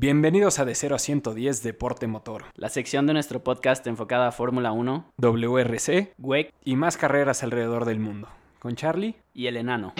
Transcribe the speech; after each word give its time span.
Bienvenidos 0.00 0.60
a 0.60 0.64
De 0.64 0.76
0 0.76 0.94
a 0.94 0.98
110 1.00 1.64
Deporte 1.64 2.06
Motor, 2.06 2.44
la 2.54 2.68
sección 2.68 3.08
de 3.08 3.14
nuestro 3.14 3.42
podcast 3.42 3.84
enfocada 3.88 4.28
a 4.28 4.30
Fórmula 4.30 4.70
1, 4.70 5.12
WRC, 5.16 6.14
WEC 6.18 6.54
y 6.64 6.76
más 6.76 6.96
carreras 6.96 7.42
alrededor 7.42 7.84
del 7.84 7.98
mundo. 7.98 8.28
Con 8.60 8.76
Charlie 8.76 9.16
y 9.34 9.48
el 9.48 9.56
enano. 9.56 9.94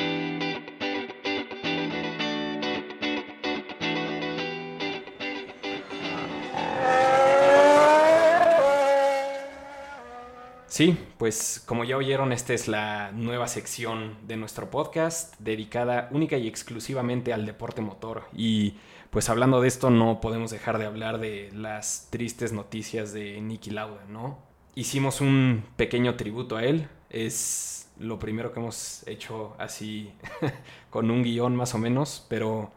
Sí, 10.79 10.97
pues 11.19 11.61
como 11.67 11.83
ya 11.83 11.97
oyeron, 11.97 12.31
esta 12.31 12.55
es 12.55 12.69
la 12.69 13.11
nueva 13.11 13.49
sección 13.49 14.17
de 14.29 14.37
nuestro 14.37 14.71
podcast 14.71 15.35
dedicada 15.41 16.09
única 16.13 16.37
y 16.37 16.47
exclusivamente 16.47 17.33
al 17.33 17.47
deporte 17.47 17.83
motor. 17.83 18.29
Y 18.33 18.75
pues 19.11 19.29
hablando 19.29 19.61
de 19.61 19.67
esto 19.67 19.91
no 19.91 20.21
podemos 20.21 20.53
dejar 20.53 20.79
de 20.79 20.87
hablar 20.87 21.19
de 21.19 21.51
las 21.53 22.07
tristes 22.11 22.53
noticias 22.53 23.13
de 23.13 23.41
Nicky 23.41 23.71
Lauda, 23.71 24.05
¿no? 24.09 24.39
Hicimos 24.77 25.21
un 25.21 25.65
pequeño 25.75 26.15
tributo 26.15 26.57
a 26.57 26.63
él, 26.63 26.89
es 27.11 27.91
lo 27.99 28.21
primero 28.21 28.53
que 28.53 28.61
hemos 28.61 29.05
hecho 29.09 29.57
así 29.59 30.13
con 30.91 31.11
un 31.11 31.25
guion 31.25 31.57
más 31.57 31.75
o 31.75 31.79
menos, 31.79 32.25
pero 32.29 32.71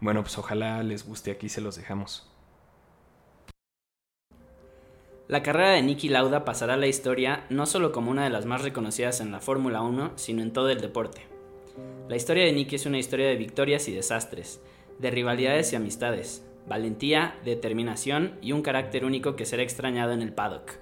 bueno, 0.00 0.20
pues 0.20 0.36
ojalá 0.36 0.82
les 0.82 1.06
guste, 1.06 1.30
aquí 1.30 1.48
se 1.48 1.62
los 1.62 1.76
dejamos. 1.76 2.30
La 5.28 5.42
carrera 5.42 5.70
de 5.70 5.82
Niki 5.82 6.08
Lauda 6.08 6.44
pasará 6.44 6.74
a 6.74 6.76
la 6.76 6.86
historia 6.86 7.46
no 7.50 7.66
solo 7.66 7.90
como 7.90 8.12
una 8.12 8.22
de 8.22 8.30
las 8.30 8.46
más 8.46 8.62
reconocidas 8.62 9.20
en 9.20 9.32
la 9.32 9.40
Fórmula 9.40 9.82
1, 9.82 10.12
sino 10.14 10.40
en 10.40 10.52
todo 10.52 10.70
el 10.70 10.80
deporte. 10.80 11.22
La 12.08 12.14
historia 12.14 12.44
de 12.44 12.52
Niki 12.52 12.76
es 12.76 12.86
una 12.86 12.98
historia 12.98 13.26
de 13.26 13.34
victorias 13.34 13.88
y 13.88 13.92
desastres, 13.92 14.60
de 15.00 15.10
rivalidades 15.10 15.72
y 15.72 15.76
amistades, 15.76 16.46
valentía, 16.68 17.34
determinación 17.44 18.38
y 18.40 18.52
un 18.52 18.62
carácter 18.62 19.04
único 19.04 19.34
que 19.34 19.46
será 19.46 19.64
extrañado 19.64 20.12
en 20.12 20.22
el 20.22 20.32
paddock. 20.32 20.74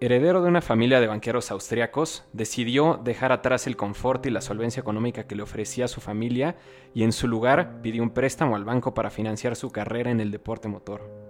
Heredero 0.00 0.40
de 0.40 0.48
una 0.48 0.62
familia 0.62 0.98
de 0.98 1.08
banqueros 1.08 1.50
austriacos, 1.50 2.24
decidió 2.32 2.98
dejar 3.04 3.30
atrás 3.30 3.66
el 3.66 3.76
confort 3.76 4.24
y 4.24 4.30
la 4.30 4.40
solvencia 4.40 4.80
económica 4.80 5.26
que 5.26 5.36
le 5.36 5.42
ofrecía 5.42 5.86
su 5.86 6.00
familia 6.00 6.56
y 6.94 7.02
en 7.02 7.12
su 7.12 7.28
lugar 7.28 7.82
pidió 7.82 8.02
un 8.02 8.14
préstamo 8.14 8.56
al 8.56 8.64
banco 8.64 8.94
para 8.94 9.10
financiar 9.10 9.54
su 9.54 9.70
carrera 9.70 10.10
en 10.10 10.20
el 10.20 10.30
deporte 10.30 10.68
motor. 10.68 11.29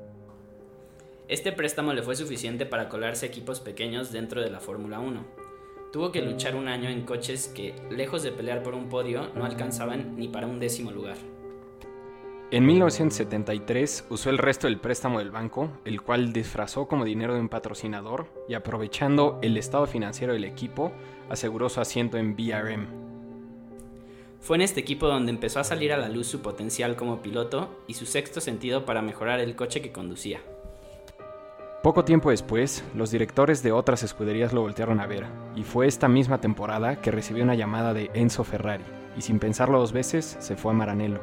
Este 1.31 1.53
préstamo 1.53 1.93
le 1.93 2.03
fue 2.03 2.17
suficiente 2.17 2.67
para 2.67 2.89
colarse 2.89 3.25
equipos 3.25 3.61
pequeños 3.61 4.11
dentro 4.11 4.41
de 4.41 4.51
la 4.51 4.59
Fórmula 4.59 4.99
1. 4.99 5.25
Tuvo 5.93 6.11
que 6.11 6.23
luchar 6.23 6.57
un 6.57 6.67
año 6.67 6.89
en 6.91 7.03
coches 7.03 7.47
que, 7.47 7.73
lejos 7.89 8.25
de 8.25 8.33
pelear 8.33 8.65
por 8.65 8.75
un 8.75 8.89
podio, 8.89 9.29
no 9.37 9.45
alcanzaban 9.45 10.17
ni 10.17 10.27
para 10.27 10.49
un 10.49 10.59
décimo 10.59 10.91
lugar. 10.91 11.17
En 12.51 12.67
1973 12.67 14.07
usó 14.11 14.29
el 14.29 14.39
resto 14.39 14.67
del 14.67 14.81
préstamo 14.81 15.21
del 15.21 15.31
banco, 15.31 15.71
el 15.85 16.03
cual 16.03 16.33
disfrazó 16.33 16.89
como 16.89 17.05
dinero 17.05 17.35
de 17.35 17.41
un 17.41 17.49
patrocinador 17.49 18.27
y 18.49 18.55
aprovechando 18.55 19.39
el 19.41 19.57
estado 19.57 19.87
financiero 19.87 20.33
del 20.33 20.43
equipo, 20.43 20.91
aseguró 21.29 21.69
su 21.69 21.81
asiento 21.81 22.19
en 22.19 22.35
BRM. 22.35 22.89
Fue 24.41 24.57
en 24.57 24.63
este 24.63 24.81
equipo 24.81 25.07
donde 25.07 25.31
empezó 25.31 25.61
a 25.61 25.65
salir 25.65 25.93
a 25.93 25.97
la 25.97 26.09
luz 26.09 26.27
su 26.27 26.43
potencial 26.43 26.97
como 26.97 27.23
piloto 27.23 27.85
y 27.87 27.95
su 27.95 28.05
sexto 28.05 28.41
sentido 28.41 28.85
para 28.85 29.01
mejorar 29.01 29.39
el 29.39 29.55
coche 29.55 29.81
que 29.81 29.93
conducía. 29.93 30.41
Poco 31.83 32.05
tiempo 32.05 32.29
después, 32.29 32.85
los 32.95 33.11
directores 33.11 33.63
de 33.63 33.73
otras 33.73 34.03
escuderías 34.03 34.53
lo 34.53 34.61
voltearon 34.61 35.01
a 35.01 35.07
ver, 35.07 35.25
y 35.57 35.65
fue 35.65 35.87
esta 35.87 36.09
misma 36.09 36.39
temporada 36.39 36.97
que 36.97 37.11
recibió 37.11 37.43
una 37.43 37.55
llamada 37.55 37.95
de 37.95 38.11
Enzo 38.13 38.45
Ferrari, 38.45 38.85
y 39.17 39.23
sin 39.23 39.39
pensarlo 39.39 39.79
dos 39.79 39.91
veces, 39.91 40.37
se 40.41 40.57
fue 40.57 40.73
a 40.73 40.75
Maranello. 40.75 41.21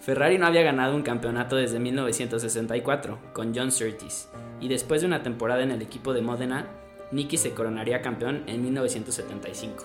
Ferrari 0.00 0.38
no 0.38 0.46
había 0.46 0.62
ganado 0.62 0.96
un 0.96 1.02
campeonato 1.02 1.56
desde 1.56 1.78
1964, 1.78 3.18
con 3.34 3.54
John 3.54 3.70
Surtees, 3.70 4.30
y 4.60 4.68
después 4.68 5.02
de 5.02 5.08
una 5.08 5.22
temporada 5.22 5.62
en 5.62 5.72
el 5.72 5.82
equipo 5.82 6.14
de 6.14 6.22
Modena, 6.22 6.64
Nicky 7.12 7.36
se 7.36 7.52
coronaría 7.52 8.00
campeón 8.00 8.44
en 8.46 8.62
1975. 8.62 9.84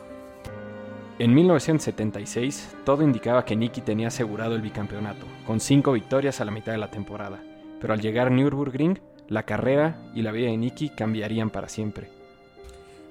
En 1.19 1.33
1976, 1.33 2.77
todo 2.85 3.03
indicaba 3.03 3.43
que 3.43 3.57
Nicky 3.57 3.81
tenía 3.81 4.07
asegurado 4.07 4.55
el 4.55 4.61
bicampeonato, 4.61 5.25
con 5.45 5.59
cinco 5.59 5.91
victorias 5.91 6.39
a 6.39 6.45
la 6.45 6.51
mitad 6.51 6.71
de 6.71 6.77
la 6.77 6.89
temporada 6.89 7.43
pero 7.81 7.93
al 7.93 8.01
llegar 8.01 8.27
a 8.27 8.29
Nürburgring, 8.29 8.99
la 9.27 9.43
carrera 9.43 9.97
y 10.15 10.21
la 10.21 10.31
vida 10.31 10.49
de 10.49 10.57
Nicky 10.57 10.89
cambiarían 10.89 11.49
para 11.49 11.67
siempre. 11.67 12.09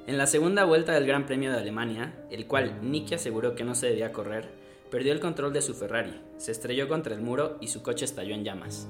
En 0.06 0.16
la 0.16 0.26
segunda 0.26 0.64
vuelta 0.64 0.92
del 0.92 1.06
Gran 1.06 1.26
Premio 1.26 1.52
de 1.52 1.58
Alemania, 1.58 2.14
el 2.30 2.46
cual 2.46 2.78
Nicky 2.82 3.14
aseguró 3.14 3.54
que 3.54 3.64
no 3.64 3.74
se 3.74 3.88
debía 3.88 4.12
correr, 4.12 4.48
perdió 4.90 5.12
el 5.12 5.20
control 5.20 5.52
de 5.52 5.62
su 5.62 5.74
Ferrari, 5.74 6.20
se 6.36 6.52
estrelló 6.52 6.88
contra 6.88 7.14
el 7.14 7.20
muro 7.20 7.58
y 7.60 7.68
su 7.68 7.82
coche 7.82 8.04
estalló 8.04 8.34
en 8.34 8.44
llamas. 8.44 8.88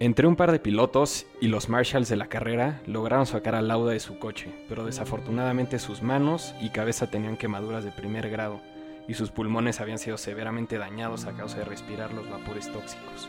Entre 0.00 0.26
un 0.26 0.36
par 0.36 0.50
de 0.50 0.58
pilotos 0.58 1.24
y 1.40 1.48
los 1.48 1.68
marshals 1.68 2.08
de 2.08 2.16
la 2.16 2.26
carrera 2.26 2.82
lograron 2.86 3.26
sacar 3.26 3.54
a 3.54 3.62
Lauda 3.62 3.92
de 3.92 4.00
su 4.00 4.18
coche, 4.18 4.52
pero 4.68 4.84
desafortunadamente 4.84 5.78
sus 5.78 6.02
manos 6.02 6.54
y 6.60 6.70
cabeza 6.70 7.10
tenían 7.10 7.36
quemaduras 7.36 7.84
de 7.84 7.92
primer 7.92 8.28
grado 8.28 8.60
y 9.06 9.14
sus 9.14 9.30
pulmones 9.30 9.80
habían 9.80 9.98
sido 9.98 10.18
severamente 10.18 10.78
dañados 10.78 11.26
a 11.26 11.32
causa 11.32 11.58
de 11.58 11.64
respirar 11.64 12.12
los 12.12 12.28
vapores 12.28 12.72
tóxicos. 12.72 13.28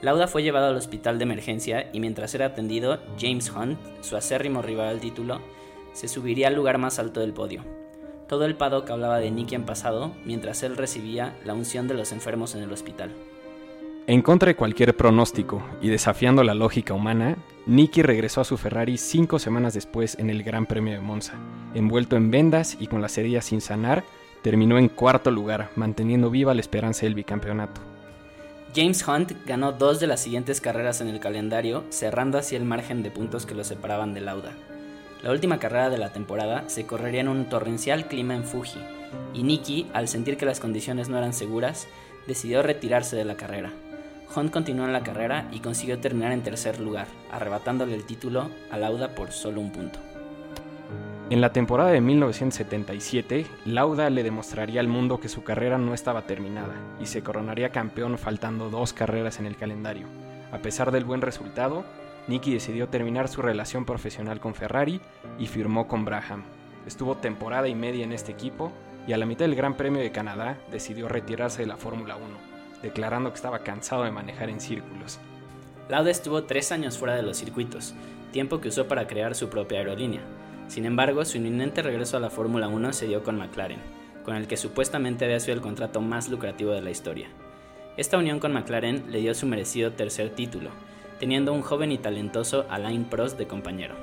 Lauda 0.00 0.28
fue 0.28 0.44
llevado 0.44 0.68
al 0.68 0.76
hospital 0.76 1.18
de 1.18 1.24
emergencia 1.24 1.90
y 1.92 1.98
mientras 1.98 2.34
era 2.34 2.46
atendido, 2.46 3.00
James 3.20 3.50
Hunt, 3.50 3.78
su 4.00 4.16
acérrimo 4.16 4.62
rival 4.62 4.88
al 4.88 5.00
título, 5.00 5.40
se 5.92 6.06
subiría 6.06 6.48
al 6.48 6.54
lugar 6.54 6.78
más 6.78 7.00
alto 7.00 7.20
del 7.20 7.32
podio. 7.32 7.64
Todo 8.28 8.44
el 8.44 8.54
paddock 8.54 8.88
hablaba 8.90 9.18
de 9.18 9.30
Nicky 9.30 9.56
en 9.56 9.64
pasado 9.64 10.12
mientras 10.24 10.62
él 10.62 10.76
recibía 10.76 11.36
la 11.44 11.54
unción 11.54 11.88
de 11.88 11.94
los 11.94 12.12
enfermos 12.12 12.54
en 12.54 12.62
el 12.62 12.72
hospital. 12.72 13.10
En 14.06 14.22
contra 14.22 14.48
de 14.48 14.56
cualquier 14.56 14.96
pronóstico 14.96 15.62
y 15.82 15.88
desafiando 15.88 16.44
la 16.44 16.54
lógica 16.54 16.94
humana, 16.94 17.36
Nicky 17.66 18.02
regresó 18.02 18.40
a 18.40 18.44
su 18.44 18.56
Ferrari 18.56 18.96
cinco 18.98 19.38
semanas 19.38 19.74
después 19.74 20.16
en 20.18 20.30
el 20.30 20.44
Gran 20.44 20.64
Premio 20.64 20.94
de 20.94 21.00
Monza. 21.00 21.34
Envuelto 21.74 22.16
en 22.16 22.30
vendas 22.30 22.76
y 22.80 22.86
con 22.86 23.02
las 23.02 23.18
heridas 23.18 23.46
sin 23.46 23.60
sanar, 23.60 24.04
terminó 24.42 24.78
en 24.78 24.88
cuarto 24.88 25.30
lugar, 25.30 25.70
manteniendo 25.74 26.30
viva 26.30 26.54
la 26.54 26.60
esperanza 26.60 27.04
del 27.04 27.14
bicampeonato. 27.14 27.87
James 28.74 29.06
Hunt 29.08 29.32
ganó 29.46 29.72
dos 29.72 29.98
de 29.98 30.06
las 30.06 30.20
siguientes 30.20 30.60
carreras 30.60 31.00
en 31.00 31.08
el 31.08 31.20
calendario, 31.20 31.84
cerrando 31.88 32.36
así 32.36 32.54
el 32.54 32.64
margen 32.64 33.02
de 33.02 33.10
puntos 33.10 33.46
que 33.46 33.54
lo 33.54 33.64
separaban 33.64 34.12
de 34.12 34.20
Lauda. 34.20 34.52
La 35.22 35.30
última 35.30 35.58
carrera 35.58 35.88
de 35.88 35.98
la 35.98 36.12
temporada 36.12 36.64
se 36.68 36.86
correría 36.86 37.22
en 37.22 37.28
un 37.28 37.48
torrencial 37.48 38.06
clima 38.06 38.34
en 38.34 38.44
Fuji, 38.44 38.78
y 39.32 39.42
Nicky, 39.42 39.88
al 39.94 40.06
sentir 40.06 40.36
que 40.36 40.46
las 40.46 40.60
condiciones 40.60 41.08
no 41.08 41.16
eran 41.16 41.32
seguras, 41.32 41.88
decidió 42.26 42.62
retirarse 42.62 43.16
de 43.16 43.24
la 43.24 43.36
carrera. 43.36 43.72
Hunt 44.36 44.52
continuó 44.52 44.84
en 44.84 44.92
la 44.92 45.02
carrera 45.02 45.48
y 45.50 45.60
consiguió 45.60 45.98
terminar 45.98 46.32
en 46.32 46.42
tercer 46.42 46.78
lugar, 46.78 47.06
arrebatándole 47.32 47.94
el 47.94 48.04
título 48.04 48.50
a 48.70 48.76
Lauda 48.76 49.14
por 49.14 49.32
solo 49.32 49.62
un 49.62 49.72
punto. 49.72 49.98
En 51.30 51.42
la 51.42 51.52
temporada 51.52 51.90
de 51.90 52.00
1977, 52.00 53.46
Lauda 53.66 54.08
le 54.08 54.22
demostraría 54.22 54.80
al 54.80 54.88
mundo 54.88 55.20
que 55.20 55.28
su 55.28 55.44
carrera 55.44 55.76
no 55.76 55.92
estaba 55.92 56.22
terminada 56.22 56.72
y 57.02 57.04
se 57.04 57.22
coronaría 57.22 57.68
campeón 57.68 58.16
faltando 58.16 58.70
dos 58.70 58.94
carreras 58.94 59.38
en 59.38 59.44
el 59.44 59.54
calendario. 59.54 60.06
A 60.52 60.58
pesar 60.58 60.90
del 60.90 61.04
buen 61.04 61.20
resultado, 61.20 61.84
Nicky 62.28 62.54
decidió 62.54 62.88
terminar 62.88 63.28
su 63.28 63.42
relación 63.42 63.84
profesional 63.84 64.40
con 64.40 64.54
Ferrari 64.54 65.02
y 65.38 65.48
firmó 65.48 65.86
con 65.86 66.06
Braham. 66.06 66.44
Estuvo 66.86 67.18
temporada 67.18 67.68
y 67.68 67.74
media 67.74 68.04
en 68.04 68.12
este 68.12 68.32
equipo 68.32 68.72
y 69.06 69.12
a 69.12 69.18
la 69.18 69.26
mitad 69.26 69.44
del 69.44 69.54
Gran 69.54 69.76
Premio 69.76 70.00
de 70.00 70.12
Canadá 70.12 70.56
decidió 70.70 71.08
retirarse 71.08 71.60
de 71.60 71.68
la 71.68 71.76
Fórmula 71.76 72.16
1, 72.16 72.24
declarando 72.82 73.28
que 73.28 73.36
estaba 73.36 73.58
cansado 73.58 74.04
de 74.04 74.10
manejar 74.10 74.48
en 74.48 74.60
círculos. 74.60 75.18
Lauda 75.90 76.10
estuvo 76.10 76.44
tres 76.44 76.72
años 76.72 76.96
fuera 76.96 77.14
de 77.14 77.22
los 77.22 77.36
circuitos, 77.36 77.94
tiempo 78.32 78.62
que 78.62 78.68
usó 78.68 78.88
para 78.88 79.06
crear 79.06 79.34
su 79.34 79.50
propia 79.50 79.80
aerolínea. 79.80 80.22
Sin 80.68 80.84
embargo, 80.84 81.24
su 81.24 81.38
inminente 81.38 81.82
regreso 81.82 82.16
a 82.16 82.20
la 82.20 82.30
Fórmula 82.30 82.68
1 82.68 82.92
se 82.92 83.06
dio 83.06 83.22
con 83.22 83.38
McLaren, 83.38 83.80
con 84.22 84.36
el 84.36 84.46
que 84.46 84.58
supuestamente 84.58 85.24
había 85.24 85.40
sido 85.40 85.54
el 85.54 85.62
contrato 85.62 86.02
más 86.02 86.28
lucrativo 86.28 86.72
de 86.72 86.82
la 86.82 86.90
historia. 86.90 87.28
Esta 87.96 88.18
unión 88.18 88.38
con 88.38 88.52
McLaren 88.52 89.10
le 89.10 89.20
dio 89.20 89.34
su 89.34 89.46
merecido 89.46 89.92
tercer 89.92 90.30
título, 90.30 90.70
teniendo 91.18 91.52
un 91.54 91.62
joven 91.62 91.90
y 91.90 91.98
talentoso 91.98 92.66
Alain 92.68 93.06
Prost 93.06 93.38
de 93.38 93.46
compañero. 93.46 93.94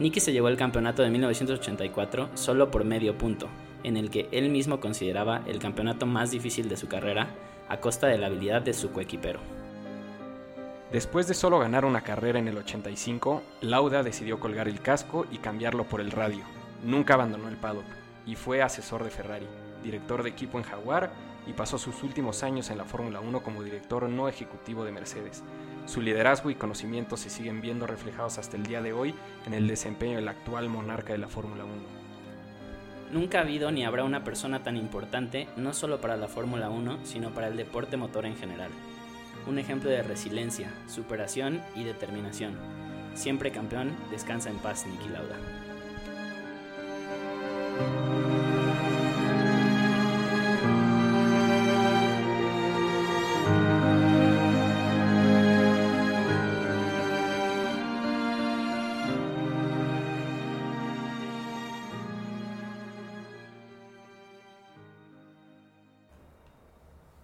Nicky 0.00 0.20
se 0.20 0.32
llevó 0.32 0.48
el 0.48 0.56
campeonato 0.56 1.02
de 1.02 1.10
1984 1.10 2.30
solo 2.34 2.70
por 2.70 2.84
medio 2.84 3.16
punto, 3.16 3.48
en 3.84 3.96
el 3.96 4.10
que 4.10 4.28
él 4.32 4.48
mismo 4.48 4.80
consideraba 4.80 5.42
el 5.46 5.58
campeonato 5.58 6.06
más 6.06 6.30
difícil 6.30 6.68
de 6.68 6.76
su 6.78 6.88
carrera 6.88 7.28
a 7.68 7.78
costa 7.78 8.06
de 8.06 8.18
la 8.18 8.26
habilidad 8.26 8.62
de 8.62 8.72
su 8.72 8.90
coequipero. 8.90 9.40
Después 10.94 11.26
de 11.26 11.34
solo 11.34 11.58
ganar 11.58 11.84
una 11.84 12.02
carrera 12.02 12.38
en 12.38 12.46
el 12.46 12.56
85, 12.56 13.42
Lauda 13.62 14.04
decidió 14.04 14.38
colgar 14.38 14.68
el 14.68 14.80
casco 14.80 15.26
y 15.28 15.38
cambiarlo 15.38 15.88
por 15.88 16.00
el 16.00 16.12
radio. 16.12 16.44
Nunca 16.84 17.14
abandonó 17.14 17.48
el 17.48 17.56
paddock 17.56 17.84
y 18.24 18.36
fue 18.36 18.62
asesor 18.62 19.02
de 19.02 19.10
Ferrari, 19.10 19.48
director 19.82 20.22
de 20.22 20.30
equipo 20.30 20.56
en 20.56 20.62
Jaguar 20.62 21.10
y 21.48 21.52
pasó 21.52 21.78
sus 21.78 22.04
últimos 22.04 22.44
años 22.44 22.70
en 22.70 22.78
la 22.78 22.84
Fórmula 22.84 23.18
1 23.18 23.42
como 23.42 23.64
director 23.64 24.08
no 24.08 24.28
ejecutivo 24.28 24.84
de 24.84 24.92
Mercedes. 24.92 25.42
Su 25.86 26.00
liderazgo 26.00 26.48
y 26.50 26.54
conocimiento 26.54 27.16
se 27.16 27.28
siguen 27.28 27.60
viendo 27.60 27.88
reflejados 27.88 28.38
hasta 28.38 28.56
el 28.56 28.62
día 28.62 28.80
de 28.80 28.92
hoy 28.92 29.16
en 29.46 29.54
el 29.54 29.66
desempeño 29.66 30.18
del 30.18 30.28
actual 30.28 30.68
monarca 30.68 31.12
de 31.12 31.18
la 31.18 31.28
Fórmula 31.28 31.64
1. 31.64 31.74
Nunca 33.10 33.38
ha 33.38 33.42
habido 33.42 33.72
ni 33.72 33.84
habrá 33.84 34.04
una 34.04 34.22
persona 34.22 34.62
tan 34.62 34.76
importante 34.76 35.48
no 35.56 35.72
solo 35.72 36.00
para 36.00 36.16
la 36.16 36.28
Fórmula 36.28 36.70
1, 36.70 37.00
sino 37.02 37.30
para 37.30 37.48
el 37.48 37.56
deporte 37.56 37.96
motor 37.96 38.26
en 38.26 38.36
general. 38.36 38.70
Un 39.46 39.58
ejemplo 39.58 39.90
de 39.90 40.02
resiliencia, 40.02 40.70
superación 40.86 41.62
y 41.74 41.84
determinación. 41.84 42.54
Siempre 43.14 43.52
campeón, 43.52 43.96
descansa 44.10 44.50
en 44.50 44.58
paz, 44.58 44.86
Niki 44.86 45.08
Lauda. 45.08 45.36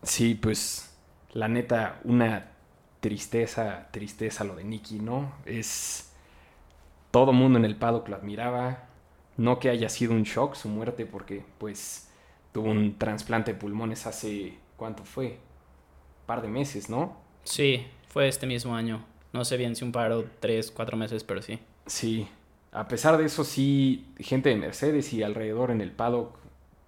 Sí, 0.02 0.34
pues 0.34 0.89
la 1.32 1.48
neta, 1.48 2.00
una 2.04 2.50
tristeza, 3.00 3.88
tristeza 3.90 4.44
lo 4.44 4.56
de 4.56 4.64
Nicky, 4.64 4.98
¿no? 4.98 5.32
Es 5.46 6.12
todo 7.10 7.32
mundo 7.32 7.58
en 7.58 7.64
el 7.64 7.76
paddock 7.76 8.08
lo 8.08 8.16
admiraba. 8.16 8.84
No 9.36 9.58
que 9.58 9.70
haya 9.70 9.88
sido 9.88 10.12
un 10.12 10.24
shock 10.24 10.54
su 10.54 10.68
muerte, 10.68 11.06
porque 11.06 11.44
pues 11.58 12.10
tuvo 12.52 12.70
un 12.70 12.98
trasplante 12.98 13.52
de 13.52 13.58
pulmones 13.58 14.06
hace, 14.06 14.54
¿cuánto 14.76 15.04
fue? 15.04 15.26
Un 15.26 16.26
par 16.26 16.42
de 16.42 16.48
meses, 16.48 16.90
¿no? 16.90 17.16
Sí, 17.44 17.86
fue 18.08 18.28
este 18.28 18.46
mismo 18.46 18.74
año. 18.74 19.04
No 19.32 19.44
sé 19.44 19.56
bien 19.56 19.76
si 19.76 19.84
un 19.84 19.92
par 19.92 20.12
o 20.12 20.24
tres, 20.40 20.70
cuatro 20.70 20.96
meses, 20.96 21.24
pero 21.24 21.40
sí. 21.40 21.58
Sí. 21.86 22.28
A 22.72 22.86
pesar 22.86 23.16
de 23.16 23.24
eso, 23.24 23.44
sí, 23.44 24.06
gente 24.18 24.50
de 24.50 24.56
Mercedes 24.56 25.12
y 25.12 25.22
alrededor 25.22 25.70
en 25.70 25.80
el 25.80 25.90
paddock, 25.90 26.36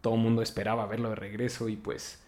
todo 0.01 0.15
el 0.15 0.21
mundo 0.21 0.43
esperaba 0.43 0.87
verlo 0.87 1.09
de 1.11 1.17
regreso 1.17 1.69
y 1.69 1.77
pues 1.77 2.22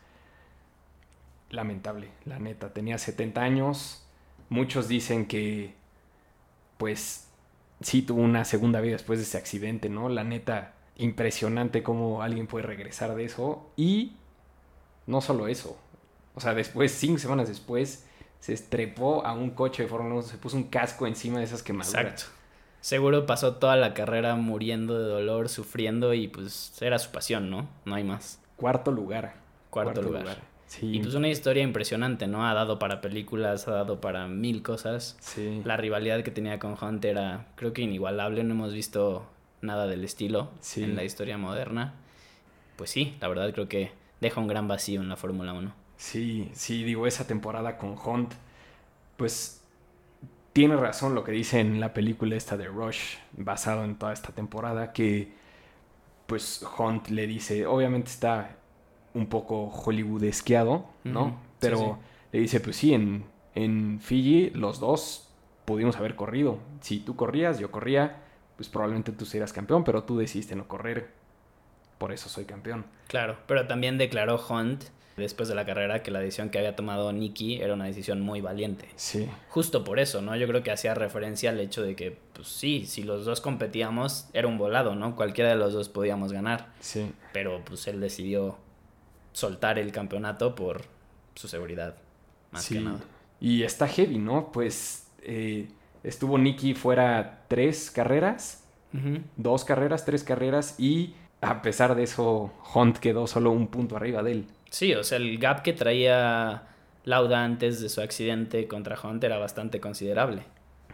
lamentable, 1.50 2.10
la 2.24 2.38
neta. 2.38 2.72
Tenía 2.72 2.98
70 2.98 3.40
años. 3.40 4.06
Muchos 4.48 4.88
dicen 4.88 5.26
que, 5.26 5.74
pues, 6.76 7.28
sí 7.80 8.02
tuvo 8.02 8.22
una 8.22 8.44
segunda 8.44 8.80
vida 8.80 8.92
después 8.92 9.18
de 9.18 9.24
ese 9.24 9.38
accidente, 9.38 9.88
¿no? 9.88 10.08
La 10.08 10.24
neta, 10.24 10.74
impresionante 10.96 11.82
cómo 11.82 12.22
alguien 12.22 12.46
puede 12.46 12.66
regresar 12.66 13.14
de 13.14 13.24
eso. 13.24 13.70
Y 13.76 14.16
no 15.06 15.20
solo 15.20 15.48
eso. 15.48 15.78
O 16.34 16.40
sea, 16.40 16.54
después, 16.54 16.92
cinco 16.92 17.18
semanas 17.18 17.48
después, 17.48 18.06
se 18.40 18.52
estrepó 18.52 19.24
a 19.24 19.32
un 19.32 19.50
coche 19.50 19.84
de 19.84 19.88
Fórmula 19.88 20.16
1, 20.16 20.22
se 20.24 20.38
puso 20.38 20.56
un 20.56 20.64
casco 20.64 21.06
encima 21.06 21.38
de 21.38 21.44
esas 21.44 21.62
quemaduras. 21.62 22.04
Exacto. 22.04 22.24
Seguro 22.80 23.24
pasó 23.24 23.56
toda 23.56 23.76
la 23.76 23.94
carrera 23.94 24.36
muriendo 24.36 24.98
de 24.98 25.08
dolor, 25.08 25.48
sufriendo 25.48 26.12
y 26.12 26.28
pues 26.28 26.76
era 26.82 26.98
su 26.98 27.10
pasión, 27.12 27.48
¿no? 27.48 27.66
No 27.86 27.94
hay 27.94 28.04
más. 28.04 28.40
Cuarto 28.56 28.90
lugar. 28.90 29.36
Cuarto, 29.70 30.02
lugar. 30.02 30.42
Y 30.82 31.00
pues 31.00 31.14
una 31.14 31.28
historia 31.28 31.62
impresionante, 31.62 32.26
¿no? 32.26 32.46
Ha 32.46 32.54
dado 32.54 32.78
para 32.78 33.00
películas, 33.00 33.68
ha 33.68 33.72
dado 33.72 34.00
para 34.00 34.26
mil 34.26 34.62
cosas. 34.62 35.16
Sí. 35.20 35.62
La 35.64 35.76
rivalidad 35.76 36.22
que 36.22 36.30
tenía 36.30 36.58
con 36.58 36.76
Hunt 36.80 37.04
era, 37.04 37.46
creo 37.56 37.72
que 37.72 37.82
inigualable, 37.82 38.42
no 38.44 38.54
hemos 38.54 38.72
visto 38.72 39.26
nada 39.60 39.86
del 39.86 40.04
estilo 40.04 40.50
en 40.76 40.96
la 40.96 41.04
historia 41.04 41.38
moderna. 41.38 41.94
Pues 42.76 42.90
sí, 42.90 43.14
la 43.20 43.28
verdad 43.28 43.52
creo 43.52 43.68
que 43.68 43.92
deja 44.20 44.40
un 44.40 44.48
gran 44.48 44.68
vacío 44.68 45.00
en 45.00 45.08
la 45.08 45.16
Fórmula 45.16 45.52
1. 45.52 45.72
Sí, 45.96 46.48
sí, 46.52 46.82
digo, 46.84 47.06
esa 47.06 47.26
temporada 47.26 47.78
con 47.78 47.96
Hunt, 47.98 48.34
pues 49.16 49.62
tiene 50.52 50.76
razón 50.76 51.14
lo 51.14 51.24
que 51.24 51.32
dice 51.32 51.60
en 51.60 51.80
la 51.80 51.92
película 51.94 52.36
esta 52.36 52.56
de 52.56 52.66
Rush, 52.66 53.16
basado 53.32 53.84
en 53.84 53.96
toda 53.96 54.12
esta 54.12 54.32
temporada, 54.32 54.92
que 54.92 55.32
pues 56.26 56.64
Hunt 56.78 57.08
le 57.08 57.26
dice, 57.26 57.66
obviamente 57.66 58.10
está 58.10 58.56
un 59.14 59.26
poco 59.26 59.68
hollywoodesqueado, 59.68 60.86
¿no? 61.04 61.40
Pero 61.60 61.98
le 62.32 62.40
dice, 62.40 62.60
pues 62.60 62.76
sí, 62.76 62.92
en, 62.92 63.24
en 63.54 64.00
Fiji 64.00 64.50
los 64.50 64.80
dos 64.80 65.28
pudimos 65.64 65.96
haber 65.96 66.16
corrido. 66.16 66.58
Si 66.80 66.98
tú 67.00 67.16
corrías, 67.16 67.58
yo 67.58 67.70
corría, 67.70 68.22
pues 68.56 68.68
probablemente 68.68 69.12
tú 69.12 69.24
serías 69.24 69.52
campeón, 69.52 69.84
pero 69.84 70.02
tú 70.02 70.18
decidiste 70.18 70.56
no 70.56 70.68
correr. 70.68 71.10
Por 71.98 72.12
eso 72.12 72.28
soy 72.28 72.44
campeón. 72.44 72.84
Claro, 73.06 73.38
pero 73.46 73.66
también 73.66 73.98
declaró 73.98 74.44
Hunt 74.48 74.84
después 75.16 75.48
de 75.48 75.54
la 75.54 75.64
carrera 75.64 76.02
que 76.02 76.10
la 76.10 76.18
decisión 76.18 76.50
que 76.50 76.58
había 76.58 76.74
tomado 76.74 77.12
Nicky 77.12 77.60
era 77.62 77.74
una 77.74 77.84
decisión 77.84 78.20
muy 78.20 78.40
valiente. 78.40 78.88
Sí. 78.96 79.28
Justo 79.48 79.84
por 79.84 80.00
eso, 80.00 80.20
¿no? 80.20 80.34
Yo 80.36 80.46
creo 80.48 80.62
que 80.62 80.72
hacía 80.72 80.94
referencia 80.94 81.50
al 81.50 81.60
hecho 81.60 81.82
de 81.82 81.94
que, 81.94 82.18
pues 82.32 82.48
sí, 82.48 82.84
si 82.86 83.04
los 83.04 83.24
dos 83.24 83.40
competíamos, 83.40 84.28
era 84.32 84.48
un 84.48 84.58
volado, 84.58 84.96
¿no? 84.96 85.14
Cualquiera 85.14 85.50
de 85.50 85.56
los 85.56 85.72
dos 85.72 85.88
podíamos 85.88 86.32
ganar. 86.32 86.72
Sí. 86.80 87.12
Pero 87.32 87.62
pues 87.64 87.86
él 87.86 88.00
decidió 88.00 88.58
soltar 89.34 89.78
el 89.78 89.92
campeonato 89.92 90.54
por 90.54 90.82
su 91.34 91.48
seguridad, 91.48 91.96
más 92.50 92.66
que 92.66 92.80
nada. 92.80 93.00
Y 93.40 93.64
está 93.64 93.86
heavy, 93.86 94.16
¿no? 94.16 94.50
Pues 94.52 95.08
eh, 95.22 95.68
estuvo 96.02 96.38
Nicky 96.38 96.72
fuera 96.72 97.44
tres 97.48 97.90
carreras, 97.90 98.62
dos 99.36 99.64
carreras, 99.64 100.04
tres 100.04 100.22
carreras 100.22 100.76
y 100.78 101.14
a 101.40 101.60
pesar 101.62 101.96
de 101.96 102.04
eso 102.04 102.52
Hunt 102.74 102.98
quedó 102.98 103.26
solo 103.26 103.50
un 103.50 103.66
punto 103.66 103.96
arriba 103.96 104.22
de 104.22 104.32
él. 104.32 104.46
Sí, 104.70 104.94
o 104.94 105.02
sea, 105.02 105.18
el 105.18 105.38
gap 105.38 105.62
que 105.62 105.72
traía 105.72 106.62
Lauda 107.04 107.44
antes 107.44 107.80
de 107.80 107.88
su 107.88 108.00
accidente 108.00 108.66
contra 108.68 108.96
Hunt 108.98 109.22
era 109.24 109.36
bastante 109.38 109.80
considerable. 109.80 110.42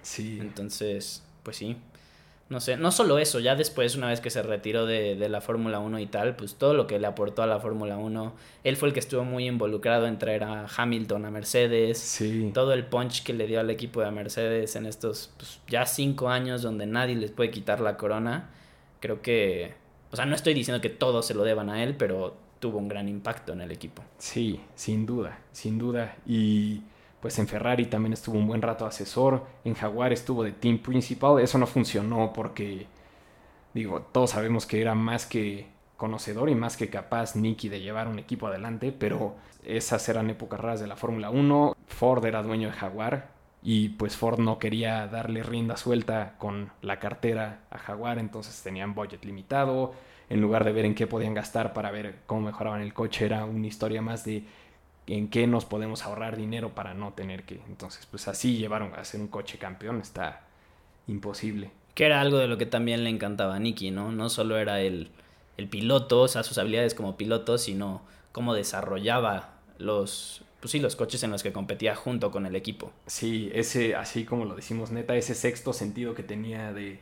Sí. 0.02 0.38
Entonces, 0.40 1.22
pues 1.42 1.58
sí, 1.58 1.76
no 2.50 2.58
sé, 2.58 2.76
no 2.76 2.90
solo 2.90 3.18
eso, 3.20 3.38
ya 3.38 3.54
después, 3.54 3.94
una 3.94 4.08
vez 4.08 4.20
que 4.20 4.28
se 4.28 4.42
retiró 4.42 4.84
de, 4.84 5.14
la 5.28 5.40
Fórmula 5.40 5.78
1 5.78 6.00
y 6.00 6.06
tal, 6.06 6.34
pues 6.34 6.56
todo 6.56 6.74
lo 6.74 6.88
que 6.88 6.98
le 6.98 7.06
aportó 7.06 7.44
a 7.44 7.46
la 7.46 7.60
Fórmula 7.60 7.96
1, 7.96 8.34
él 8.64 8.76
fue 8.76 8.88
el 8.88 8.92
que 8.92 8.98
estuvo 8.98 9.24
muy 9.24 9.46
involucrado 9.46 10.08
en 10.08 10.18
traer 10.18 10.42
a 10.42 10.66
Hamilton 10.76 11.26
a 11.26 11.30
Mercedes, 11.30 11.98
sí. 11.98 12.50
todo 12.52 12.72
el 12.72 12.84
punch 12.84 13.22
que 13.22 13.34
le 13.34 13.46
dio 13.46 13.60
al 13.60 13.70
equipo 13.70 14.00
de 14.00 14.10
Mercedes 14.10 14.74
en 14.74 14.86
estos 14.86 15.30
pues, 15.36 15.60
ya 15.68 15.86
cinco 15.86 16.28
años 16.28 16.60
donde 16.62 16.86
nadie 16.86 17.14
les 17.14 17.30
puede 17.30 17.52
quitar 17.52 17.80
la 17.80 17.96
corona, 17.96 18.50
creo 18.98 19.22
que, 19.22 19.74
o 20.10 20.16
sea, 20.16 20.26
no 20.26 20.34
estoy 20.34 20.52
diciendo 20.52 20.80
que 20.80 20.90
todos 20.90 21.24
se 21.26 21.34
lo 21.34 21.44
deban 21.44 21.70
a 21.70 21.84
él, 21.84 21.94
pero 21.96 22.36
tuvo 22.58 22.78
un 22.78 22.88
gran 22.88 23.08
impacto 23.08 23.52
en 23.52 23.60
el 23.60 23.70
equipo. 23.70 24.02
Sí, 24.18 24.60
sin 24.74 25.06
duda, 25.06 25.38
sin 25.52 25.78
duda, 25.78 26.16
y 26.26 26.82
pues 27.20 27.38
en 27.38 27.46
Ferrari 27.48 27.86
también 27.86 28.12
estuvo 28.12 28.38
un 28.38 28.46
buen 28.46 28.62
rato 28.62 28.86
asesor, 28.86 29.44
en 29.64 29.74
Jaguar 29.74 30.12
estuvo 30.12 30.42
de 30.42 30.52
team 30.52 30.78
principal, 30.78 31.40
eso 31.40 31.58
no 31.58 31.66
funcionó 31.66 32.32
porque, 32.32 32.86
digo, 33.74 34.00
todos 34.12 34.30
sabemos 34.30 34.66
que 34.66 34.80
era 34.80 34.94
más 34.94 35.26
que 35.26 35.68
conocedor 35.96 36.48
y 36.48 36.54
más 36.54 36.78
que 36.78 36.88
capaz 36.88 37.36
Nicky 37.36 37.68
de 37.68 37.80
llevar 37.80 38.08
un 38.08 38.18
equipo 38.18 38.46
adelante, 38.46 38.90
pero 38.90 39.36
esas 39.64 40.08
eran 40.08 40.30
épocas 40.30 40.58
raras 40.58 40.80
de 40.80 40.86
la 40.86 40.96
Fórmula 40.96 41.28
1, 41.28 41.76
Ford 41.86 42.24
era 42.24 42.42
dueño 42.42 42.68
de 42.68 42.74
Jaguar 42.74 43.28
y 43.62 43.90
pues 43.90 44.16
Ford 44.16 44.38
no 44.38 44.58
quería 44.58 45.06
darle 45.06 45.42
rienda 45.42 45.76
suelta 45.76 46.36
con 46.38 46.70
la 46.80 46.98
cartera 46.98 47.60
a 47.70 47.76
Jaguar, 47.76 48.18
entonces 48.18 48.62
tenían 48.62 48.94
budget 48.94 49.24
limitado, 49.26 49.92
en 50.30 50.40
lugar 50.40 50.64
de 50.64 50.72
ver 50.72 50.86
en 50.86 50.94
qué 50.94 51.06
podían 51.06 51.34
gastar 51.34 51.74
para 51.74 51.90
ver 51.90 52.20
cómo 52.26 52.40
mejoraban 52.42 52.80
el 52.80 52.94
coche, 52.94 53.26
era 53.26 53.44
una 53.44 53.66
historia 53.66 54.00
más 54.00 54.24
de 54.24 54.44
en 55.14 55.28
qué 55.28 55.46
nos 55.46 55.64
podemos 55.64 56.04
ahorrar 56.04 56.36
dinero 56.36 56.74
para 56.74 56.94
no 56.94 57.12
tener 57.12 57.44
que. 57.44 57.60
Entonces, 57.68 58.06
pues 58.06 58.28
así 58.28 58.56
llevaron 58.56 58.94
a 58.94 59.00
hacer 59.00 59.20
un 59.20 59.28
coche 59.28 59.58
campeón, 59.58 60.00
está 60.00 60.42
imposible. 61.06 61.70
Que 61.94 62.06
era 62.06 62.20
algo 62.20 62.38
de 62.38 62.46
lo 62.46 62.58
que 62.58 62.66
también 62.66 63.04
le 63.04 63.10
encantaba 63.10 63.56
a 63.56 63.58
Nicky, 63.58 63.90
¿no? 63.90 64.12
No 64.12 64.28
solo 64.28 64.58
era 64.58 64.80
el, 64.80 65.10
el 65.56 65.68
piloto, 65.68 66.22
o 66.22 66.28
sea, 66.28 66.42
sus 66.42 66.58
habilidades 66.58 66.94
como 66.94 67.16
piloto, 67.16 67.58
sino 67.58 68.02
cómo 68.32 68.54
desarrollaba 68.54 69.54
los, 69.78 70.42
pues 70.60 70.72
sí, 70.72 70.78
los 70.78 70.96
coches 70.96 71.22
en 71.22 71.30
los 71.30 71.42
que 71.42 71.52
competía 71.52 71.96
junto 71.96 72.30
con 72.30 72.46
el 72.46 72.54
equipo. 72.54 72.92
Sí, 73.06 73.50
ese, 73.54 73.96
así 73.96 74.24
como 74.24 74.44
lo 74.44 74.54
decimos, 74.54 74.90
neta, 74.90 75.16
ese 75.16 75.34
sexto 75.34 75.72
sentido 75.72 76.14
que 76.14 76.22
tenía 76.22 76.72
de 76.72 77.00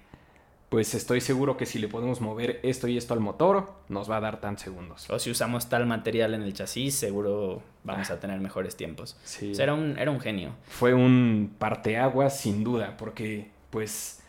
pues 0.69 0.95
estoy 0.95 1.21
seguro 1.21 1.57
que 1.57 1.65
si 1.65 1.79
le 1.79 1.89
podemos 1.89 2.21
mover 2.21 2.61
esto 2.63 2.89
y 2.89 2.99
esto 2.99 3.15
al 3.15 3.21
motor, 3.21 3.73
nos 3.89 4.11
va 4.11 4.19
a 4.19 4.21
dar 4.21 4.41
tan 4.41 4.59
segundos. 4.59 5.09
O 5.09 5.19
si 5.19 5.31
usamos 5.31 5.69
tal 5.69 5.87
material 5.87 6.35
en 6.35 6.43
el 6.43 6.53
chasis, 6.53 6.95
seguro 6.95 7.63
vamos 7.85 8.11
a 8.11 8.15
ah. 8.15 8.21
tener 8.21 8.39
mejores 8.41 8.77
tiempos. 8.77 9.17
Sí. 9.25 9.53
era, 9.59 9.73
un, 9.73 9.99
era 9.99 10.11
un 10.11 10.21
genio. 10.21 10.53
Fue 10.67 10.93
un 10.93 11.55
parteaguas 11.59 12.39
sin 12.39 12.65
duda, 12.65 12.97
porque 12.99 13.51
pues 13.71 14.21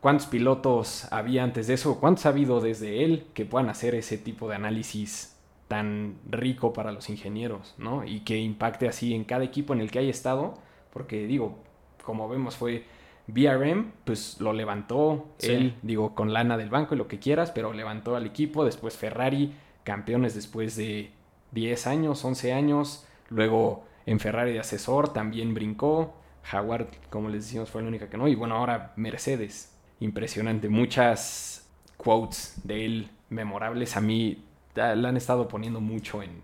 ¿cuántos 0.00 0.26
pilotos 0.26 1.06
había 1.12 1.44
antes 1.44 1.68
de 1.68 1.74
eso? 1.74 2.00
¿Cuántos 2.00 2.26
ha 2.26 2.30
habido 2.30 2.60
desde 2.60 3.04
él 3.04 3.26
que 3.32 3.44
puedan 3.44 3.68
hacer 3.68 3.94
ese 3.94 4.18
tipo 4.18 4.48
de 4.48 4.56
análisis 4.56 5.36
tan 5.68 6.16
rico 6.28 6.72
para 6.72 6.92
los 6.92 7.10
ingenieros, 7.10 7.74
¿no? 7.78 8.04
Y 8.04 8.20
que 8.20 8.38
impacte 8.38 8.88
así 8.88 9.14
en 9.14 9.24
cada 9.24 9.44
equipo 9.44 9.72
en 9.72 9.80
el 9.80 9.90
que 9.90 9.98
haya 9.98 10.10
estado, 10.10 10.54
porque 10.92 11.26
digo, 11.26 11.58
como 12.04 12.28
vemos 12.28 12.56
fue 12.56 12.84
BRM, 13.28 13.92
pues 14.04 14.40
lo 14.40 14.52
levantó 14.52 15.34
él, 15.40 15.74
digo, 15.82 16.14
con 16.14 16.32
lana 16.32 16.56
del 16.56 16.70
banco 16.70 16.94
y 16.94 16.98
lo 16.98 17.08
que 17.08 17.18
quieras, 17.18 17.50
pero 17.50 17.72
levantó 17.72 18.16
al 18.16 18.26
equipo. 18.26 18.64
Después 18.64 18.96
Ferrari, 18.96 19.52
campeones 19.82 20.34
después 20.34 20.76
de 20.76 21.10
10 21.52 21.86
años, 21.86 22.24
11 22.24 22.52
años. 22.52 23.06
Luego 23.28 23.84
en 24.06 24.20
Ferrari 24.20 24.52
de 24.52 24.60
asesor 24.60 25.12
también 25.12 25.54
brincó. 25.54 26.14
Jaguar, 26.44 26.86
como 27.10 27.28
les 27.28 27.44
decimos, 27.44 27.70
fue 27.70 27.82
la 27.82 27.88
única 27.88 28.08
que 28.08 28.16
no. 28.16 28.28
Y 28.28 28.36
bueno, 28.36 28.56
ahora 28.56 28.92
Mercedes. 28.96 29.72
Impresionante. 29.98 30.68
Muchas 30.68 31.68
quotes 31.96 32.60
de 32.62 32.84
él 32.84 33.10
memorables. 33.30 33.96
A 33.96 34.00
mí 34.00 34.44
la 34.76 34.92
han 34.92 35.16
estado 35.16 35.48
poniendo 35.48 35.80
mucho 35.80 36.22
en 36.22 36.42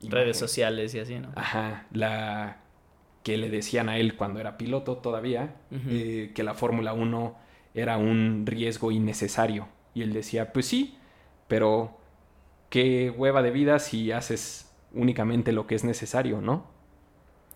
redes 0.00 0.38
sociales 0.38 0.94
y 0.94 1.00
así, 1.00 1.18
¿no? 1.18 1.32
Ajá. 1.34 1.86
La 1.92 2.58
que 3.22 3.36
le 3.36 3.50
decían 3.50 3.88
a 3.88 3.98
él 3.98 4.16
cuando 4.16 4.40
era 4.40 4.56
piloto 4.56 4.96
todavía, 4.98 5.56
eh, 5.88 6.32
que 6.34 6.42
la 6.42 6.54
Fórmula 6.54 6.92
1 6.92 7.36
era 7.74 7.96
un 7.98 8.44
riesgo 8.46 8.90
innecesario. 8.90 9.68
Y 9.94 10.02
él 10.02 10.12
decía, 10.12 10.52
pues 10.52 10.66
sí, 10.66 10.96
pero 11.48 11.98
qué 12.70 13.10
hueva 13.10 13.42
de 13.42 13.50
vida 13.50 13.78
si 13.78 14.12
haces 14.12 14.70
únicamente 14.92 15.52
lo 15.52 15.66
que 15.66 15.74
es 15.74 15.84
necesario, 15.84 16.40
¿no? 16.40 16.66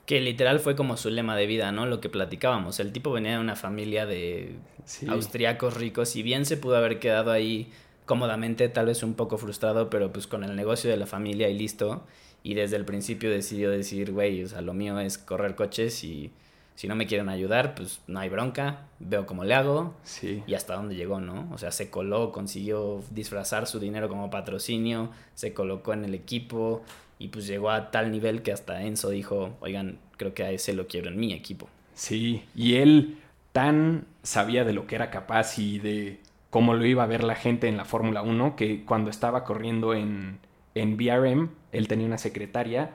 Que 0.06 0.20
literal 0.20 0.58
fue 0.58 0.74
como 0.74 0.96
su 0.96 1.10
lema 1.10 1.36
de 1.36 1.46
vida, 1.46 1.70
¿no? 1.72 1.86
Lo 1.86 2.00
que 2.00 2.08
platicábamos. 2.08 2.80
El 2.80 2.92
tipo 2.92 3.12
venía 3.12 3.32
de 3.32 3.38
una 3.38 3.56
familia 3.56 4.04
de 4.04 4.56
Sí. 4.84 5.06
austriacos 5.08 5.76
ricos 5.76 6.16
y 6.16 6.22
bien 6.24 6.44
se 6.44 6.56
pudo 6.56 6.76
haber 6.76 6.98
quedado 6.98 7.30
ahí 7.30 7.70
cómodamente, 8.06 8.68
tal 8.68 8.86
vez 8.86 9.02
un 9.02 9.14
poco 9.14 9.38
frustrado, 9.38 9.90
pero 9.90 10.12
pues 10.12 10.26
con 10.26 10.44
el 10.44 10.54
negocio 10.56 10.90
de 10.90 10.96
la 10.96 11.06
familia 11.06 11.48
y 11.48 11.58
listo. 11.58 12.04
Y 12.42 12.54
desde 12.54 12.76
el 12.76 12.84
principio 12.84 13.30
decidió 13.30 13.70
decir, 13.70 14.12
güey, 14.12 14.42
o 14.44 14.48
sea, 14.48 14.60
lo 14.62 14.74
mío 14.74 14.98
es 14.98 15.16
correr 15.18 15.54
coches 15.54 16.02
y 16.02 16.32
si 16.74 16.88
no 16.88 16.96
me 16.96 17.06
quieren 17.06 17.28
ayudar, 17.28 17.74
pues 17.74 18.00
no 18.08 18.18
hay 18.18 18.28
bronca, 18.28 18.86
veo 18.98 19.26
cómo 19.26 19.44
le 19.44 19.54
hago 19.54 19.94
Sí. 20.02 20.42
y 20.46 20.54
hasta 20.54 20.74
dónde 20.74 20.96
llegó, 20.96 21.20
¿no? 21.20 21.48
O 21.52 21.58
sea, 21.58 21.70
se 21.70 21.90
coló, 21.90 22.32
consiguió 22.32 23.04
disfrazar 23.10 23.66
su 23.66 23.78
dinero 23.78 24.08
como 24.08 24.30
patrocinio, 24.30 25.10
se 25.34 25.52
colocó 25.54 25.92
en 25.92 26.04
el 26.04 26.14
equipo 26.14 26.82
y 27.18 27.28
pues 27.28 27.46
llegó 27.46 27.70
a 27.70 27.90
tal 27.92 28.10
nivel 28.10 28.42
que 28.42 28.50
hasta 28.52 28.82
Enzo 28.82 29.10
dijo, 29.10 29.56
oigan, 29.60 29.98
creo 30.16 30.34
que 30.34 30.42
a 30.42 30.50
ese 30.50 30.72
lo 30.72 30.88
quiero 30.88 31.08
en 31.10 31.20
mi 31.20 31.32
equipo. 31.32 31.68
Sí, 31.94 32.42
y 32.56 32.76
él 32.76 33.18
tan 33.52 34.06
sabía 34.22 34.64
de 34.64 34.72
lo 34.72 34.86
que 34.86 34.94
era 34.96 35.10
capaz 35.10 35.58
y 35.58 35.78
de 35.78 36.20
cómo 36.52 36.74
lo 36.74 36.84
iba 36.84 37.02
a 37.02 37.06
ver 37.06 37.24
la 37.24 37.34
gente 37.34 37.66
en 37.66 37.78
la 37.78 37.86
Fórmula 37.86 38.20
1 38.20 38.56
que 38.56 38.84
cuando 38.84 39.08
estaba 39.08 39.42
corriendo 39.42 39.94
en, 39.94 40.38
en 40.74 40.98
BRM, 40.98 41.48
él 41.72 41.88
tenía 41.88 42.06
una 42.06 42.18
secretaria 42.18 42.90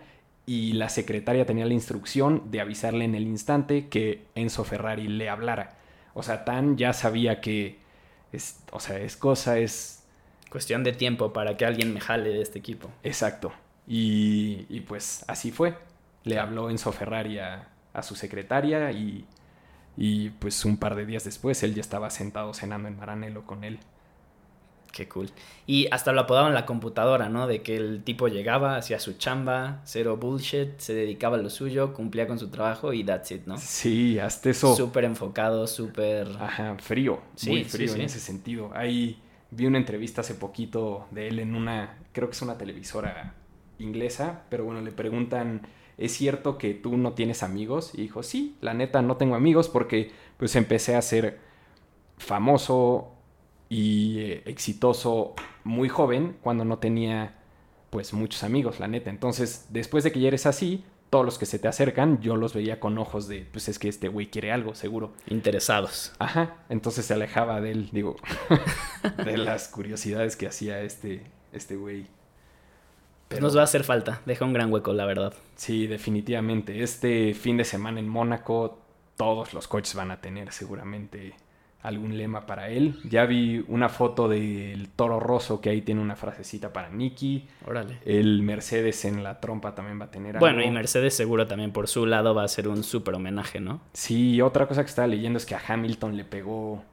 y 0.46 0.74
la 0.74 0.90
secretaria 0.90 1.48
tenía 1.48 1.66
la 1.66 1.74
instrucción 1.74 2.52
de 2.52 2.62
avisarle 2.62 3.04
en 3.04 3.16
el 3.16 3.24
instante 3.24 3.88
que 3.88 4.26
Enzo 4.36 4.64
Ferrari 4.64 5.08
le 5.08 5.28
hablara. 5.28 5.76
O 6.14 6.22
sea, 6.22 6.46
tan 6.46 6.78
ya 6.78 6.94
sabía 6.94 7.42
que 7.42 7.80
es, 8.32 8.60
o 8.72 8.80
sea, 8.80 9.00
es 9.00 9.18
cosa, 9.18 9.58
es 9.58 9.98
Cuestión 10.52 10.84
de 10.84 10.94
tiempo 10.94 11.34
para 11.34 11.58
que 11.58 11.66
alguien 11.66 11.94
me 11.94 12.00
jale 12.00 12.30
de 12.30 12.42
este 12.42 12.60
equipo. 12.60 12.90
exacto. 13.04 13.52
Y, 13.88 14.66
y 14.70 14.82
pues 14.82 15.26
así 15.28 15.52
fue. 15.52 15.76
Le 16.24 16.40
habló 16.40 16.70
Enzo 16.70 16.92
Ferrari 16.92 17.40
a, 17.40 17.70
a 17.94 18.04
su 18.04 18.16
secretaria 18.16 18.92
y, 18.92 19.26
y 19.98 20.32
pues 20.32 20.66
un 20.66 20.78
par 20.80 20.96
de 20.96 21.06
días 21.06 21.26
después 21.26 21.64
él 21.64 21.76
ya 21.76 21.82
estaba 21.82 22.10
sentado 22.12 22.54
cenando 22.54 22.88
en 22.90 22.98
Maranello 22.98 23.46
con 23.46 23.64
él. 23.66 23.80
Qué 24.92 25.08
cool. 25.10 25.30
Y 25.68 25.88
hasta 25.92 26.12
lo 26.14 26.22
apodaban 26.22 26.54
la 26.54 26.66
computadora, 26.66 27.30
¿no? 27.30 27.46
De 27.46 27.62
que 27.62 27.76
el 27.76 28.04
tipo 28.04 28.30
llegaba, 28.30 28.78
hacía 28.78 29.00
su 29.00 29.14
chamba, 29.14 29.82
cero 29.84 30.18
bullshit, 30.18 30.80
se 30.80 30.94
dedicaba 30.96 31.38
a 31.38 31.42
lo 31.42 31.50
suyo, 31.50 31.94
cumplía 31.94 32.28
con 32.28 32.40
su 32.40 32.50
trabajo 32.50 32.94
y 32.94 33.04
that's 33.04 33.32
it, 33.32 33.46
¿no? 33.46 33.58
Sí, 33.58 34.20
hasta 34.20 34.50
eso. 34.50 34.76
Súper 34.76 35.04
enfocado, 35.06 35.68
súper... 35.68 36.28
Ajá, 36.40 36.78
frío, 36.80 37.22
Sí, 37.36 37.50
muy 37.50 37.64
sí, 37.66 37.70
frío 37.70 37.94
sí. 37.94 38.00
en 38.00 38.06
ese 38.06 38.20
sentido. 38.20 38.72
Ahí 38.74 39.22
vi 39.52 39.66
una 39.66 39.78
entrevista 39.78 40.22
hace 40.22 40.36
poquito 40.36 41.08
de 41.12 41.28
él 41.30 41.40
en 41.40 41.56
una, 41.56 41.98
creo 42.14 42.30
que 42.30 42.36
es 42.36 42.42
una 42.42 42.58
televisora 42.58 43.36
inglesa, 43.80 44.44
pero 44.50 44.66
bueno, 44.66 44.82
le 44.82 44.92
preguntan, 44.92 45.68
¿es 45.98 46.14
cierto 46.14 46.58
que 46.58 46.74
tú 46.74 46.98
no 46.98 47.14
tienes 47.14 47.44
amigos? 47.44 47.92
Y 47.94 48.02
dijo, 48.02 48.24
sí, 48.24 48.56
la 48.62 48.74
neta 48.74 49.02
no 49.02 49.18
tengo 49.18 49.36
amigos 49.36 49.70
porque 49.70 50.12
pues 50.38 50.56
empecé 50.56 50.96
a 50.96 51.02
ser 51.02 51.40
famoso 52.18 53.14
y 53.70 54.20
eh, 54.20 54.44
exitoso 54.46 55.36
muy 55.64 55.90
joven 55.90 56.38
cuando 56.42 56.66
no 56.66 56.80
tenía 56.80 57.36
pues 57.90 58.14
muchos 58.14 58.44
amigos, 58.44 58.80
la 58.80 58.88
neta. 58.88 59.10
Entonces, 59.10 59.68
después 59.70 60.04
de 60.04 60.12
que 60.12 60.20
ya 60.20 60.28
eres 60.28 60.46
así, 60.46 60.84
todos 61.10 61.26
los 61.26 61.38
que 61.38 61.46
se 61.46 61.58
te 61.58 61.68
acercan, 61.68 62.20
yo 62.22 62.36
los 62.36 62.54
veía 62.54 62.80
con 62.80 62.98
ojos 62.98 63.28
de, 63.28 63.48
pues 63.52 63.70
es 63.70 63.80
que 63.80 63.88
este 63.88 64.10
güey 64.10 64.28
quiere 64.28 64.52
algo, 64.52 64.76
seguro. 64.76 65.14
Interesados. 65.28 66.14
Ajá, 66.20 66.58
entonces 66.70 67.06
se 67.06 67.14
alejaba 67.14 67.62
de 67.62 67.72
él, 67.72 67.90
digo, 67.92 68.18
de 69.26 69.38
las 69.38 69.70
curiosidades 69.70 70.36
que 70.36 70.48
hacía 70.48 70.82
este, 70.82 71.24
este 71.54 71.78
güey. 71.78 72.08
Pero- 73.28 73.42
nos 73.42 73.56
va 73.58 73.62
a 73.62 73.64
hacer 73.66 73.84
falta, 73.84 74.22
deja 74.26 74.46
un 74.46 74.54
gran 74.54 74.72
hueco, 74.72 74.94
la 74.94 75.06
verdad. 75.06 75.34
Sí, 75.56 75.88
definitivamente. 75.88 76.82
Este 76.84 77.34
fin 77.34 77.58
de 77.58 77.64
semana 77.66 78.00
en 78.00 78.08
Mónaco, 78.08 78.80
todos 79.16 79.54
los 79.54 79.68
coches 79.68 79.96
van 79.96 80.12
a 80.12 80.22
tener 80.22 80.52
seguramente 80.52 81.34
algún 81.82 82.18
lema 82.18 82.46
para 82.46 82.70
él. 82.70 82.96
Ya 83.10 83.26
vi 83.26 83.64
una 83.68 83.88
foto 83.90 84.28
del 84.28 84.90
toro 84.96 85.20
roso 85.20 85.62
que 85.62 85.70
ahí 85.70 85.82
tiene 85.82 86.02
una 86.02 86.16
frasecita 86.16 86.74
para 86.74 86.90
Nicky. 86.90 87.48
Órale. 87.66 88.00
El 88.06 88.42
Mercedes 88.42 89.06
en 89.06 89.24
la 89.24 89.40
trompa 89.40 89.74
también 89.76 90.00
va 90.00 90.06
a 90.06 90.12
tener 90.12 90.38
Bueno, 90.40 90.58
algo. 90.60 90.70
y 90.70 90.74
Mercedes 90.74 91.14
seguro 91.14 91.48
también 91.48 91.72
por 91.72 91.88
su 91.88 92.06
lado 92.06 92.34
va 92.36 92.44
a 92.44 92.48
ser 92.48 92.68
un 92.68 92.84
súper 92.84 93.16
homenaje, 93.16 93.60
¿no? 93.60 93.80
Sí, 93.94 94.42
otra 94.42 94.68
cosa 94.68 94.84
que 94.84 94.90
estaba 94.90 95.08
leyendo 95.08 95.38
es 95.38 95.46
que 95.46 95.56
a 95.56 95.62
Hamilton 95.66 96.18
le 96.18 96.26
pegó 96.26 96.84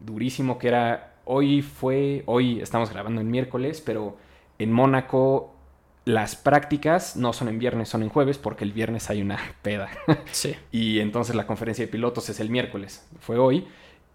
durísimo, 0.00 0.58
que 0.58 0.68
era, 0.68 1.14
hoy 1.24 1.62
fue, 1.62 2.22
hoy 2.26 2.60
estamos 2.60 2.90
grabando 2.90 3.20
en 3.20 3.30
miércoles, 3.30 3.82
pero 3.84 4.16
en 4.58 4.72
Mónaco 4.72 5.54
las 6.08 6.36
prácticas 6.36 7.16
no 7.16 7.32
son 7.32 7.48
en 7.48 7.58
viernes, 7.58 7.88
son 7.88 8.02
en 8.02 8.08
jueves, 8.08 8.38
porque 8.38 8.64
el 8.64 8.72
viernes 8.72 9.10
hay 9.10 9.20
una 9.22 9.38
peda. 9.62 9.90
Sí. 10.32 10.56
y 10.72 11.00
entonces 11.00 11.34
la 11.36 11.46
conferencia 11.46 11.84
de 11.84 11.92
pilotos 11.92 12.28
es 12.30 12.40
el 12.40 12.50
miércoles, 12.50 13.06
fue 13.20 13.38
hoy, 13.38 13.66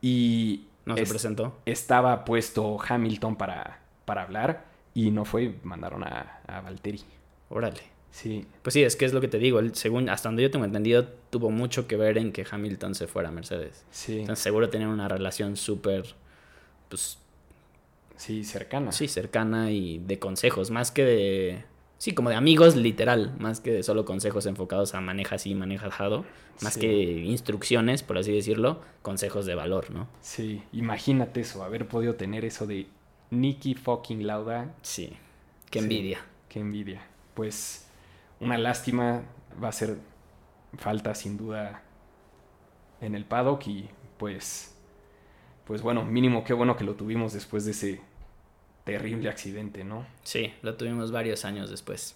y 0.01 0.65
No 0.85 0.95
se 0.95 1.03
es- 1.03 1.09
presentó. 1.09 1.59
estaba 1.65 2.25
puesto 2.25 2.77
Hamilton 2.87 3.35
para, 3.35 3.79
para 4.05 4.23
hablar, 4.23 4.65
y 4.95 5.11
no 5.11 5.23
fue, 5.25 5.55
mandaron 5.63 6.03
a, 6.03 6.39
a 6.47 6.61
Valtteri. 6.61 7.01
Órale. 7.49 7.81
Sí, 8.11 8.45
Pues 8.61 8.73
sí, 8.75 8.83
es 8.83 8.95
que 8.95 9.05
es 9.05 9.13
lo 9.13 9.21
que 9.21 9.27
te 9.27 9.39
digo. 9.39 9.59
según, 9.73 10.07
hasta 10.09 10.29
donde 10.29 10.43
yo 10.43 10.51
tengo 10.51 10.65
entendido, 10.65 11.07
tuvo 11.31 11.49
mucho 11.49 11.87
que 11.87 11.95
ver 11.97 12.17
en 12.19 12.31
que 12.31 12.45
Hamilton 12.49 12.93
se 12.93 13.07
fuera 13.07 13.29
a 13.29 13.31
Mercedes. 13.31 13.85
sí, 13.89 14.19
Entonces 14.19 14.43
seguro 14.43 14.69
tenían 14.69 14.91
una 14.91 15.07
relación 15.07 15.57
súper, 15.57 16.13
pues 16.89 17.17
sí, 18.15 18.43
cercana. 18.43 18.91
sí, 18.91 19.07
cercana 19.07 19.71
y 19.71 19.97
de 19.99 20.19
consejos, 20.19 20.69
más 20.69 20.91
que 20.91 21.03
de... 21.05 21.65
Sí, 22.03 22.13
como 22.13 22.29
de 22.29 22.35
amigos 22.35 22.75
literal, 22.75 23.33
más 23.39 23.61
que 23.61 23.71
de 23.71 23.81
solo 23.81 24.03
consejos 24.03 24.45
enfocados 24.45 24.93
a 24.93 24.99
maneja 24.99 25.35
así, 25.35 25.55
maneja 25.55 25.89
jado, 25.89 26.25
más 26.61 26.73
Sí. 26.73 26.81
que 26.81 26.91
instrucciones, 27.23 28.03
por 28.03 28.17
así 28.17 28.33
decirlo, 28.33 28.81
consejos 29.01 29.45
de 29.45 29.55
valor, 29.55 29.89
¿no? 29.89 30.09
Sí, 30.19 30.61
imagínate 30.73 31.39
eso, 31.39 31.63
haber 31.63 31.87
podido 31.87 32.15
tener 32.15 32.43
eso 32.43 32.67
de 32.67 32.87
Nicky 33.31 33.73
fucking 33.75 34.27
Lauda. 34.27 34.75
Sí, 34.81 35.13
qué 35.71 35.79
Sí. 35.79 35.85
envidia. 35.85 36.19
Qué 36.49 36.59
envidia. 36.59 37.07
Pues 37.35 37.87
una 38.41 38.57
lástima, 38.57 39.21
va 39.63 39.69
a 39.69 39.71
ser 39.71 39.95
falta 40.77 41.15
sin 41.15 41.37
duda 41.37 41.83
en 42.99 43.15
el 43.15 43.23
paddock 43.23 43.65
y 43.67 43.87
pues, 44.17 44.75
pues 45.63 45.81
bueno, 45.81 46.03
mínimo 46.03 46.43
qué 46.43 46.51
bueno 46.51 46.75
que 46.75 46.83
lo 46.83 46.95
tuvimos 46.95 47.31
después 47.31 47.63
de 47.63 47.71
ese 47.71 48.01
terrible 48.83 49.29
accidente, 49.29 49.83
¿no? 49.83 50.05
Sí, 50.23 50.53
lo 50.61 50.75
tuvimos 50.75 51.11
varios 51.11 51.45
años 51.45 51.69
después. 51.69 52.15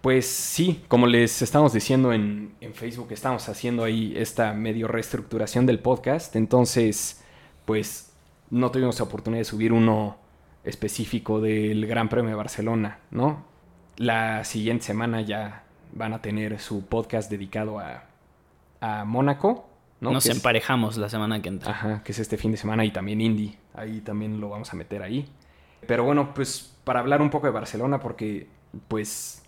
Pues 0.00 0.26
sí, 0.26 0.84
como 0.86 1.06
les 1.06 1.42
estamos 1.42 1.72
diciendo 1.72 2.12
en, 2.12 2.54
en 2.60 2.74
Facebook, 2.74 3.08
estamos 3.10 3.48
haciendo 3.48 3.82
ahí 3.82 4.14
esta 4.16 4.52
medio 4.52 4.86
reestructuración 4.86 5.66
del 5.66 5.80
podcast. 5.80 6.36
Entonces, 6.36 7.24
pues 7.64 8.12
no 8.50 8.70
tuvimos 8.70 8.98
la 8.98 9.04
oportunidad 9.04 9.40
de 9.40 9.44
subir 9.44 9.72
uno 9.72 10.16
específico 10.62 11.40
del 11.40 11.86
Gran 11.86 12.08
Premio 12.08 12.30
de 12.30 12.36
Barcelona, 12.36 12.98
¿no? 13.10 13.44
La 13.96 14.44
siguiente 14.44 14.84
semana 14.84 15.22
ya 15.22 15.64
van 15.92 16.12
a 16.12 16.22
tener 16.22 16.60
su 16.60 16.86
podcast 16.86 17.30
dedicado 17.30 17.78
a, 17.80 18.04
a 18.80 19.04
Mónaco, 19.04 19.68
¿no? 20.00 20.10
Nos 20.12 20.24
Que 20.24 20.30
es- 20.30 20.36
emparejamos 20.36 20.96
la 20.96 21.08
semana 21.08 21.40
que 21.42 21.48
entra. 21.48 21.70
Ajá, 21.72 22.02
que 22.04 22.12
es 22.12 22.18
este 22.18 22.36
fin 22.36 22.50
de 22.52 22.56
semana 22.56 22.84
y 22.84 22.90
también 22.90 23.20
Indy. 23.20 23.56
Ahí 23.74 24.00
también 24.00 24.40
lo 24.40 24.48
vamos 24.48 24.72
a 24.72 24.76
meter 24.76 25.02
ahí. 25.02 25.28
Pero 25.86 26.04
bueno, 26.04 26.32
pues 26.34 26.74
para 26.84 27.00
hablar 27.00 27.22
un 27.22 27.30
poco 27.30 27.46
de 27.46 27.52
Barcelona, 27.52 28.00
porque 28.00 28.48
pues 28.88 29.42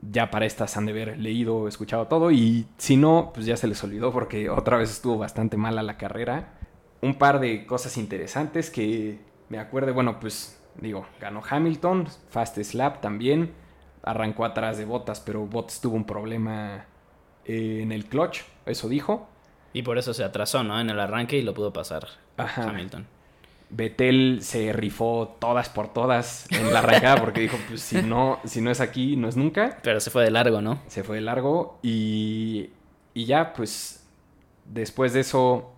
ya 0.00 0.30
para 0.30 0.44
estas 0.46 0.76
han 0.76 0.86
de 0.86 0.92
haber 0.92 1.18
leído, 1.18 1.66
escuchado 1.68 2.06
todo 2.06 2.30
y 2.30 2.66
si 2.78 2.96
no, 2.96 3.30
pues 3.34 3.46
ya 3.46 3.56
se 3.56 3.66
les 3.66 3.82
olvidó 3.82 4.12
porque 4.12 4.50
otra 4.50 4.76
vez 4.76 4.90
estuvo 4.90 5.18
bastante 5.18 5.56
mala 5.56 5.82
la 5.82 5.96
carrera. 5.96 6.54
Un 7.00 7.14
par 7.16 7.40
de 7.40 7.66
cosas 7.66 7.96
interesantes 7.96 8.70
que 8.70 9.18
me 9.48 9.58
acuerdo, 9.58 9.92
bueno, 9.94 10.18
pues 10.20 10.60
digo, 10.80 11.06
ganó 11.20 11.42
Hamilton, 11.48 12.08
Fast 12.30 12.58
Slap 12.62 13.00
también, 13.00 13.52
arrancó 14.02 14.44
atrás 14.44 14.76
de 14.78 14.84
Bottas, 14.84 15.20
pero 15.20 15.46
Bottas 15.46 15.80
tuvo 15.80 15.96
un 15.96 16.04
problema 16.04 16.86
eh, 17.44 17.80
en 17.82 17.92
el 17.92 18.06
clutch, 18.06 18.40
eso 18.66 18.88
dijo. 18.88 19.28
Y 19.74 19.82
por 19.82 19.98
eso 19.98 20.14
se 20.14 20.24
atrasó, 20.24 20.62
¿no? 20.64 20.80
En 20.80 20.88
el 20.88 20.98
arranque 20.98 21.36
y 21.36 21.42
lo 21.42 21.52
pudo 21.52 21.72
pasar 21.72 22.06
Ajá. 22.38 22.70
Hamilton. 22.70 23.06
Betel 23.70 24.38
se 24.42 24.72
rifó 24.72 25.36
todas 25.40 25.68
por 25.68 25.92
todas 25.92 26.46
en 26.52 26.72
la 26.72 26.78
arrancada 26.78 27.16
porque 27.16 27.40
dijo, 27.40 27.58
pues 27.68 27.80
si 27.82 28.00
no, 28.02 28.38
si 28.44 28.60
no 28.60 28.70
es 28.70 28.80
aquí, 28.80 29.16
no 29.16 29.28
es 29.28 29.36
nunca. 29.36 29.78
Pero 29.82 29.98
se 30.00 30.10
fue 30.10 30.22
de 30.22 30.30
largo, 30.30 30.60
¿no? 30.62 30.78
Se 30.86 31.02
fue 31.02 31.16
de 31.16 31.22
largo 31.22 31.78
y, 31.82 32.70
y 33.14 33.24
ya, 33.24 33.52
pues 33.52 34.04
después 34.64 35.12
de 35.12 35.20
eso, 35.20 35.72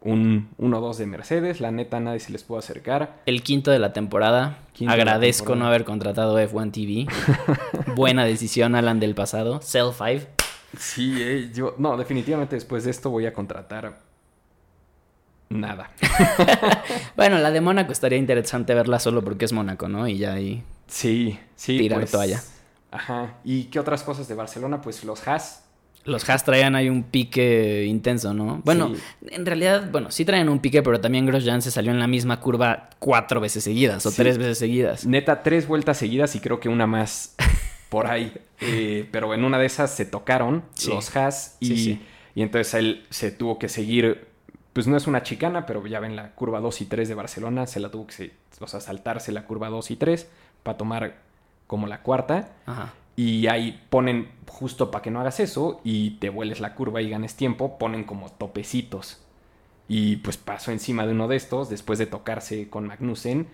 un 0.00 0.48
1-2 0.58 0.94
de 0.96 1.06
Mercedes. 1.06 1.60
La 1.60 1.70
neta, 1.70 2.00
nadie 2.00 2.20
se 2.20 2.32
les 2.32 2.42
pudo 2.42 2.58
acercar. 2.58 3.20
El 3.26 3.42
quinto 3.42 3.70
de 3.70 3.80
la 3.80 3.92
temporada. 3.92 4.58
Quinto 4.72 4.92
de 4.92 4.96
la 4.96 5.02
Agradezco 5.02 5.44
temporada. 5.44 5.62
no 5.62 5.68
haber 5.68 5.84
contratado 5.84 6.40
F1 6.40 6.72
TV. 6.72 7.06
Buena 7.94 8.24
decisión, 8.24 8.74
Alan 8.76 8.98
del 8.98 9.14
pasado. 9.14 9.60
Cell 9.62 9.88
5. 9.92 10.26
Sí, 10.78 11.14
eh, 11.20 11.50
yo. 11.54 11.74
No, 11.78 11.96
definitivamente 11.96 12.56
después 12.56 12.84
de 12.84 12.90
esto 12.90 13.10
voy 13.10 13.26
a 13.26 13.32
contratar. 13.32 13.98
Nada. 15.48 15.90
Bueno, 17.16 17.38
la 17.38 17.50
de 17.50 17.60
Mónaco 17.60 17.92
estaría 17.92 18.18
interesante 18.18 18.74
verla 18.74 18.98
solo 18.98 19.24
porque 19.24 19.46
es 19.46 19.52
Mónaco, 19.52 19.88
¿no? 19.88 20.06
Y 20.06 20.18
ya 20.18 20.34
ahí. 20.34 20.62
Sí, 20.86 21.38
sí. 21.54 21.78
Tirar 21.78 22.00
pues, 22.00 22.10
toalla. 22.10 22.42
Ajá. 22.90 23.34
¿Y 23.44 23.64
qué 23.64 23.80
otras 23.80 24.02
cosas 24.02 24.28
de 24.28 24.34
Barcelona? 24.34 24.80
Pues 24.82 25.02
los 25.04 25.26
Haas. 25.26 25.64
Los 26.04 26.28
Haas 26.28 26.44
traían 26.44 26.76
ahí 26.76 26.88
un 26.90 27.02
pique 27.04 27.84
intenso, 27.86 28.34
¿no? 28.34 28.60
Bueno, 28.64 28.92
Sí. 28.94 29.00
en 29.30 29.46
realidad, 29.46 29.88
bueno, 29.90 30.10
sí 30.10 30.24
traían 30.24 30.48
un 30.50 30.58
pique, 30.60 30.82
pero 30.82 31.00
también 31.00 31.26
Grosjean 31.26 31.62
se 31.62 31.70
salió 31.70 31.90
en 31.90 31.98
la 31.98 32.06
misma 32.06 32.38
curva 32.38 32.90
cuatro 32.98 33.40
veces 33.40 33.64
seguidas 33.64 34.04
o 34.06 34.10
Sí. 34.10 34.16
tres 34.18 34.36
veces 34.38 34.58
seguidas. 34.58 35.06
Neta, 35.06 35.42
tres 35.42 35.66
vueltas 35.66 35.96
seguidas 35.98 36.36
y 36.36 36.40
creo 36.40 36.60
que 36.60 36.68
una 36.68 36.86
más 36.86 37.34
por 37.88 38.06
ahí. 38.06 38.32
Eh, 38.60 39.08
pero 39.12 39.32
en 39.34 39.44
una 39.44 39.58
de 39.58 39.66
esas 39.66 39.90
se 39.94 40.04
tocaron 40.06 40.64
Sí. 40.74 40.90
los 40.90 41.14
Haas 41.16 41.56
y, 41.60 41.66
Sí, 41.66 41.76
sí. 41.76 42.02
y 42.34 42.42
entonces 42.42 42.74
él 42.74 43.06
se 43.10 43.30
tuvo 43.30 43.58
que 43.58 43.68
seguir. 43.68 44.28
Pues 44.72 44.86
no 44.86 44.96
es 44.96 45.06
una 45.06 45.22
chicana, 45.22 45.64
pero 45.66 45.86
ya 45.86 46.00
ven 46.00 46.16
la 46.16 46.34
curva 46.34 46.60
2 46.60 46.80
y 46.82 46.84
3 46.86 47.08
de 47.08 47.14
Barcelona. 47.14 47.66
Se 47.66 47.80
la 47.80 47.90
tuvo 47.90 48.06
que 48.06 48.32
o 48.60 48.66
sea, 48.66 48.80
saltarse 48.80 49.32
la 49.32 49.46
curva 49.46 49.68
2 49.68 49.90
y 49.90 49.96
3 49.96 50.28
para 50.62 50.76
tomar 50.78 51.16
como 51.66 51.86
la 51.86 52.02
cuarta. 52.02 52.50
Ajá. 52.66 52.92
Y 53.18 53.46
ahí 53.46 53.82
ponen, 53.88 54.28
justo 54.46 54.90
para 54.90 55.02
que 55.02 55.10
no 55.10 55.20
hagas 55.20 55.40
eso 55.40 55.80
y 55.84 56.10
te 56.18 56.28
vueles 56.28 56.60
la 56.60 56.74
curva 56.74 57.00
y 57.00 57.08
ganes 57.08 57.34
tiempo, 57.34 57.78
ponen 57.78 58.04
como 58.04 58.30
topecitos. 58.30 59.22
Y 59.88 60.16
pues 60.16 60.36
pasó 60.36 60.70
encima 60.72 61.06
de 61.06 61.12
uno 61.12 61.26
de 61.28 61.36
estos 61.36 61.70
después 61.70 61.98
de 61.98 62.04
tocarse 62.06 62.68
con 62.68 62.86
Magnussen. 62.86 63.46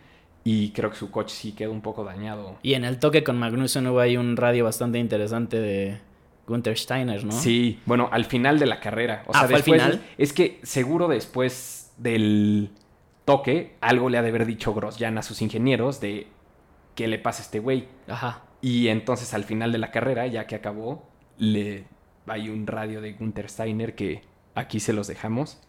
Y 0.44 0.70
creo 0.70 0.90
que 0.90 0.96
su 0.96 1.10
coche 1.10 1.34
sí 1.34 1.52
quedó 1.52 1.70
un 1.72 1.82
poco 1.82 2.04
dañado. 2.04 2.56
Y 2.62 2.74
en 2.74 2.84
el 2.84 2.98
toque 2.98 3.22
con 3.22 3.38
Magnussen 3.38 3.86
hubo 3.86 4.00
ahí 4.00 4.16
un 4.16 4.36
radio 4.36 4.64
bastante 4.64 4.98
interesante 4.98 5.60
de 5.60 5.98
Gunther 6.48 6.76
Steiner, 6.76 7.24
¿no? 7.24 7.32
Sí, 7.32 7.78
bueno, 7.86 8.08
al 8.10 8.24
final 8.24 8.58
de 8.58 8.66
la 8.66 8.80
carrera. 8.80 9.22
O 9.26 9.30
Ah, 9.34 9.40
sea, 9.40 9.46
¿fue 9.48 9.56
al 9.56 9.62
final? 9.62 10.02
Es 10.18 10.32
que 10.32 10.58
seguro 10.64 11.06
después 11.08 11.92
del 11.98 12.70
toque, 13.24 13.76
algo 13.80 14.08
le 14.08 14.18
ha 14.18 14.22
de 14.22 14.30
haber 14.30 14.46
dicho 14.46 14.74
Grosjean 14.74 15.16
a 15.18 15.22
sus 15.22 15.42
ingenieros 15.42 16.00
de 16.00 16.26
qué 16.96 17.06
le 17.06 17.18
pasa 17.18 17.42
a 17.42 17.44
este 17.44 17.60
güey. 17.60 17.86
Ajá. 18.08 18.42
Y 18.60 18.88
entonces 18.88 19.34
al 19.34 19.44
final 19.44 19.70
de 19.70 19.78
la 19.78 19.90
carrera, 19.92 20.26
ya 20.26 20.46
que 20.48 20.56
acabó, 20.56 21.08
le 21.38 21.84
hay 22.26 22.48
un 22.48 22.66
radio 22.66 23.00
de 23.00 23.12
Gunther 23.12 23.48
Steiner 23.48 23.94
que 23.94 24.22
aquí 24.54 24.80
se 24.80 24.92
los 24.92 25.06
dejamos. 25.06 25.60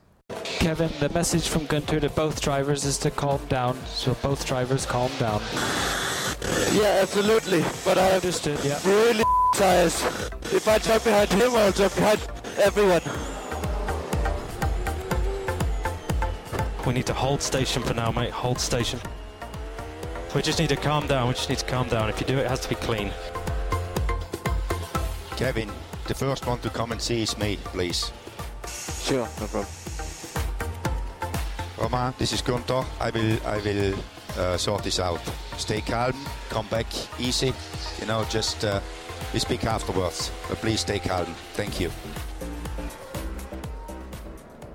Kevin, 0.64 0.90
the 1.02 1.10
message 1.10 1.50
from 1.50 1.66
Gunter 1.66 2.00
to 2.00 2.10
both 2.12 2.40
drivers 2.40 2.86
is 2.86 2.98
to 3.00 3.12
calm 3.12 3.42
down. 3.50 3.78
So 3.86 4.14
both 4.22 4.46
drivers 4.46 4.86
calm 4.86 5.12
down. 5.20 5.42
Yeah, 6.72 7.00
absolutely. 7.02 7.66
But 7.84 7.98
I'm 7.98 8.14
Understood, 8.14 8.64
yeah. 8.64 8.80
really 8.86 9.26
tired. 9.56 9.92
If 10.54 10.66
I 10.70 10.78
jump 10.78 11.04
behind 11.04 11.32
him, 11.32 11.52
I'll 11.54 11.74
jump 11.74 11.94
behind 11.96 12.22
everyone. 12.60 13.02
We 16.88 16.94
need 16.94 17.08
to 17.08 17.14
hold 17.14 17.42
station 17.42 17.84
for 17.84 17.94
now, 17.94 18.12
mate. 18.14 18.32
Hold 18.32 18.58
station. 18.58 19.02
We 20.34 20.42
just 20.42 20.60
need 20.60 20.70
to 20.70 20.78
calm 20.78 21.08
down. 21.08 21.28
We 21.28 21.34
just 21.34 21.50
need 21.50 21.60
to 21.60 21.66
calm 21.66 21.90
down. 21.90 22.08
If 22.08 22.22
you 22.22 22.26
do 22.26 22.38
it, 22.38 22.46
it 22.46 22.48
has 22.48 22.62
to 22.62 22.70
be 22.70 22.76
clean. 22.76 23.12
Kevin, 25.36 25.70
the 26.08 26.14
first 26.14 26.48
one 26.48 26.60
to 26.60 26.70
come 26.70 26.94
and 26.94 27.02
see 27.02 27.24
is 27.24 27.38
me, 27.38 27.58
please. 27.66 28.14
Sure, 28.66 29.28
no 29.42 29.48
problem. 29.48 29.68
This 31.84 32.32
is 32.32 32.42
Gunther. 32.42 32.86
I 33.02 33.10
will, 33.12 33.38
I 33.46 33.58
will 33.58 33.94
uh, 34.40 34.58
sort 34.58 34.84
this 34.84 35.02
out. 35.02 35.20
Stay 35.58 35.82
calm, 35.82 36.14
come 36.50 36.66
back 36.70 36.86
easy. 37.20 37.54
You 38.00 38.08
know, 38.08 38.24
just 38.32 38.64
uh, 38.64 38.80
we 39.34 39.40
speak 39.40 39.66
afterwards. 39.66 40.32
But 40.48 40.62
please 40.62 40.80
stay 40.80 41.00
calm. 41.00 41.26
Thank 41.58 41.82
you. 41.82 41.90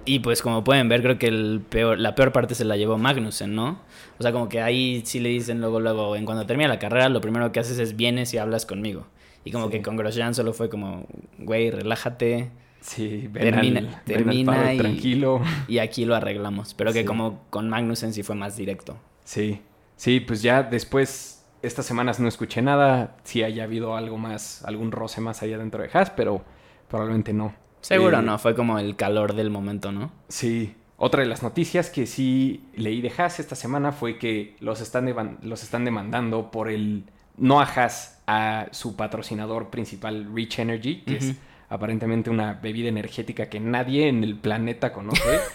Y 0.04 0.18
pues 0.18 0.42
como 0.42 0.62
pueden 0.64 0.90
ver, 0.90 1.00
creo 1.00 1.18
que 1.18 1.28
el 1.28 1.62
peor, 1.66 1.98
la 1.98 2.14
peor 2.14 2.32
parte 2.32 2.54
se 2.54 2.66
la 2.66 2.76
llevó 2.76 2.98
Magnussen, 2.98 3.54
¿no? 3.54 3.80
O 4.18 4.22
sea, 4.22 4.30
como 4.32 4.50
que 4.50 4.60
ahí 4.60 5.02
sí 5.06 5.18
le 5.20 5.30
dicen 5.30 5.62
luego, 5.62 5.80
luego, 5.80 6.14
en 6.14 6.26
cuando 6.26 6.44
termina 6.44 6.68
la 6.68 6.78
carrera, 6.78 7.08
lo 7.08 7.22
primero 7.22 7.52
que 7.52 7.60
haces 7.60 7.78
es 7.78 7.96
vienes 7.96 8.34
y 8.34 8.38
hablas 8.38 8.66
conmigo. 8.66 9.06
Y 9.46 9.50
como 9.50 9.66
Sí. 9.66 9.72
que 9.72 9.82
con 9.82 9.96
Grosjean 9.96 10.34
solo 10.34 10.52
fue 10.52 10.68
como, 10.68 11.06
güey, 11.38 11.70
relájate 11.70 12.50
Sí, 12.80 13.28
ven 13.30 13.42
Termina- 13.54 13.80
al, 13.80 13.86
ven 13.86 13.94
al 13.94 14.04
termina 14.04 14.52
paro 14.52 14.72
y- 14.72 14.78
tranquilo. 14.78 15.40
y 15.66 15.78
aquí 15.78 16.04
lo 16.04 16.14
arreglamos. 16.14 16.74
Pero 16.74 16.92
que 16.92 17.00
Sí. 17.00 17.04
como 17.04 17.42
con 17.50 17.68
Magnussen 17.68 18.12
sí 18.12 18.22
fue 18.22 18.34
más 18.36 18.56
directo. 18.56 18.98
Sí, 19.24 19.60
sí, 19.96 20.20
pues 20.20 20.42
ya 20.42 20.62
después, 20.62 21.44
estas 21.62 21.86
semanas 21.86 22.20
no 22.20 22.28
escuché 22.28 22.62
nada. 22.62 23.16
Si 23.24 23.42
haya 23.42 23.64
habido 23.64 23.96
algo 23.96 24.16
más, 24.16 24.64
algún 24.64 24.92
roce 24.92 25.20
más 25.20 25.42
allá 25.42 25.58
dentro 25.58 25.82
de 25.82 25.90
Haas, 25.92 26.10
pero 26.10 26.44
probablemente 26.88 27.32
no. 27.32 27.54
Seguro 27.80 28.18
Eh, 28.18 28.22
no, 28.22 28.38
fue 28.38 28.54
como 28.54 28.78
el 28.78 28.96
calor 28.96 29.34
del 29.34 29.50
momento, 29.50 29.92
¿no? 29.92 30.12
Sí. 30.28 30.74
Otra 30.96 31.22
de 31.22 31.28
las 31.28 31.42
noticias 31.44 31.90
que 31.90 32.06
sí 32.06 32.64
leí 32.74 33.00
de 33.00 33.12
Haas 33.16 33.38
esta 33.38 33.54
semana 33.54 33.92
fue 33.92 34.18
que 34.18 34.56
los 34.60 34.80
están, 34.80 35.38
los 35.42 35.62
están 35.62 35.84
demandando 35.84 36.50
por 36.50 36.68
el... 36.70 37.04
No 37.36 37.60
a 37.60 37.64
Haas, 37.64 38.20
a 38.26 38.66
su 38.72 38.96
patrocinador 38.96 39.70
principal, 39.70 40.28
Rich 40.34 40.58
Energy, 40.58 41.02
que 41.02 41.16
es. 41.18 41.34
Aparentemente 41.68 42.30
una 42.30 42.54
bebida 42.54 42.88
energética 42.88 43.48
que 43.48 43.60
nadie 43.60 44.08
en 44.08 44.24
el 44.24 44.36
planeta 44.36 44.92
conoce. 44.92 45.40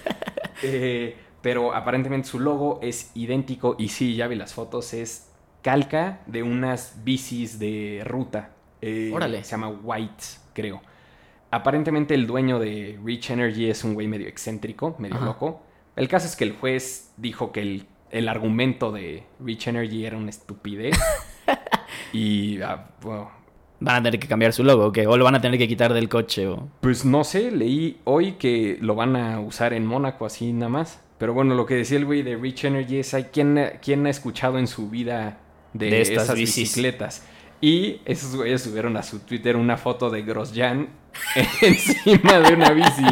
Eh, 0.65 1.17
pero 1.41 1.75
aparentemente 1.75 2.29
su 2.29 2.39
logo 2.39 2.79
es 2.81 3.11
idéntico 3.15 3.75
y 3.77 3.89
sí, 3.89 4.15
ya 4.15 4.27
vi 4.27 4.35
las 4.35 4.53
fotos, 4.53 4.93
es 4.93 5.29
calca 5.61 6.21
de 6.25 6.41
unas 6.41 7.03
bicis 7.03 7.59
de 7.59 8.01
ruta. 8.05 8.51
Eh, 8.79 9.11
Órale. 9.13 9.43
Se 9.43 9.51
llama 9.51 9.67
White, 9.67 10.23
creo. 10.53 10.81
Aparentemente 11.51 12.13
el 12.13 12.27
dueño 12.27 12.59
de 12.59 12.97
Rich 13.03 13.31
Energy 13.31 13.69
es 13.69 13.83
un 13.83 13.93
güey 13.93 14.07
medio 14.07 14.27
excéntrico, 14.27 14.95
medio 14.99 15.17
Ajá. 15.17 15.25
loco. 15.25 15.61
El 15.95 16.07
caso 16.07 16.27
es 16.27 16.35
que 16.35 16.45
el 16.45 16.53
juez 16.53 17.11
dijo 17.17 17.51
que 17.51 17.61
el, 17.61 17.87
el 18.09 18.29
argumento 18.29 18.91
de 18.91 19.25
Rich 19.41 19.67
Energy 19.67 20.05
era 20.05 20.17
una 20.17 20.29
estupidez. 20.29 20.97
y, 22.13 22.61
ah, 22.61 22.89
bueno, 23.01 23.31
Van 23.83 23.97
a 23.97 24.03
tener 24.03 24.19
que 24.19 24.29
cambiar 24.29 24.53
su 24.53 24.63
logo, 24.63 24.85
¿o? 24.85 25.09
O 25.09 25.17
lo 25.17 25.25
van 25.25 25.35
a 25.35 25.41
tener 25.41 25.59
que 25.59 25.67
quitar 25.67 25.93
del 25.93 26.07
coche, 26.07 26.47
o... 26.47 26.69
Pues 26.79 27.03
no 27.03 27.25
sé, 27.25 27.51
leí 27.51 27.97
hoy 28.05 28.33
que 28.33 28.77
lo 28.79 28.95
van 28.95 29.17
a 29.17 29.41
usar 29.41 29.73
en 29.73 29.85
Mónaco 29.85 30.25
así 30.25 30.53
nada 30.53 30.69
más. 30.69 31.01
Pero 31.17 31.33
bueno, 31.33 31.53
lo 31.53 31.65
que 31.65 31.75
decía 31.75 31.97
el 31.97 32.05
güey 32.05 32.21
de 32.21 32.37
Rich 32.37 32.63
Energy 32.63 32.99
es, 32.99 33.13
¿hay 33.13 33.25
¿quién, 33.25 33.59
quién 33.81 34.05
ha 34.05 34.09
escuchado 34.09 34.57
en 34.57 34.67
su 34.67 34.89
vida 34.89 35.39
de, 35.73 35.89
De 35.89 36.01
estas 36.01 36.23
esas 36.23 36.35
bicicletas? 36.37 37.23
Y 37.59 37.99
esos 38.05 38.35
güeyes 38.35 38.61
subieron 38.61 38.95
a 38.95 39.03
su 39.03 39.19
Twitter 39.19 39.57
una 39.57 39.75
foto 39.75 40.09
de 40.09 40.21
Grosjean 40.21 40.87
encima 41.61 42.39
de 42.39 42.53
una 42.53 42.71
bici. 42.71 43.05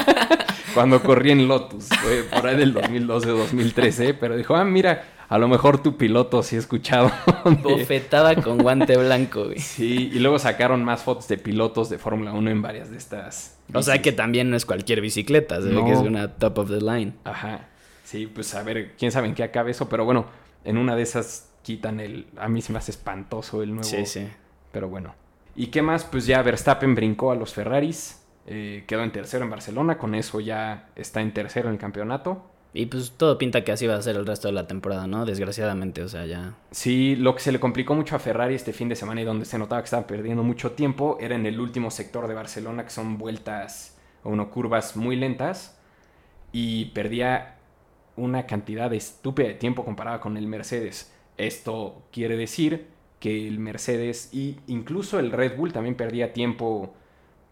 Cuando 0.74 1.02
corría 1.02 1.32
en 1.32 1.48
Lotus, 1.48 1.88
fue 1.88 2.22
por 2.24 2.46
ahí 2.46 2.56
del 2.56 2.74
2012 2.74 3.30
o 3.30 3.36
2013, 3.38 4.12
pero 4.12 4.36
dijo, 4.36 4.54
ah, 4.54 4.64
mira, 4.64 5.15
a 5.28 5.38
lo 5.38 5.48
mejor 5.48 5.82
tu 5.82 5.96
piloto 5.96 6.42
sí 6.42 6.56
ha 6.56 6.58
escuchado. 6.58 7.10
de- 7.44 7.50
Bofetada 7.56 8.36
con 8.42 8.58
guante 8.58 8.96
blanco, 8.96 9.44
güey. 9.46 9.58
Sí, 9.58 10.10
y 10.12 10.18
luego 10.18 10.38
sacaron 10.38 10.84
más 10.84 11.02
fotos 11.02 11.28
de 11.28 11.38
pilotos 11.38 11.88
de 11.90 11.98
Fórmula 11.98 12.32
1 12.32 12.50
en 12.50 12.62
varias 12.62 12.90
de 12.90 12.96
estas. 12.98 13.58
O 13.74 13.82
sea 13.82 14.00
que 14.02 14.12
también 14.12 14.50
no 14.50 14.56
es 14.56 14.64
cualquier 14.64 15.00
bicicleta, 15.00 15.60
se 15.60 15.68
ve 15.68 15.84
que 15.84 15.92
es 15.92 15.98
una 15.98 16.28
top 16.34 16.58
of 16.58 16.68
the 16.70 16.80
line. 16.80 17.14
Ajá. 17.24 17.66
Sí, 18.04 18.26
pues 18.26 18.54
a 18.54 18.62
ver, 18.62 18.92
quién 18.96 19.10
sabe 19.10 19.26
en 19.26 19.34
qué 19.34 19.42
acabe 19.42 19.72
eso, 19.72 19.88
pero 19.88 20.04
bueno, 20.04 20.26
en 20.64 20.78
una 20.78 20.94
de 20.94 21.02
esas 21.02 21.48
quitan 21.62 21.98
el. 21.98 22.26
A 22.36 22.48
mí 22.48 22.62
se 22.62 22.72
me 22.72 22.78
hace 22.78 22.92
espantoso 22.92 23.62
el 23.62 23.70
nuevo. 23.70 23.82
Sí, 23.88 24.06
sí. 24.06 24.28
Pero 24.70 24.88
bueno. 24.88 25.14
¿Y 25.56 25.68
qué 25.68 25.82
más? 25.82 26.04
Pues 26.04 26.26
ya 26.26 26.40
Verstappen 26.42 26.94
brincó 26.94 27.32
a 27.32 27.34
los 27.34 27.52
Ferraris. 27.54 28.22
eh, 28.46 28.84
quedó 28.86 29.02
en 29.02 29.10
tercero 29.10 29.42
en 29.42 29.50
Barcelona. 29.50 29.98
Con 29.98 30.14
eso 30.14 30.38
ya 30.38 30.90
está 30.94 31.20
en 31.20 31.32
tercero 31.34 31.68
en 31.68 31.74
el 31.74 31.80
campeonato. 31.80 32.44
Y 32.76 32.86
pues 32.86 33.12
todo 33.12 33.38
pinta 33.38 33.64
que 33.64 33.72
así 33.72 33.86
va 33.86 33.94
a 33.94 34.02
ser 34.02 34.16
el 34.16 34.26
resto 34.26 34.48
de 34.48 34.52
la 34.52 34.66
temporada, 34.66 35.06
¿no? 35.06 35.24
Desgraciadamente, 35.24 36.02
o 36.02 36.08
sea, 36.08 36.26
ya... 36.26 36.54
Sí, 36.70 37.16
lo 37.16 37.34
que 37.34 37.40
se 37.40 37.50
le 37.50 37.58
complicó 37.58 37.94
mucho 37.94 38.14
a 38.14 38.18
Ferrari 38.18 38.54
este 38.54 38.74
fin 38.74 38.90
de 38.90 38.96
semana 38.96 39.22
y 39.22 39.24
donde 39.24 39.46
se 39.46 39.58
notaba 39.58 39.80
que 39.80 39.86
estaban 39.86 40.06
perdiendo 40.06 40.42
mucho 40.42 40.72
tiempo 40.72 41.16
era 41.18 41.34
en 41.34 41.46
el 41.46 41.58
último 41.58 41.90
sector 41.90 42.28
de 42.28 42.34
Barcelona, 42.34 42.84
que 42.84 42.90
son 42.90 43.16
vueltas 43.16 43.96
o 44.22 44.36
no, 44.36 44.50
curvas 44.50 44.94
muy 44.94 45.16
lentas. 45.16 45.78
Y 46.52 46.86
perdía 46.86 47.56
una 48.14 48.46
cantidad 48.46 48.92
estúpida 48.92 49.48
de 49.48 49.54
tiempo 49.54 49.82
comparada 49.82 50.20
con 50.20 50.36
el 50.36 50.46
Mercedes. 50.46 51.10
Esto 51.38 52.02
quiere 52.12 52.36
decir 52.36 52.88
que 53.20 53.48
el 53.48 53.58
Mercedes 53.58 54.28
y 54.34 54.58
incluso 54.66 55.18
el 55.18 55.32
Red 55.32 55.56
Bull 55.56 55.72
también 55.72 55.94
perdía 55.94 56.34
tiempo 56.34 56.94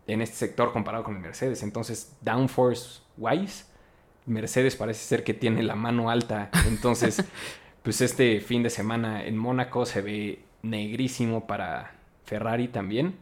en 0.06 0.20
este 0.20 0.36
sector 0.36 0.70
comparado 0.70 1.02
con 1.02 1.16
el 1.16 1.22
Mercedes. 1.22 1.62
Entonces, 1.62 2.14
downforce 2.20 3.00
wise, 3.16 3.64
Mercedes 4.26 4.76
parece 4.76 5.04
ser 5.04 5.24
que 5.24 5.34
tiene 5.34 5.62
la 5.62 5.74
mano 5.74 6.10
alta. 6.10 6.50
Entonces, 6.66 7.24
pues 7.82 8.00
este 8.00 8.40
fin 8.40 8.62
de 8.62 8.70
semana 8.70 9.24
en 9.24 9.36
Mónaco 9.36 9.86
se 9.86 10.00
ve 10.02 10.40
negrísimo 10.62 11.46
para 11.46 11.94
Ferrari 12.24 12.68
también. 12.68 13.16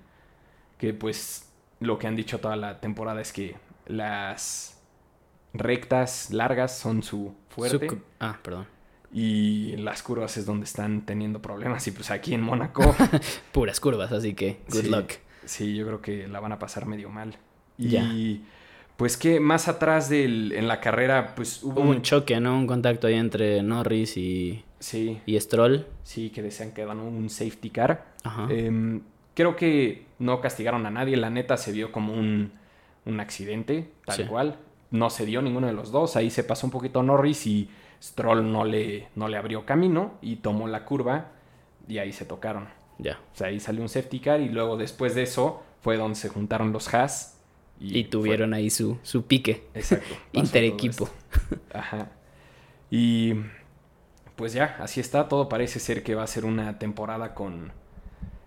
Que 0.79 0.95
pues 0.95 1.49
lo 1.81 1.99
que 1.99 2.07
han 2.07 2.17
dicho 2.17 2.39
toda 2.41 2.57
la 2.57 2.81
temporada 2.81 3.21
es 3.21 3.33
que 3.33 3.57
las 3.87 4.81
rectas, 5.55 6.31
largas 6.31 6.79
son 6.79 7.03
su 7.03 7.35
fuerte. 7.49 7.89
Su 7.89 7.99
ah, 8.21 8.39
perdón. 8.43 8.67
Y 9.13 9.77
las 9.77 10.03
curvas 10.03 10.37
es 10.39 10.47
donde 10.47 10.65
están 10.65 11.03
teniendo 11.05 11.43
problemas. 11.43 11.87
Y 11.87 11.91
pues 11.91 12.11
aquí 12.11 12.33
en 12.33 12.41
Mónaco, 12.41 12.95
Puras 13.53 13.79
curvas, 13.79 14.11
así 14.13 14.35
que 14.35 14.61
good 14.71 14.83
Sí. 14.85 14.89
luck. 14.89 15.11
sí, 15.45 15.75
yo 15.77 15.87
creo 15.87 16.01
que 16.01 16.27
la 16.29 16.41
van 16.41 16.53
a 16.53 16.59
pasar 16.59 16.87
medio 16.87 17.11
mal. 17.11 17.37
Y. 17.79 18.43
pues 19.03 19.17
que 19.17 19.41
más 19.41 19.67
atrás 19.67 20.09
del, 20.09 20.53
en 20.53 20.69
la 20.69 20.79
carrera, 20.81 21.35
pues 21.35 21.61
hubo 21.65 21.81
Hubo 21.81 21.91
un 21.91 22.03
choque, 22.03 22.39
¿no? 22.39 22.57
Un 22.57 22.69
contacto 22.69 23.09
ahí 23.09 23.15
entre 23.15 23.61
Norris 23.65 24.17
y, 24.17 24.65
Sí, 24.79 25.21
y 25.27 25.39
Stroll. 25.41 25.87
sí, 26.05 26.31
que 26.31 26.41
decían 26.41 26.71
que 26.71 26.85
dan 26.85 27.01
un 27.01 27.29
safety 27.29 27.71
car. 27.71 28.07
Ajá. 28.23 28.47
Em, 28.49 29.01
creo 29.35 29.57
que 29.57 30.07
no 30.21 30.41
castigaron 30.41 30.87
a 30.87 30.91
nadie, 30.93 31.17
la 31.17 31.31
neta 31.31 31.57
se 31.57 31.73
vio 31.73 31.91
como 31.91 32.13
un, 32.15 32.53
un 33.05 33.19
accidente, 33.19 33.91
tal 34.07 34.17
Sí. 34.19 34.25
cual. 34.25 34.57
No 34.93 35.11
se 35.11 35.27
dio 35.27 35.43
ninguno 35.43 35.67
de 35.67 35.73
los 35.73 35.91
dos, 35.91 36.15
ahí 36.15 36.31
se 36.31 36.45
pasó 36.45 36.69
un 36.69 36.71
poquito 36.71 37.03
Norris 37.03 37.45
y 37.49 37.69
Stroll 38.01 38.53
no 38.53 38.65
le, 38.65 39.09
no 39.17 39.27
le 39.27 39.37
abrió 39.37 39.67
camino 39.67 40.15
y 40.23 40.37
tomó 40.37 40.69
la 40.69 40.85
curva 40.85 41.33
y 41.89 41.99
ahí 41.99 42.13
se 42.13 42.25
tocaron. 42.25 42.69
ya. 42.99 43.19
O 43.35 43.37
sea, 43.37 43.49
ahí 43.49 43.59
salió 43.59 43.83
un 43.83 43.89
safety 43.89 44.21
car 44.21 44.41
y 44.41 44.49
luego 44.49 44.77
después 44.77 45.17
de 45.17 45.23
eso 45.25 45.61
fue 45.81 45.97
donde 45.97 46.15
se 46.15 46.29
juntaron 46.29 46.73
los 46.73 46.93
Haas. 46.95 47.32
Y, 47.83 48.05
tuvieron 48.05 48.55
ahí 48.55 48.71
su, 48.71 48.99
su 49.03 49.27
pique. 49.27 49.65
Exacto. 49.75 50.15
Interequipo. 50.33 51.09
Ajá. 51.75 52.13
Y 52.91 53.35
pues 54.37 54.53
ya, 54.53 54.77
así 54.79 55.01
está. 55.01 55.29
Todo 55.29 55.49
parece 55.49 55.81
ser 55.81 56.03
que 56.03 56.15
va 56.15 56.23
a 56.23 56.29
ser 56.29 56.45
una 56.45 56.79
temporada 56.79 57.35
con 57.35 57.73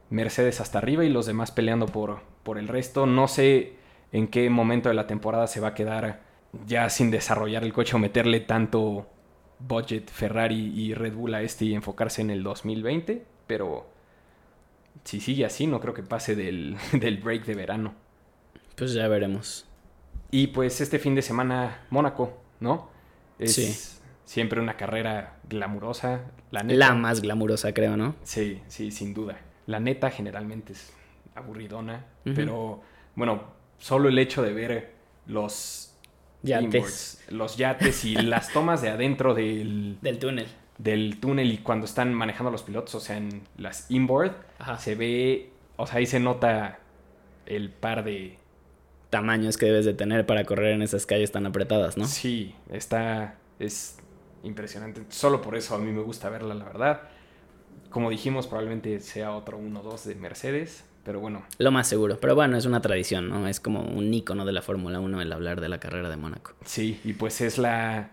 Mercedes 0.09 0.61
hasta 0.61 0.77
arriba 0.77 1.03
y 1.03 1.09
los 1.09 1.25
demás 1.25 1.51
peleando 1.51 1.87
por, 1.87 2.21
por 2.43 2.57
el 2.57 2.67
resto. 2.67 3.05
No 3.05 3.27
sé 3.27 3.73
en 4.11 4.27
qué 4.27 4.49
momento 4.49 4.89
de 4.89 4.95
la 4.95 5.07
temporada 5.07 5.47
se 5.47 5.59
va 5.59 5.69
a 5.69 5.73
quedar 5.73 6.21
ya 6.65 6.89
sin 6.89 7.11
desarrollar 7.11 7.63
el 7.63 7.73
coche 7.73 7.95
o 7.95 7.99
meterle 7.99 8.39
tanto 8.39 9.07
budget 9.59 10.09
Ferrari 10.09 10.71
y 10.75 10.93
Red 10.93 11.13
Bull 11.15 11.33
a 11.33 11.41
este 11.41 11.65
y 11.65 11.73
enfocarse 11.73 12.21
en 12.21 12.29
el 12.29 12.43
2020. 12.43 13.25
Pero 13.47 13.87
si 15.03 15.19
sigue 15.19 15.45
así, 15.45 15.67
no 15.67 15.79
creo 15.79 15.93
que 15.93 16.03
pase 16.03 16.35
del, 16.35 16.77
del 16.93 17.17
break 17.17 17.45
de 17.45 17.55
verano. 17.55 18.04
Pues 18.75 18.93
ya 18.93 19.07
veremos. 19.07 19.65
Y 20.31 20.47
pues 20.47 20.81
este 20.81 20.99
fin 20.99 21.15
de 21.15 21.21
semana, 21.21 21.85
Mónaco, 21.89 22.37
¿no? 22.59 22.89
Es 23.39 23.55
Sí. 23.55 23.75
siempre 24.25 24.59
una 24.59 24.75
carrera 24.77 25.37
glamurosa. 25.47 26.21
La 26.51 26.63
neta. 26.63 26.77
La 26.79 26.93
más 26.95 27.21
glamurosa, 27.21 27.73
creo, 27.73 27.95
¿no? 27.97 28.15
Sí, 28.23 28.61
sí, 28.67 28.91
sin 28.91 29.13
duda. 29.13 29.39
La 29.67 29.79
neta 29.79 30.09
generalmente 30.11 30.73
es 30.73 30.93
aburridona, 31.35 32.05
pero 32.23 32.81
bueno, 33.15 33.43
solo 33.77 34.09
el 34.09 34.17
hecho 34.19 34.41
de 34.41 34.53
ver 34.53 34.93
los 35.27 35.93
Yates. 36.43 36.63
inboards, 36.63 37.23
los 37.29 37.57
yates 37.57 38.05
y 38.05 38.15
las 38.15 38.49
tomas 38.53 38.81
de 38.81 38.89
adentro 38.89 39.33
del, 39.33 39.97
Del 40.01 40.19
túnel. 40.19 40.47
del 40.77 41.19
túnel 41.19 41.51
y 41.51 41.57
cuando 41.57 41.85
están 41.85 42.13
manejando 42.13 42.51
los 42.51 42.63
pilotos, 42.63 42.95
o 42.95 42.99
sea, 42.99 43.17
en 43.17 43.41
las 43.57 43.89
inboard, 43.89 44.33
Ajá. 44.59 44.77
se 44.77 44.95
ve, 44.95 45.49
o 45.77 45.87
sea, 45.87 45.97
ahí 45.97 46.05
se 46.05 46.19
nota 46.19 46.79
el 47.47 47.69
par 47.71 48.03
de, 48.03 48.37
Tamaños 49.15 49.55
que 49.55 49.67
debes 49.67 49.85
de 49.85 49.93
tener 49.93 50.25
para 50.25 50.43
correr 50.43 50.73
en 50.73 50.81
esas 50.81 51.05
calles 51.05 51.31
tan 51.31 51.45
apretadas, 51.45 51.95
¿no? 51.95 52.05
Sí, 52.05 52.53
está. 52.69 53.35
Es 53.59 53.95
impresionante. 54.43 55.03
Solo 55.07 55.41
por 55.41 55.55
eso 55.55 55.73
a 55.73 55.77
mí 55.79 55.89
me 55.93 56.01
gusta 56.01 56.29
verla, 56.29 56.53
la 56.53 56.65
verdad. 56.65 57.01
Como 57.89 58.09
dijimos, 58.09 58.45
probablemente 58.47 58.99
sea 58.99 59.31
otro 59.31 59.57
1-2 59.57 60.03
de 60.03 60.15
Mercedes. 60.15 60.83
Pero 61.05 61.21
bueno, 61.21 61.45
Lo 61.59 61.71
más 61.71 61.87
seguro. 61.87 62.19
Pero 62.19 62.35
bueno, 62.35 62.57
es 62.57 62.65
una 62.65 62.81
tradición, 62.81 63.29
¿no? 63.29 63.47
Es 63.47 63.61
como 63.61 63.83
un 63.83 64.13
icono 64.13 64.43
de 64.43 64.51
la 64.51 64.61
Fórmula 64.61 64.99
1 64.99 65.21
el 65.21 65.31
hablar 65.31 65.61
de 65.61 65.69
la 65.69 65.79
carrera 65.79 66.09
de 66.09 66.17
Mónaco. 66.17 66.53
sí. 66.65 66.99
Y 67.05 67.13
pues 67.13 67.39
es 67.39 67.57
la 67.57 68.09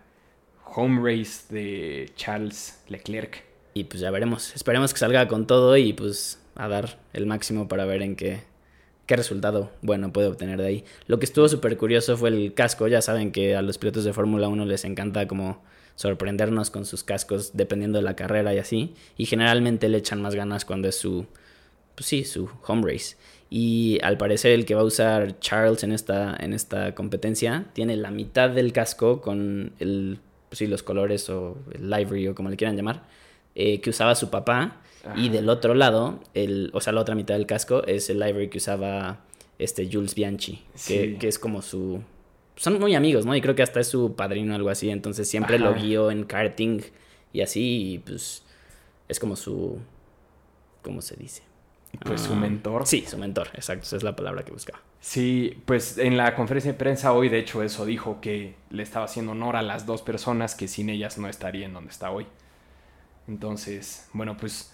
home 0.63 1.01
race 1.03 1.53
de 1.53 2.13
Charles 2.15 2.81
Leclerc. 2.87 3.43
Y 3.73 3.83
pues 3.83 3.99
ya 3.99 4.09
veremos. 4.09 4.55
Esperemos 4.55 4.93
que 4.93 4.99
salga 4.99 5.27
con 5.27 5.47
todo 5.47 5.75
y 5.75 5.91
pues 5.91 6.39
a 6.55 6.69
dar 6.69 6.97
el 7.11 7.25
máximo 7.25 7.67
para 7.67 7.83
ver 7.83 8.03
en 8.03 8.15
qué, 8.15 8.43
qué 9.05 9.15
resultado 9.15 9.71
bueno 9.81 10.13
puede 10.13 10.27
obtener 10.27 10.59
de 10.59 10.67
ahí. 10.67 10.85
Lo 11.07 11.19
que 11.19 11.25
estuvo 11.25 11.47
súper 11.47 11.77
curioso 11.77 12.17
fue 12.17 12.29
el 12.29 12.53
casco. 12.53 12.87
Ya 12.87 13.01
saben 13.01 13.31
que 13.31 13.55
a 13.55 13.61
los 13.61 13.77
pilotos 13.77 14.03
de 14.03 14.13
Fórmula 14.13 14.47
1 14.47 14.65
les 14.65 14.85
encanta 14.85 15.27
como 15.27 15.61
sorprendernos 15.95 16.71
con 16.71 16.85
sus 16.85 17.03
cascos 17.03 17.51
dependiendo 17.55 17.99
de 17.99 18.03
la 18.03 18.15
carrera 18.15 18.53
y 18.53 18.59
así. 18.59 18.93
Y 19.17 19.25
generalmente 19.25 19.89
le 19.89 19.97
echan 19.97 20.21
más 20.21 20.35
ganas 20.35 20.65
cuando 20.65 20.87
es 20.87 20.95
su, 20.95 21.25
pues 21.95 22.07
sí, 22.07 22.23
su 22.23 22.49
home 22.65 22.91
race. 22.91 23.15
Y 23.49 23.99
al 24.01 24.17
parecer 24.17 24.51
el 24.53 24.65
que 24.65 24.73
va 24.73 24.81
a 24.81 24.85
usar 24.85 25.39
Charles 25.39 25.83
en 25.83 25.91
esta, 25.91 26.35
en 26.39 26.53
esta 26.53 26.95
competencia 26.95 27.65
tiene 27.73 27.95
la 27.97 28.09
mitad 28.09 28.49
del 28.49 28.73
casco 28.73 29.21
con 29.21 29.73
el, 29.79 30.19
pues 30.49 30.59
sí, 30.59 30.67
los 30.67 30.81
colores 30.81 31.29
o 31.29 31.57
el 31.71 31.89
livery 31.89 32.29
o 32.29 32.35
como 32.35 32.49
le 32.49 32.57
quieran 32.57 32.75
llamar, 32.75 33.03
eh, 33.53 33.79
que 33.81 33.91
usaba 33.91 34.15
su 34.15 34.31
papá. 34.31 34.81
Y 35.15 35.29
del 35.29 35.49
otro 35.49 35.73
lado, 35.73 36.19
el, 36.33 36.69
o 36.73 36.79
sea, 36.81 36.93
la 36.93 37.01
otra 37.01 37.13
mitad 37.15 37.35
del 37.35 37.45
casco 37.45 37.83
es 37.85 38.09
el 38.09 38.19
livery 38.19 38.49
que 38.49 38.57
usaba 38.59 39.19
este 39.59 39.89
Jules 39.91 40.15
Bianchi, 40.15 40.63
que, 40.73 40.77
Sí. 40.79 41.17
que 41.19 41.27
es 41.27 41.37
como 41.39 41.61
su... 41.61 42.01
Son 42.55 42.79
muy 42.79 42.95
amigos, 42.95 43.25
¿no? 43.25 43.35
Y 43.35 43.41
creo 43.41 43.55
que 43.55 43.63
hasta 43.63 43.79
es 43.79 43.87
su 43.87 44.15
padrino 44.15 44.53
o 44.53 44.55
algo 44.55 44.69
así, 44.69 44.89
entonces 44.89 45.27
siempre 45.29 45.59
lo 45.59 45.73
guió 45.73 46.09
en 46.11 46.23
karting 46.23 46.81
y 47.33 47.41
así, 47.41 47.93
y 47.93 47.97
pues 47.99 48.43
es 49.09 49.19
como 49.19 49.35
su... 49.35 49.79
¿Cómo 50.83 51.01
se 51.01 51.15
dice? 51.15 51.43
Pues 52.05 52.21
su 52.21 52.33
Ah, 52.33 52.37
mentor. 52.37 52.87
Sí, 52.87 53.03
su 53.07 53.17
mentor, 53.17 53.49
exacto, 53.53 53.85
esa 53.85 53.97
es 53.97 54.03
la 54.03 54.15
palabra 54.15 54.43
que 54.43 54.51
buscaba. 54.51 54.79
Sí, 54.99 55.57
pues 55.65 55.97
en 55.97 56.15
la 56.17 56.33
conferencia 56.35 56.71
de 56.71 56.77
prensa 56.77 57.11
hoy, 57.13 57.27
de 57.29 57.39
hecho, 57.39 57.61
eso 57.61 57.85
dijo 57.85 58.19
que 58.21 58.55
le 58.69 58.83
estaba 58.83 59.05
haciendo 59.05 59.33
honor 59.33 59.55
a 59.57 59.61
las 59.61 59.85
dos 59.85 60.01
personas 60.01 60.55
que 60.55 60.67
sin 60.67 60.89
ellas 60.89 61.17
no 61.17 61.27
estaría 61.27 61.65
en 61.65 61.73
donde 61.73 61.91
está 61.91 62.09
hoy. 62.11 62.25
Entonces, 63.27 64.07
bueno, 64.13 64.37
pues 64.37 64.72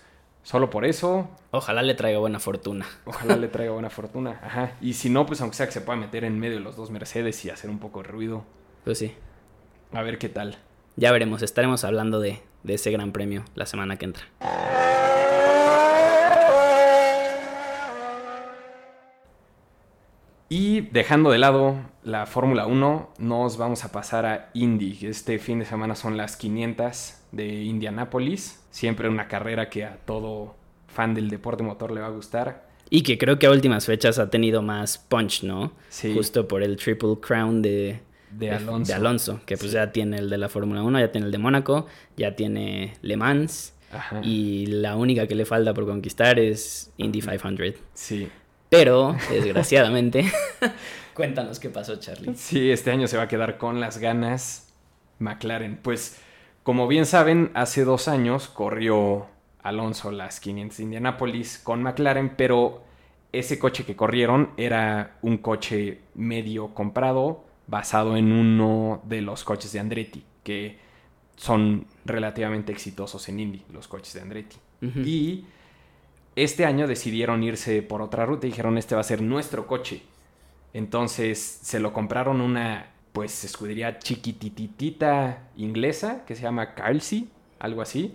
solo 0.50 0.72
por 0.72 0.84
eso, 0.84 1.30
Ojalá 1.52 1.84
le 1.84 1.94
traiga 1.94 2.18
buena 2.20 2.40
fortuna. 2.40 2.88
Ojalá 3.06 3.36
le 3.38 3.48
traiga 3.56 3.72
buena 3.72 3.90
fortuna. 3.92 4.40
Ajá. 4.44 4.72
Y 4.82 4.94
si 4.94 5.10
no, 5.12 5.26
pues 5.28 5.42
aunque 5.42 5.56
sea 5.58 5.68
que 5.68 5.72
se 5.72 5.82
pueda 5.82 6.00
meter 6.00 6.24
en 6.24 6.40
medio 6.40 6.56
de 6.58 6.64
los 6.64 6.76
dos 6.76 6.90
Mercedes 6.90 7.46
y 7.46 7.50
hacer 7.52 7.70
un 7.70 7.78
poco 7.78 8.02
de 8.02 8.08
ruido. 8.10 8.44
Pues 8.84 8.98
sí, 8.98 9.14
A 9.94 10.02
ver 10.02 10.18
qué 10.18 10.30
tal. 10.30 10.58
ya 10.96 11.12
veremos, 11.12 11.44
estaremos 11.44 11.84
hablando 11.84 12.20
de, 12.20 12.42
de 12.64 12.74
ese 12.74 12.90
gran 12.92 13.12
premio 13.12 13.44
la 13.54 13.66
semana 13.68 13.98
que 13.98 14.06
entra. 14.06 14.89
Y 20.50 20.82
dejando 20.82 21.30
de 21.30 21.38
lado 21.38 21.76
la 22.04 22.26
Fórmula 22.26 22.66
1, 22.66 23.14
nos 23.20 23.58
vamos 23.58 23.86
a 23.86 23.92
pasar 23.92 24.26
a 24.26 24.50
Indy. 24.54 24.96
que 24.98 25.10
Este 25.10 25.38
fin 25.38 25.60
de 25.60 25.66
semana 25.66 25.96
son 25.96 26.18
las 26.18 26.38
500 26.38 27.14
de 27.32 27.64
Indianápolis. 27.64 28.60
Siempre 28.72 29.10
una 29.10 29.28
carrera 29.28 29.70
que 29.70 29.86
a 29.86 29.98
todo 30.06 30.56
fan 30.88 31.14
del 31.14 31.30
deporte 31.30 31.64
motor 31.64 31.92
le 31.92 32.02
va 32.02 32.08
a 32.08 32.12
gustar. 32.12 32.68
Y 32.90 33.04
que 33.04 33.20
creo 33.20 33.38
que 33.38 33.46
a 33.46 33.52
últimas 33.52 33.86
fechas 33.86 34.18
ha 34.18 34.32
tenido 34.32 34.64
más 34.64 34.98
punch, 34.98 35.44
¿no? 35.44 35.72
Sí. 35.90 36.14
Justo 36.16 36.48
por 36.48 36.64
el 36.64 36.78
Triple 36.78 37.18
Crown 37.22 37.62
de, 37.62 38.00
De 38.32 38.50
Alonso. 38.50 38.92
de 38.92 38.96
Alonso, 38.98 39.42
que 39.46 39.56
pues 39.58 39.70
Sí. 39.70 39.76
ya 39.78 39.92
tiene 39.92 40.18
el 40.18 40.32
de 40.32 40.40
la 40.40 40.50
Fórmula 40.50 40.82
1, 40.82 41.00
ya 41.00 41.12
tiene 41.12 41.28
el 41.28 41.32
de 41.32 41.38
Mónaco, 41.38 41.86
ya 42.18 42.36
tiene 42.36 42.96
Le 43.04 43.16
Mans. 43.18 43.76
Ajá. 43.92 44.22
Y 44.24 44.66
la 44.68 44.96
única 44.96 45.28
que 45.28 45.36
le 45.36 45.46
falta 45.46 45.76
por 45.76 45.86
conquistar 45.86 46.40
es 46.40 46.92
Indy 46.98 47.22
500. 47.22 47.76
Sí. 47.94 48.28
Pero, 48.70 49.16
desgraciadamente, 49.30 50.32
cuéntanos 51.16 51.60
qué 51.60 51.70
pasó, 51.70 51.96
Charlie. 51.96 52.36
Sí, 52.36 52.72
este 52.72 52.92
año 52.92 53.08
se 53.08 53.18
va 53.18 53.24
a 53.24 53.28
quedar 53.28 53.58
con 53.58 53.80
las 53.80 53.98
ganas 53.98 54.72
McLaren. 55.18 55.78
Pues, 55.82 56.22
como 56.64 56.88
bien 56.88 57.06
saben, 57.06 57.52
hace 57.56 57.84
dos 57.84 58.08
años 58.08 58.48
corrió 58.48 59.28
Alonso 59.64 60.12
las 60.12 60.40
500 60.40 60.78
de 60.78 60.84
Indianápolis 60.84 61.58
con 61.58 61.82
McLaren, 61.82 62.36
pero 62.36 62.84
ese 63.32 63.60
coche 63.60 63.86
que 63.86 63.96
corrieron 63.96 64.52
era 64.58 65.18
un 65.22 65.38
coche 65.38 66.02
medio 66.16 66.74
comprado 66.74 67.44
basado 67.68 68.18
en 68.18 68.32
uno 68.32 69.02
de 69.06 69.22
los 69.22 69.44
coches 69.44 69.72
de 69.72 69.80
Andretti, 69.80 70.24
que 70.44 70.78
son 71.36 71.86
relativamente 72.06 72.72
exitosos 72.72 73.30
en 73.30 73.40
Indy, 73.40 73.64
los 73.72 73.88
coches 73.88 74.14
de 74.14 74.22
Andretti. 74.22 74.58
Y 74.82 75.46
este 76.44 76.66
año 76.66 76.88
decidieron 76.88 77.44
irse 77.44 77.82
por 77.82 78.02
otra 78.02 78.26
ruta 78.26 78.48
y 78.48 78.52
dijeron, 78.52 78.78
este 78.78 78.96
va 78.96 79.02
a 79.02 79.04
ser 79.04 79.22
nuestro 79.22 79.68
coche. 79.68 80.04
Entonces 80.74 81.40
se 81.40 81.80
lo 81.80 81.94
compraron 81.94 82.42
una, 82.42 82.92
pues, 83.12 83.44
escudería 83.44 84.00
chiquititita 84.00 85.50
inglesa 85.58 86.26
que 86.26 86.36
se 86.36 86.44
llama 86.44 86.76
Carlsy, 86.76 87.30
algo 87.60 87.82
así. 87.82 88.14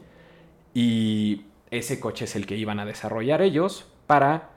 Y 0.72 1.42
ese 1.70 2.00
coche 2.00 2.24
es 2.24 2.36
el 2.36 2.46
que 2.46 2.56
iban 2.56 2.78
a 2.78 2.86
desarrollar 2.86 3.42
ellos 3.42 3.86
para 4.06 4.50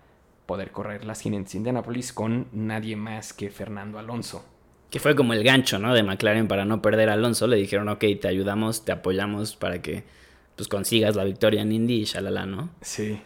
poder 0.45 0.71
correr 0.71 1.05
las 1.05 1.21
500 1.21 1.51
de 1.51 1.57
Indianapolis 1.57 2.13
con 2.13 2.47
nadie 2.51 2.95
más 2.95 3.33
que 3.33 3.49
Fernando 3.49 3.99
Alonso. 3.99 4.45
Que 4.89 4.99
fue 4.99 5.15
como 5.15 5.33
el 5.33 5.43
gancho, 5.43 5.77
¿no? 5.79 5.93
De 5.93 6.03
McLaren 6.03 6.47
para 6.47 6.63
no 6.63 6.81
perder 6.81 7.09
a 7.09 7.13
Alonso. 7.13 7.47
Le 7.47 7.57
dijeron, 7.57 7.89
ok, 7.89 8.05
te 8.21 8.27
ayudamos, 8.29 8.85
te 8.85 8.93
apoyamos 8.93 9.55
para 9.55 9.81
que 9.81 10.05
pues 10.55 10.69
consigas 10.69 11.15
la 11.15 11.23
victoria 11.23 11.61
en 11.61 11.71
Indy 11.71 12.01
y 12.01 12.03
shalala, 12.05 12.45
¿no? 12.45 12.69
Sí. 12.81 13.19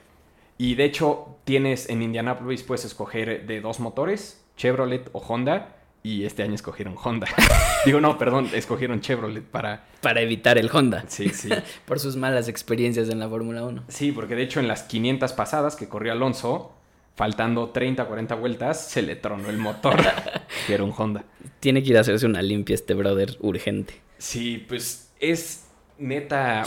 Y 0.62 0.76
de 0.76 0.86
hecho, 0.86 1.40
tienes 1.44 1.90
en 1.90 2.04
Indianapolis 2.04 2.62
puedes 2.62 2.86
escoger 2.86 3.48
de 3.48 3.62
dos 3.62 3.80
motores, 3.80 4.46
Chevrolet 4.58 5.10
o 5.12 5.18
Honda, 5.18 5.76
y 6.04 6.24
este 6.24 6.44
año 6.44 6.54
escogieron 6.54 6.94
Honda. 7.04 7.26
Digo, 7.86 8.00
no, 8.00 8.20
perdón, 8.20 8.48
escogieron 8.54 9.02
Chevrolet 9.02 9.44
para... 9.44 9.88
Para 10.02 10.22
evitar 10.22 10.60
el 10.60 10.70
Honda. 10.72 11.04
Sí, 11.08 11.30
sí. 11.30 11.50
Por 11.86 12.00
sus 12.00 12.16
malas 12.16 12.48
experiencias 12.48 13.10
en 13.10 13.18
la 13.18 13.28
Fórmula 13.28 13.64
1. 13.64 13.86
Sí, 13.88 14.12
porque 14.12 14.36
de 14.36 14.44
hecho 14.44 14.60
en 14.60 14.68
las 14.68 14.84
500 14.84 15.34
pasadas 15.34 15.76
que 15.76 15.90
corrió 15.90 16.12
Alonso, 16.12 16.76
faltando 17.16 17.70
30 17.70 18.06
40 18.06 18.36
vueltas, 18.36 18.88
se 18.88 19.02
le 19.02 19.16
tronó 19.16 19.50
el 19.50 19.58
motor, 19.58 20.00
que 20.68 20.76
era 20.76 20.84
un 20.84 20.94
Honda. 20.96 21.24
Tiene 21.60 21.82
que 21.82 21.90
ir 21.90 21.98
a 21.98 22.02
hacerse 22.02 22.28
una 22.28 22.44
limpia 22.44 22.76
este 22.76 22.94
brother 22.94 23.36
urgente. 23.40 23.96
Sí, 24.20 24.64
pues 24.68 25.12
es 25.20 25.66
neta... 25.98 26.66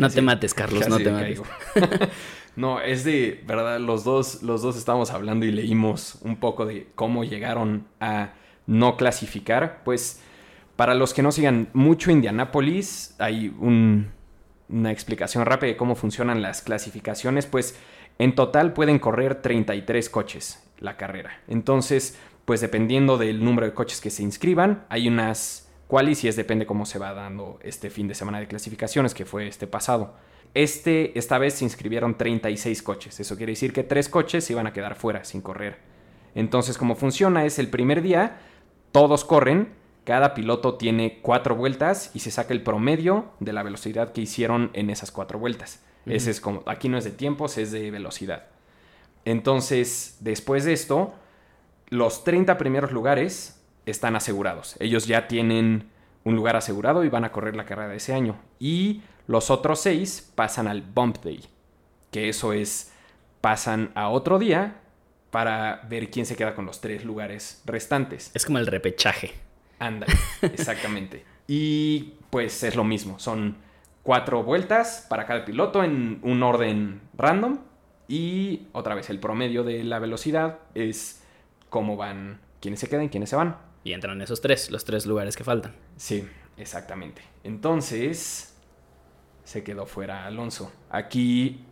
No 0.00 0.10
te 0.10 0.22
mates, 0.22 0.54
Carlos, 0.54 0.88
no 0.88 0.98
te 0.98 1.10
mates. 1.12 1.42
no, 2.56 2.80
es 2.80 3.04
de 3.04 3.42
verdad, 3.46 3.78
los 3.80 4.04
dos, 4.04 4.42
los 4.42 4.62
dos 4.62 4.76
estábamos 4.76 5.10
hablando 5.10 5.46
y 5.46 5.52
leímos 5.52 6.18
un 6.22 6.36
poco 6.36 6.66
de 6.66 6.88
cómo 6.94 7.24
llegaron 7.24 7.86
a 8.00 8.32
no 8.66 8.96
clasificar. 8.96 9.82
Pues 9.84 10.22
para 10.76 10.94
los 10.94 11.14
que 11.14 11.22
no 11.22 11.32
sigan 11.32 11.68
mucho 11.72 12.10
Indianápolis, 12.10 13.14
hay 13.18 13.54
un- 13.58 14.08
una 14.68 14.92
explicación 14.92 15.44
rápida 15.46 15.70
de 15.70 15.76
cómo 15.76 15.94
funcionan 15.96 16.42
las 16.42 16.62
clasificaciones. 16.62 17.46
Pues 17.46 17.76
en 18.18 18.34
total 18.34 18.72
pueden 18.72 18.98
correr 18.98 19.42
33 19.42 20.08
coches 20.10 20.62
la 20.78 20.96
carrera. 20.96 21.40
Entonces, 21.48 22.18
pues 22.44 22.60
dependiendo 22.60 23.18
del 23.18 23.44
número 23.44 23.66
de 23.66 23.74
coches 23.74 24.00
que 24.00 24.10
se 24.10 24.22
inscriban, 24.22 24.84
hay 24.88 25.08
unas 25.08 25.69
qualis 25.90 26.24
y 26.24 26.28
es 26.28 26.36
depende 26.36 26.64
cómo 26.64 26.86
se 26.86 26.98
va 26.98 27.12
dando 27.12 27.58
este 27.62 27.90
fin 27.90 28.08
de 28.08 28.14
semana 28.14 28.40
de 28.40 28.46
clasificaciones 28.46 29.12
que 29.12 29.26
fue 29.26 29.46
este 29.46 29.66
pasado. 29.66 30.14
Este, 30.54 31.18
esta 31.18 31.36
vez 31.36 31.54
se 31.54 31.64
inscribieron 31.64 32.16
36 32.16 32.82
coches. 32.82 33.20
Eso 33.20 33.36
quiere 33.36 33.52
decir 33.52 33.72
que 33.72 33.84
tres 33.84 34.08
coches 34.08 34.44
se 34.44 34.54
iban 34.54 34.66
a 34.66 34.72
quedar 34.72 34.94
fuera 34.94 35.24
sin 35.24 35.42
correr. 35.42 35.78
Entonces, 36.34 36.78
como 36.78 36.94
funciona 36.94 37.44
es 37.44 37.58
el 37.58 37.68
primer 37.68 38.02
día, 38.02 38.38
todos 38.92 39.24
corren, 39.24 39.74
cada 40.04 40.32
piloto 40.32 40.76
tiene 40.76 41.18
cuatro 41.22 41.54
vueltas 41.54 42.10
y 42.14 42.20
se 42.20 42.30
saca 42.30 42.54
el 42.54 42.62
promedio 42.62 43.32
de 43.40 43.52
la 43.52 43.62
velocidad 43.62 44.12
que 44.12 44.22
hicieron 44.22 44.70
en 44.72 44.90
esas 44.90 45.12
cuatro 45.12 45.38
vueltas. 45.38 45.82
Ese 46.06 46.30
es 46.30 46.40
como, 46.40 46.62
aquí 46.66 46.88
no 46.88 46.96
es 46.96 47.04
de 47.04 47.10
tiempos, 47.10 47.58
es 47.58 47.72
de 47.72 47.90
velocidad. 47.90 48.46
Entonces, 49.24 50.16
después 50.20 50.64
de 50.64 50.72
esto, 50.72 51.12
los 51.88 52.24
30 52.24 52.56
primeros 52.56 52.90
lugares 52.90 53.59
están 53.86 54.16
asegurados. 54.16 54.76
Ellos 54.80 55.06
ya 55.06 55.28
tienen 55.28 55.88
un 56.24 56.36
lugar 56.36 56.56
asegurado 56.56 57.04
y 57.04 57.08
van 57.08 57.24
a 57.24 57.32
correr 57.32 57.56
la 57.56 57.64
carrera 57.64 57.88
de 57.88 57.96
ese 57.96 58.14
año. 58.14 58.36
Y 58.58 59.02
los 59.26 59.50
otros 59.50 59.80
seis 59.80 60.32
pasan 60.34 60.68
al 60.68 60.82
Bump 60.82 61.18
Day, 61.22 61.44
que 62.10 62.28
eso 62.28 62.52
es, 62.52 62.92
pasan 63.40 63.90
a 63.94 64.08
otro 64.08 64.38
día 64.38 64.76
para 65.30 65.82
ver 65.88 66.10
quién 66.10 66.26
se 66.26 66.36
queda 66.36 66.54
con 66.54 66.66
los 66.66 66.80
tres 66.80 67.04
lugares 67.04 67.62
restantes. 67.64 68.30
Es 68.34 68.44
como 68.44 68.58
el 68.58 68.66
repechaje. 68.66 69.32
Anda, 69.78 70.06
exactamente. 70.42 71.24
Y 71.52 72.14
pues 72.30 72.62
es 72.62 72.76
lo 72.76 72.84
mismo, 72.84 73.18
son 73.18 73.56
cuatro 74.04 74.44
vueltas 74.44 75.04
para 75.08 75.26
cada 75.26 75.44
piloto 75.44 75.82
en 75.82 76.20
un 76.22 76.44
orden 76.44 77.00
random 77.16 77.58
y 78.06 78.68
otra 78.70 78.94
vez 78.94 79.10
el 79.10 79.18
promedio 79.18 79.64
de 79.64 79.82
la 79.82 79.98
velocidad 79.98 80.58
es 80.74 81.24
cómo 81.68 81.96
van, 81.96 82.38
quiénes 82.60 82.78
se 82.78 82.88
quedan, 82.88 83.08
quiénes 83.08 83.30
se 83.30 83.36
van. 83.36 83.56
Y 83.84 83.92
entran 83.92 84.20
esos 84.22 84.40
tres, 84.40 84.70
los 84.70 84.84
tres 84.84 85.06
lugares 85.06 85.36
que 85.36 85.44
faltan. 85.44 85.74
Sí, 85.96 86.28
exactamente. 86.56 87.22
Entonces, 87.44 88.54
se 89.44 89.64
quedó 89.64 89.86
fuera 89.86 90.26
Alonso. 90.26 90.72
Aquí 90.90 91.64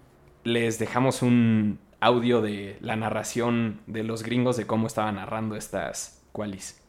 les 0.44 0.78
dejamos 0.78 1.22
un 1.22 1.78
audio 2.00 2.40
de 2.40 2.78
la 2.80 2.96
narración 2.96 3.80
de 3.86 4.04
los 4.04 4.22
gringos 4.22 4.56
de 4.56 4.66
cómo 4.66 4.86
estaban 4.86 5.16
narrando 5.16 5.56
estas 5.56 6.22
qualis. 6.32 6.80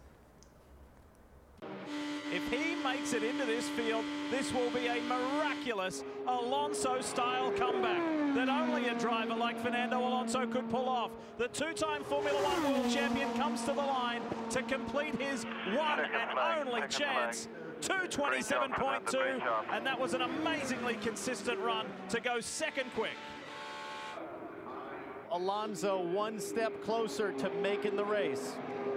He 3.12 3.15
makes 3.19 3.24
it 3.24 3.30
into 3.30 3.45
this 3.45 3.67
field, 3.69 4.06
this 4.32 4.54
will 4.54 4.69
be 4.72 4.88
a 4.88 5.02
miraculous 5.04 6.04
Alonso 6.28 7.02
style 7.02 7.52
comeback 7.52 8.36
that 8.36 8.50
only 8.50 8.89
a 8.89 8.95
driver 8.95 9.36
like 9.36 9.60
Fernando 9.60 10.00
Alonso 10.00 10.45
could 10.45 10.69
pull 10.69 10.88
off. 10.88 11.12
The 11.38 11.48
two 11.48 11.74
time 11.74 12.04
Formula 12.04 12.38
One 12.43 12.63
world 12.63 12.91
champion 12.91 13.32
comes 13.34 13.62
to 13.62 13.67
the 13.67 13.82
line 13.82 14.22
to 14.52 14.62
complete 14.63 15.15
his 15.15 15.45
one 15.76 16.00
and 16.00 16.67
only 16.67 16.88
chance. 16.88 17.48
227.2, 17.82 19.41
and 19.72 19.86
that 19.86 19.98
was 19.98 20.13
an 20.13 20.22
amazingly 20.22 20.95
consistent 20.95 21.58
run 21.60 21.86
to 22.10 22.19
go 22.19 22.41
second 22.41 22.91
quick. 22.93 23.15
Alonso 25.32 26.02
one 26.02 26.39
step 26.39 26.84
closer 26.84 27.32
to 27.34 27.50
making 27.62 27.95
the 27.95 28.04
race. 28.04 28.56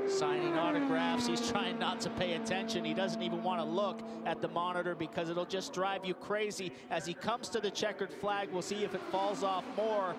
Signing 0.09 0.59
autographs. 0.59 1.27
He's 1.27 1.51
trying 1.51 1.79
not 1.79 2.01
to 2.03 2.11
pay 2.11 2.35
attention. 2.35 2.85
He 2.85 2.95
doesn't 2.95 3.23
even 3.23 3.43
want 3.43 3.61
to 3.61 3.65
look 3.65 4.01
at 4.27 4.41
the 4.41 4.49
monitor 4.49 4.95
because 4.95 5.31
it'll 5.31 5.45
just 5.45 5.73
drive 5.73 6.05
you 6.05 6.15
crazy. 6.15 6.73
As 6.91 7.07
he 7.07 7.15
comes 7.15 7.49
to 7.51 7.61
the 7.61 7.71
checkered 7.71 8.13
flag, 8.13 8.49
we'll 8.53 8.63
see 8.63 8.85
if 8.85 8.95
it 8.95 9.03
falls 9.11 9.43
off 9.43 9.65
more. 9.77 10.15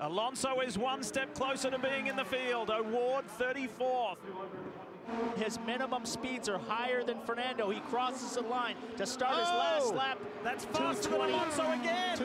Alonso 0.00 0.60
is 0.60 0.78
one 0.78 1.02
step 1.02 1.34
closer 1.34 1.70
to 1.70 1.78
being 1.78 2.06
in 2.06 2.16
the 2.16 2.24
field. 2.24 2.70
Award 2.70 3.24
34th. 3.38 4.16
His 5.36 5.58
minimum 5.66 6.04
speeds 6.04 6.48
are 6.48 6.58
higher 6.58 7.02
than 7.02 7.18
Fernando. 7.20 7.70
He 7.70 7.80
crosses 7.80 8.32
the 8.34 8.42
line 8.42 8.74
to 8.96 9.06
start 9.06 9.32
his 9.38 9.48
last 9.48 9.86
Oh, 9.92 9.96
lap. 9.96 10.18
That's 10.44 10.64
faster 10.66 11.10
than 11.10 11.18
220 11.18 11.32
Alonso 11.32 11.80
again. 11.80 12.16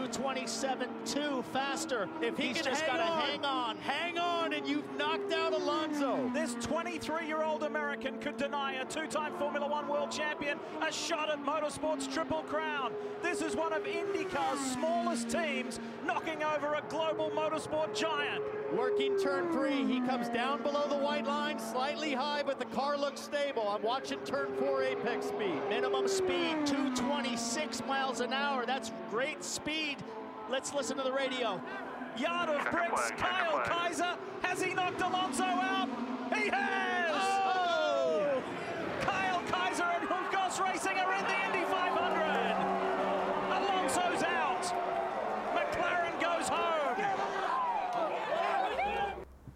227.2 0.57 1.43
faster. 1.45 2.07
If 2.21 2.37
he 2.37 2.47
He's 2.47 2.57
can 2.57 2.65
just 2.65 2.85
got 2.85 2.97
to 2.97 3.03
hang 3.03 3.45
on. 3.45 3.77
hang 3.77 4.17
on, 4.17 4.53
and 4.53 4.67
you've 4.67 4.85
knocked 4.97 5.31
out 5.33 5.53
Alonso. 5.53 6.29
This 6.33 6.55
23 6.61 7.27
year 7.27 7.43
old 7.43 7.63
American 7.63 8.19
could 8.19 8.37
deny 8.37 8.73
a 8.73 8.85
two 8.85 9.07
time 9.07 9.33
Formula 9.37 9.67
One 9.67 9.87
world 9.87 10.11
champion 10.11 10.59
a 10.81 10.91
shot 10.91 11.29
at 11.29 11.43
motorsport's 11.43 12.07
Triple 12.07 12.43
Crown. 12.43 12.91
This 13.21 13.41
is 13.41 13.55
one 13.55 13.73
of 13.73 13.83
IndyCar's 13.83 14.59
smallest 14.73 15.29
teams 15.29 15.79
knocking 16.05 16.43
over 16.43 16.73
a 16.75 16.83
global 16.89 17.29
motorsport 17.31 17.95
giant. 17.95 18.43
Working 18.77 19.19
turn 19.19 19.51
three, 19.51 19.85
he 19.85 19.99
comes 20.01 20.29
down 20.29 20.63
below 20.63 20.87
the 20.89 20.97
white 20.97 21.27
line, 21.27 21.59
slightly 21.59 22.11
high, 22.11 22.41
but 22.41 22.57
the 22.57 22.65
car 22.65 22.97
looks 22.97 23.21
stable. 23.21 23.69
I'm 23.69 23.83
watching 23.83 24.17
turn 24.25 24.51
four 24.57 24.81
apex 24.81 25.27
speed. 25.27 25.61
Minimum 25.69 26.07
speed 26.07 26.65
226 26.65 27.85
miles 27.85 28.19
an 28.19 28.33
hour. 28.33 28.65
That's 28.65 28.91
great 29.11 29.43
speed. 29.43 29.97
Let's 30.49 30.73
listen 30.73 30.97
to 30.97 31.03
the 31.03 31.11
radio. 31.11 31.61
Yard 32.17 32.49
of 32.49 32.71
bricks, 32.71 33.11
Kyle 33.11 33.61
Kaiser. 33.63 34.17
Has 34.41 34.61
he 34.61 34.73
knocked 34.73 35.01
Alonso 35.01 35.43
out? 35.43 35.89
He 36.33 36.49
has! 36.49 37.11
Oh! 37.13 38.41
Kyle 39.01 39.41
Kaiser 39.49 39.83
and 39.83 40.09
Hulkos 40.09 40.59
Racing 40.63 40.92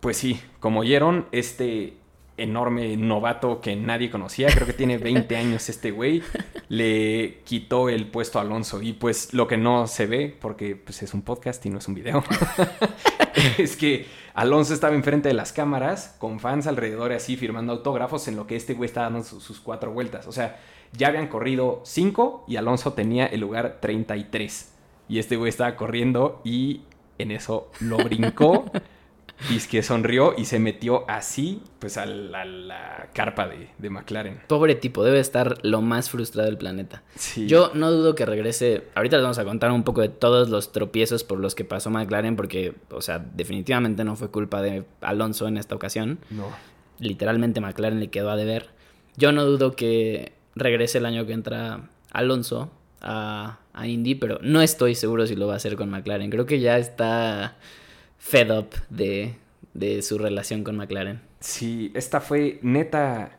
Pues 0.08 0.16
sí, 0.16 0.40
como 0.62 0.80
oyeron, 0.80 1.26
este 1.34 1.98
enorme 2.38 2.96
novato 2.96 3.60
que 3.60 3.76
nadie 3.76 4.10
conocía, 4.10 4.48
creo 4.48 4.66
que 4.66 4.72
tiene 4.72 4.98
20 4.98 5.36
años 5.36 5.68
este 5.68 5.92
güey, 5.92 6.24
le 6.70 7.42
quitó 7.44 7.90
el 7.90 8.08
puesto 8.08 8.40
a 8.40 8.44
Alonso. 8.44 8.82
Y 8.82 8.94
pues 8.94 9.34
lo 9.34 9.50
que 9.50 9.58
no 9.58 9.86
se 9.86 10.06
ve, 10.06 10.34
porque 10.40 10.78
pues, 10.78 11.04
es 11.04 11.14
un 11.14 11.24
podcast 11.24 11.66
y 11.66 11.72
no 11.72 11.80
es 11.80 11.90
un 11.90 11.96
video, 11.96 12.24
es 13.58 13.76
que 13.76 14.06
Alonso 14.34 14.74
estaba 14.74 14.96
enfrente 14.96 15.28
de 15.28 15.34
las 15.34 15.52
cámaras 15.52 16.16
con 16.20 16.40
fans 16.40 16.68
alrededor 16.68 17.12
así 17.12 17.36
firmando 17.36 17.74
autógrafos 17.74 18.30
en 18.30 18.38
lo 18.38 18.48
que 18.48 18.56
este 18.56 18.76
güey 18.76 18.88
estaba 18.88 19.08
dando 19.08 19.26
sus, 19.26 19.44
sus 19.44 19.60
cuatro 19.60 19.92
vueltas. 19.92 20.26
O 20.28 20.32
sea, 20.32 20.58
ya 20.94 21.10
habían 21.10 21.28
corrido 21.28 21.82
5 21.84 22.46
y 22.48 22.56
Alonso 22.56 22.94
tenía 22.94 23.26
el 23.26 23.42
lugar 23.42 23.80
33. 23.82 24.72
Y 25.10 25.20
este 25.20 25.36
güey 25.36 25.50
estaba 25.50 25.76
corriendo 25.76 26.40
y 26.46 26.84
en 27.18 27.32
eso 27.32 27.70
lo 27.82 27.98
brincó. 27.98 28.72
Y 29.50 29.58
es 29.58 29.68
que 29.68 29.84
sonrió 29.84 30.34
y 30.38 30.46
se 30.46 30.60
metió 30.60 31.06
así, 31.10 31.62
pues, 31.80 31.98
a 31.98 32.06
la, 32.06 33.10
carpa 33.14 33.48
de, 33.48 33.70
de 33.78 33.90
McLaren. 33.90 34.42
Pobre 34.48 34.76
tipo, 34.76 35.04
debe 35.04 35.20
estar 35.20 35.58
lo 35.64 35.82
más 35.82 36.10
frustrado 36.10 36.48
del 36.48 36.58
planeta. 36.58 37.04
Sí. 37.16 37.48
Yo 37.48 37.72
no 37.74 37.92
dudo 37.92 38.16
que 38.16 38.26
regrese. 38.26 38.84
Ahorita 38.96 39.18
les 39.18 39.24
vamos 39.24 39.38
a 39.38 39.46
contar 39.46 39.72
un 39.72 39.84
poco 39.84 40.02
de 40.02 40.10
todos 40.10 40.50
los 40.50 40.72
tropiezos 40.72 41.24
por 41.24 41.40
los 41.40 41.56
que 41.56 41.66
pasó 41.66 41.90
McLaren, 41.90 42.36
porque, 42.36 42.76
o 42.90 43.02
sea, 43.02 43.20
definitivamente 43.20 44.04
no 44.04 44.16
fue 44.16 44.32
culpa 44.32 44.62
de 44.62 44.86
Alonso 45.02 45.48
en 45.48 45.58
esta 45.58 45.76
ocasión. 45.76 46.20
No. 46.30 46.48
Literalmente 47.00 47.62
McLaren 47.62 48.00
le 48.00 48.10
quedó 48.10 48.32
a 48.32 48.36
deber. 48.36 48.70
Yo 49.18 49.32
no 49.32 49.46
dudo 49.46 49.76
que 49.76 50.34
regrese 50.56 50.98
el 50.98 51.06
año 51.06 51.26
que 51.26 51.34
entra 51.34 51.90
Alonso 52.12 52.72
a, 53.02 53.60
a 53.74 53.88
Indy, 53.88 54.16
pero 54.16 54.40
no 54.42 54.62
estoy 54.62 54.96
seguro 54.96 55.28
si 55.28 55.36
lo 55.36 55.48
va 55.48 55.54
a 55.54 55.58
hacer 55.58 55.76
con 55.76 55.90
McLaren. 55.90 56.32
Creo 56.32 56.46
que 56.46 56.60
ya 56.60 56.78
está 56.78 57.58
fed 58.18 58.52
up 58.52 58.70
de, 58.90 59.36
de 59.74 60.02
su 60.02 60.18
relación 60.18 60.64
con 60.64 60.76
McLaren. 60.78 61.22
Sí, 61.40 61.92
esta 61.96 62.20
fue 62.22 62.60
neta. 62.62 63.38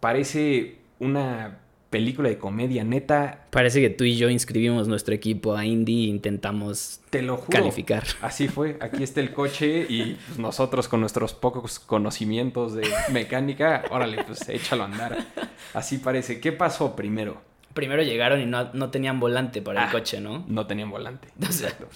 Parece 0.00 0.76
una 0.98 1.58
película 1.90 2.28
de 2.28 2.36
comedia 2.38 2.84
neta. 2.84 3.46
Parece 3.50 3.80
que 3.80 3.88
tú 3.90 4.04
y 4.04 4.16
yo 4.16 4.28
inscribimos 4.28 4.88
nuestro 4.88 5.14
equipo 5.14 5.56
a 5.56 5.64
Indy 5.64 6.04
e 6.04 6.08
intentamos 6.08 7.00
Te 7.10 7.22
lo 7.22 7.36
juro. 7.38 7.48
calificar. 7.50 8.04
Así 8.20 8.48
fue, 8.48 8.76
aquí 8.80 9.02
está 9.02 9.20
el 9.20 9.32
coche 9.32 9.86
y 9.88 10.14
pues, 10.26 10.38
nosotros 10.38 10.86
con 10.88 11.00
nuestros 11.00 11.32
pocos 11.32 11.78
conocimientos 11.78 12.74
de 12.74 12.86
mecánica, 13.10 13.84
órale, 13.90 14.22
pues 14.24 14.46
échalo 14.48 14.82
a 14.82 14.86
andar. 14.86 15.26
Así 15.72 15.98
parece. 15.98 16.40
¿Qué 16.40 16.52
pasó 16.52 16.94
primero? 16.94 17.40
Primero 17.72 18.02
llegaron 18.02 18.40
y 18.40 18.46
no, 18.46 18.70
no 18.74 18.90
tenían 18.90 19.20
volante 19.20 19.62
para 19.62 19.82
el 19.84 19.88
Ah, 19.88 19.92
coche, 19.92 20.20
¿no? 20.20 20.44
No 20.48 20.66
tenían 20.66 20.90
volante. 20.90 21.28
O 21.48 21.52
sea, 21.52 21.68
Exacto. 21.70 21.88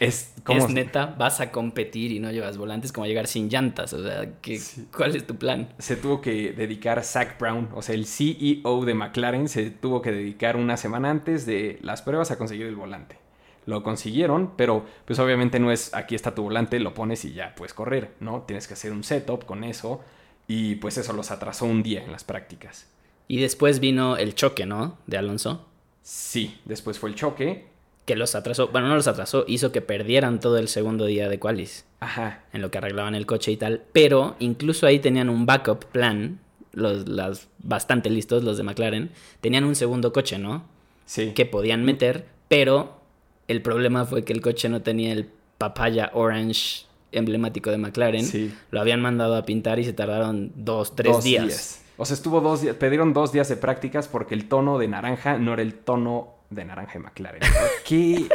Es 0.00 0.34
como 0.44 0.58
Es 0.66 0.70
neta, 0.70 1.14
vas 1.18 1.40
a 1.40 1.50
competir 1.50 2.12
y 2.12 2.18
no 2.20 2.30
llevas 2.30 2.58
volantes 2.58 2.92
como 2.92 3.06
llegar 3.06 3.26
sin 3.26 3.48
llantas. 3.48 3.92
O 3.92 4.02
sea, 4.02 4.40
¿qué, 4.40 4.58
Sí. 4.58 4.86
¿cuál 4.94 5.14
es 5.16 5.26
tu 5.26 5.36
plan? 5.36 5.68
se 5.78 5.96
tuvo 5.96 6.20
que 6.20 6.52
dedicar 6.52 7.02
Zach 7.04 7.38
Brown, 7.38 7.68
o 7.74 7.82
sea, 7.82 7.94
el 7.94 8.06
CEO 8.06 8.84
de 8.84 8.94
McLaren, 8.94 9.48
se 9.48 9.70
tuvo 9.70 10.02
que 10.02 10.12
dedicar 10.12 10.56
una 10.56 10.76
semana 10.76 11.10
antes 11.10 11.46
de 11.46 11.78
las 11.82 12.02
pruebas 12.02 12.30
a 12.30 12.38
conseguir 12.38 12.66
el 12.66 12.76
volante. 12.76 13.18
Lo 13.66 13.82
consiguieron, 13.82 14.52
pero 14.56 14.84
pues 15.06 15.18
obviamente 15.18 15.58
no 15.58 15.72
es 15.72 15.94
aquí 15.94 16.14
está 16.14 16.34
tu 16.34 16.42
volante, 16.42 16.78
lo 16.80 16.92
pones 16.92 17.24
y 17.24 17.32
ya 17.32 17.54
puedes 17.54 17.72
correr, 17.72 18.12
¿no? 18.20 18.42
Tienes 18.42 18.68
que 18.68 18.74
hacer 18.74 18.92
un 18.92 19.04
setup 19.04 19.46
con 19.46 19.64
eso 19.64 20.02
y 20.46 20.74
pues 20.74 20.98
eso 20.98 21.14
los 21.14 21.30
atrasó 21.30 21.64
un 21.64 21.82
día 21.82 22.04
en 22.04 22.12
las 22.12 22.24
prácticas. 22.24 22.88
Y 23.26 23.40
después 23.40 23.80
vino 23.80 24.18
el 24.18 24.34
choque, 24.34 24.66
¿no? 24.66 24.98
De 25.06 25.16
Alonso. 25.16 25.66
Sí, 26.02 26.60
después 26.66 26.98
fue 26.98 27.08
el 27.08 27.14
choque. 27.16 27.66
Que 28.04 28.16
los 28.16 28.34
atrasó. 28.34 28.68
Bueno, 28.68 28.88
no 28.88 28.96
los 28.96 29.08
atrasó, 29.08 29.44
hizo 29.48 29.72
que 29.72 29.80
perdieran 29.80 30.40
todo 30.40 30.58
el 30.58 30.68
segundo 30.68 31.06
día 31.06 31.28
de 31.28 31.38
qualis. 31.38 31.84
Ajá, 32.00 32.44
En 32.52 32.60
lo 32.60 32.70
que 32.70 32.78
arreglaban 32.78 33.14
el 33.14 33.24
coche 33.24 33.52
y 33.52 33.56
tal. 33.56 33.82
Pero 33.92 34.36
incluso 34.38 34.86
ahí 34.86 34.98
tenían 34.98 35.30
un 35.30 35.46
backup 35.46 35.86
plan. 35.86 36.40
Los, 36.72 37.08
las 37.08 37.48
bastante 37.58 38.10
listos, 38.10 38.42
los 38.42 38.56
de 38.56 38.64
McLaren. 38.64 39.10
Tenían 39.40 39.64
un 39.64 39.76
segundo 39.76 40.12
coche, 40.12 40.38
¿no? 40.38 40.64
sí. 41.06 41.32
que 41.34 41.46
podían 41.46 41.84
meter, 41.84 42.26
pero 42.48 43.00
el 43.48 43.62
problema 43.62 44.04
fue 44.04 44.24
que 44.24 44.32
el 44.32 44.40
coche 44.40 44.68
no 44.68 44.82
tenía 44.82 45.12
el 45.12 45.28
papaya 45.58 46.10
orange 46.14 46.86
emblemático 47.12 47.70
de 47.70 47.78
McLaren. 47.78 48.24
Sí. 48.24 48.52
Lo 48.70 48.80
habían 48.80 49.00
mandado 49.00 49.36
a 49.36 49.44
pintar 49.44 49.78
y 49.78 49.84
se 49.84 49.92
tardaron 49.92 50.52
dos, 50.56 50.96
tres 50.96 51.12
Dos 51.12 51.24
días. 51.24 51.82
O 51.96 52.04
sea, 52.04 52.14
estuvo 52.14 52.40
dos 52.40 52.62
días, 52.62 52.74
pidieron 52.76 53.12
dos 53.12 53.32
días 53.32 53.48
de 53.48 53.56
prácticas 53.56 54.08
porque 54.08 54.34
el 54.34 54.48
tono 54.48 54.78
de 54.78 54.88
naranja 54.88 55.38
no 55.38 55.52
era 55.52 55.62
el 55.62 55.74
tono 55.74 56.33
de 56.54 56.64
naranja 56.64 56.94
de 56.94 56.98
McLaren. 57.00 57.40
que 57.84 58.28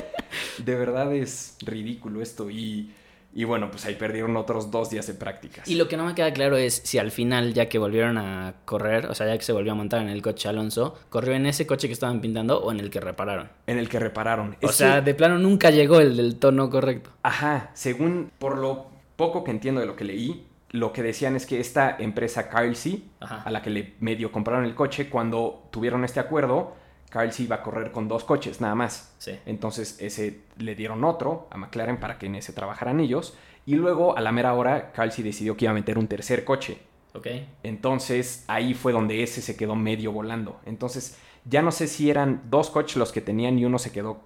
de 0.57 0.75
verdad 0.75 1.13
es 1.13 1.57
ridículo 1.61 2.21
esto. 2.21 2.49
Y, 2.49 2.93
y 3.33 3.43
bueno, 3.43 3.69
pues 3.71 3.85
ahí 3.85 3.95
perdieron 3.95 4.35
otros 4.37 4.71
dos 4.71 4.89
días 4.89 5.05
de 5.07 5.13
prácticas. 5.13 5.67
Y 5.67 5.75
lo 5.75 5.87
que 5.87 5.97
no 5.97 6.05
me 6.05 6.15
queda 6.15 6.33
claro 6.33 6.57
es 6.57 6.81
si 6.83 6.97
al 6.97 7.11
final, 7.11 7.53
ya 7.53 7.69
que 7.69 7.77
volvieron 7.77 8.17
a 8.17 8.55
correr, 8.65 9.05
o 9.05 9.13
sea, 9.15 9.27
ya 9.27 9.37
que 9.37 9.43
se 9.43 9.53
volvió 9.53 9.71
a 9.71 9.75
montar 9.75 10.01
en 10.01 10.09
el 10.09 10.21
coche 10.21 10.49
Alonso, 10.49 10.97
corrió 11.09 11.33
en 11.33 11.45
ese 11.45 11.67
coche 11.67 11.87
que 11.87 11.93
estaban 11.93 12.21
pintando 12.21 12.59
o 12.59 12.71
en 12.71 12.79
el 12.79 12.89
que 12.89 12.99
repararon. 12.99 13.49
En 13.67 13.77
el 13.77 13.87
que 13.87 13.99
repararon. 13.99 14.57
O 14.63 14.69
Es 14.69 14.75
sea, 14.75 14.95
que- 14.95 15.01
de 15.01 15.13
plano 15.15 15.37
nunca 15.37 15.69
llegó 15.69 15.99
el 15.99 16.17
del 16.17 16.37
tono 16.37 16.69
correcto. 16.69 17.11
Ajá, 17.23 17.71
según 17.73 18.31
por 18.39 18.57
lo 18.57 18.87
poco 19.15 19.43
que 19.43 19.51
entiendo 19.51 19.81
de 19.81 19.87
lo 19.87 19.95
que 19.95 20.05
leí, 20.05 20.45
lo 20.71 20.93
que 20.93 21.01
decían 21.03 21.35
es 21.35 21.45
que 21.47 21.59
esta 21.59 21.95
empresa 21.99 22.47
C, 22.73 23.01
Ajá. 23.19 23.41
a 23.43 23.49
la 23.51 23.61
que 23.63 23.69
le 23.71 23.93
medio 23.99 24.31
compraron 24.31 24.65
el 24.65 24.75
coche, 24.75 25.09
cuando 25.09 25.67
tuvieron 25.71 26.03
este 26.05 26.19
acuerdo, 26.19 26.75
Carl 27.09 27.31
C 27.31 27.43
iba 27.43 27.57
a 27.57 27.63
correr 27.63 27.91
con 27.91 28.07
dos 28.07 28.23
coches 28.23 28.61
nada 28.61 28.75
más. 28.75 29.13
Sí. 29.17 29.37
Entonces 29.45 29.97
ese 29.99 30.41
le 30.57 30.75
dieron 30.75 31.03
otro 31.03 31.47
a 31.51 31.57
McLaren 31.57 31.99
para 31.99 32.17
que 32.17 32.27
en 32.27 32.35
ese 32.35 32.53
trabajaran 32.53 32.99
ellos. 32.99 33.35
Y 33.65 33.75
luego 33.75 34.17
a 34.17 34.21
la 34.21 34.31
mera 34.31 34.53
hora, 34.53 34.91
Carl 34.91 35.11
decidió 35.15 35.57
que 35.57 35.65
iba 35.65 35.71
a 35.71 35.75
meter 35.75 35.97
un 35.97 36.07
tercer 36.07 36.43
coche. 36.43 36.79
Ok. 37.13 37.27
Entonces 37.63 38.45
ahí 38.47 38.73
fue 38.73 38.93
donde 38.93 39.23
ese 39.23 39.41
se 39.41 39.55
quedó 39.55 39.75
medio 39.75 40.11
volando. 40.11 40.59
Entonces 40.65 41.17
ya 41.45 41.61
no 41.61 41.71
sé 41.71 41.87
si 41.87 42.09
eran 42.09 42.43
dos 42.49 42.69
coches 42.69 42.97
los 42.97 43.11
que 43.11 43.21
tenían 43.21 43.57
y 43.57 43.65
uno 43.65 43.79
se 43.79 43.91
quedó 43.91 44.21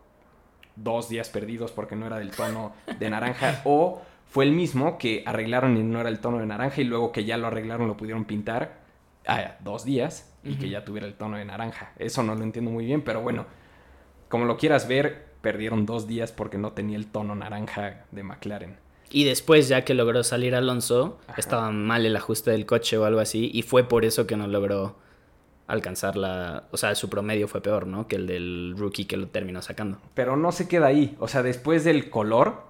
dos 0.76 1.10
días 1.10 1.30
perdidos 1.30 1.72
porque 1.72 1.96
no 1.96 2.08
era 2.08 2.18
del 2.18 2.32
tono 2.32 2.74
de 3.00 3.10
naranja 3.10 3.62
o 3.66 4.02
fue 4.28 4.46
el 4.46 4.52
mismo 4.52 4.98
que 4.98 5.24
arreglaron 5.26 5.78
y 5.78 5.84
no 5.84 6.00
era 6.00 6.10
el 6.10 6.20
tono 6.20 6.40
de 6.40 6.48
naranja 6.48 6.82
y 6.82 6.86
luego 6.86 7.12
que 7.12 7.24
ya 7.24 7.38
lo 7.38 7.48
arreglaron 7.48 7.88
lo 7.88 7.96
pudieron 7.96 8.26
pintar 8.26 8.82
a 9.28 9.56
dos 9.60 9.86
días 9.86 10.33
y 10.44 10.56
que 10.56 10.70
ya 10.70 10.84
tuviera 10.84 11.08
el 11.08 11.14
tono 11.14 11.38
de 11.38 11.46
naranja. 11.46 11.94
Eso 11.98 12.24
no 12.24 12.36
lo 12.36 12.44
entiendo 12.44 12.72
muy 12.72 12.86
bien, 12.86 13.02
pero 13.02 13.22
bueno, 13.22 13.46
como 14.30 14.46
lo 14.46 14.58
quieras 14.58 14.88
ver, 14.88 15.26
perdieron 15.42 15.86
dos 15.86 16.08
días 16.08 16.32
porque 16.32 16.58
no 16.58 16.72
tenía 16.74 16.98
el 16.98 17.08
tono 17.08 17.36
naranja 17.36 18.06
de 18.12 18.24
McLaren. 18.24 18.78
Y 19.10 19.26
después, 19.26 19.68
ya 19.68 19.86
que 19.86 19.94
logró 19.94 20.24
salir 20.24 20.56
Alonso, 20.56 21.20
Ajá. 21.28 21.40
estaba 21.40 21.72
mal 21.72 22.06
el 22.06 22.16
ajuste 22.16 22.52
del 22.52 22.66
coche 22.66 22.98
o 22.98 23.06
algo 23.06 23.20
así, 23.20 23.52
y 23.54 23.62
fue 23.62 23.88
por 23.88 24.06
eso 24.06 24.26
que 24.26 24.36
no 24.36 24.48
logró 24.48 24.96
alcanzar 25.68 26.18
la... 26.18 26.64
O 26.72 26.78
sea, 26.78 26.96
su 26.96 27.10
promedio 27.10 27.48
fue 27.48 27.62
peor, 27.62 27.88
¿no? 27.88 28.08
Que 28.08 28.16
el 28.16 28.28
del 28.28 28.74
rookie 28.78 29.06
que 29.06 29.18
lo 29.18 29.28
terminó 29.28 29.62
sacando. 29.62 30.00
Pero 30.14 30.36
no 30.36 30.52
se 30.52 30.68
queda 30.68 30.88
ahí. 30.88 31.16
O 31.20 31.28
sea, 31.28 31.44
después 31.44 31.84
del 31.84 32.10
color, 32.10 32.64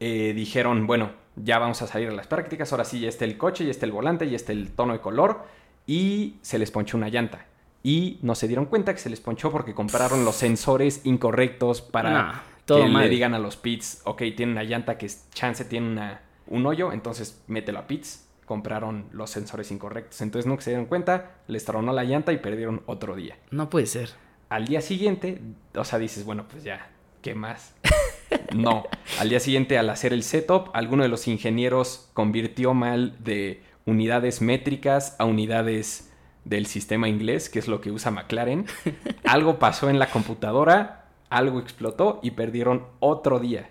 eh, 0.00 0.32
dijeron, 0.34 0.86
bueno, 0.86 1.12
ya 1.36 1.58
vamos 1.58 1.80
a 1.82 1.86
salir 1.86 2.08
a 2.08 2.12
las 2.12 2.26
prácticas. 2.26 2.72
Ahora 2.72 2.84
sí, 2.84 3.00
ya 3.00 3.08
está 3.08 3.24
el 3.24 3.38
coche, 3.38 3.64
ya 3.64 3.70
está 3.70 3.86
el 3.86 3.92
volante, 3.92 4.28
ya 4.28 4.36
está 4.36 4.52
el 4.52 4.72
tono 4.72 4.92
de 4.92 5.00
color. 5.00 5.44
Y 5.86 6.36
se 6.42 6.58
les 6.58 6.70
ponchó 6.70 6.96
una 6.96 7.08
llanta. 7.08 7.46
Y 7.82 8.18
no 8.22 8.34
se 8.34 8.48
dieron 8.48 8.66
cuenta 8.66 8.92
que 8.94 9.00
se 9.00 9.10
les 9.10 9.20
ponchó 9.20 9.50
porque 9.50 9.74
compraron 9.74 10.24
los 10.24 10.36
sensores 10.36 11.02
incorrectos 11.04 11.82
para 11.82 12.10
Nah, 12.10 12.32
todo 12.64 12.84
que 12.84 12.90
mal. 12.90 13.04
le 13.04 13.10
digan 13.10 13.34
a 13.34 13.38
los 13.38 13.56
pits, 13.56 14.00
ok, 14.04 14.22
tiene 14.36 14.52
una 14.52 14.62
llanta 14.64 14.96
que 14.96 15.06
es- 15.06 15.28
chance 15.34 15.64
tiene 15.66 15.88
una, 15.90 16.22
un 16.46 16.64
hoyo, 16.66 16.92
entonces 16.92 17.42
mételo 17.46 17.80
a 17.80 17.86
pits. 17.86 18.26
Compraron 18.46 19.06
los 19.12 19.30
sensores 19.30 19.70
incorrectos. 19.70 20.20
Entonces 20.22 20.46
nunca 20.46 20.62
se 20.62 20.70
dieron 20.70 20.86
cuenta, 20.86 21.32
les 21.48 21.64
tronó 21.64 21.92
la 21.92 22.04
llanta 22.04 22.30
y 22.32 22.36
perdieron 22.38 22.82
otro 22.86 23.16
día 23.16 23.36
No 23.50 23.70
puede 23.70 23.86
ser. 23.86 24.10
al 24.50 24.66
día 24.66 24.80
siguiente, 24.82 25.40
o 25.74 25.84
sea, 25.84 25.98
dices, 25.98 26.24
bueno, 26.24 26.44
pues 26.50 26.62
ya, 26.64 26.88
¿qué 27.22 27.34
más? 27.34 27.74
No, 28.54 28.84
al 29.20 29.28
día 29.28 29.40
siguiente 29.40 29.78
al 29.78 29.88
hacer 29.90 30.12
el 30.12 30.22
setup, 30.22 30.70
alguno 30.74 31.02
de 31.02 31.08
los 31.08 31.26
ingenieros 31.28 32.08
convirtió 32.14 32.72
mal 32.74 33.16
de 33.22 33.62
unidades 33.86 34.40
métricas 34.40 35.16
a 35.18 35.24
unidades 35.24 36.10
del 36.44 36.66
sistema 36.66 37.08
inglés, 37.08 37.48
que 37.48 37.58
es 37.58 37.68
lo 37.68 37.80
que 37.80 37.90
usa 37.90 38.10
McLaren. 38.10 38.66
Algo 39.24 39.58
pasó 39.58 39.90
en 39.90 39.98
la 39.98 40.10
computadora, 40.10 41.06
algo 41.30 41.58
explotó 41.58 42.20
y 42.22 42.32
perdieron 42.32 42.86
otro 43.00 43.40
día, 43.40 43.68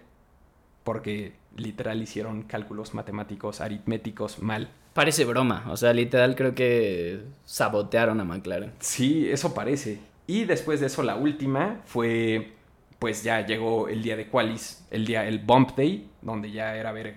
porque 0.83 1.33
literal 1.55 2.01
hicieron 2.01 2.43
cálculos 2.43 2.93
matemáticos, 2.93 3.61
aritméticos 3.61 4.39
mal. 4.41 4.69
Parece 4.93 5.25
broma. 5.25 5.65
O 5.69 5.77
sea, 5.77 5.93
literal 5.93 6.35
creo 6.35 6.55
que 6.55 7.21
sabotearon 7.45 8.19
a 8.19 8.25
McLaren. 8.25 8.73
Sí, 8.79 9.29
eso 9.29 9.53
parece. 9.53 9.99
Y 10.27 10.45
después 10.45 10.79
de 10.79 10.87
eso, 10.87 11.03
la 11.03 11.15
última 11.15 11.81
fue, 11.85 12.53
pues 12.99 13.23
ya 13.23 13.45
llegó 13.45 13.87
el 13.87 14.03
día 14.03 14.15
de 14.15 14.27
Qualis, 14.27 14.85
el 14.91 15.05
día, 15.05 15.27
el 15.27 15.39
Bump 15.39 15.75
Day, 15.75 16.09
donde 16.21 16.51
ya 16.51 16.75
era 16.75 16.91
ver 16.91 17.15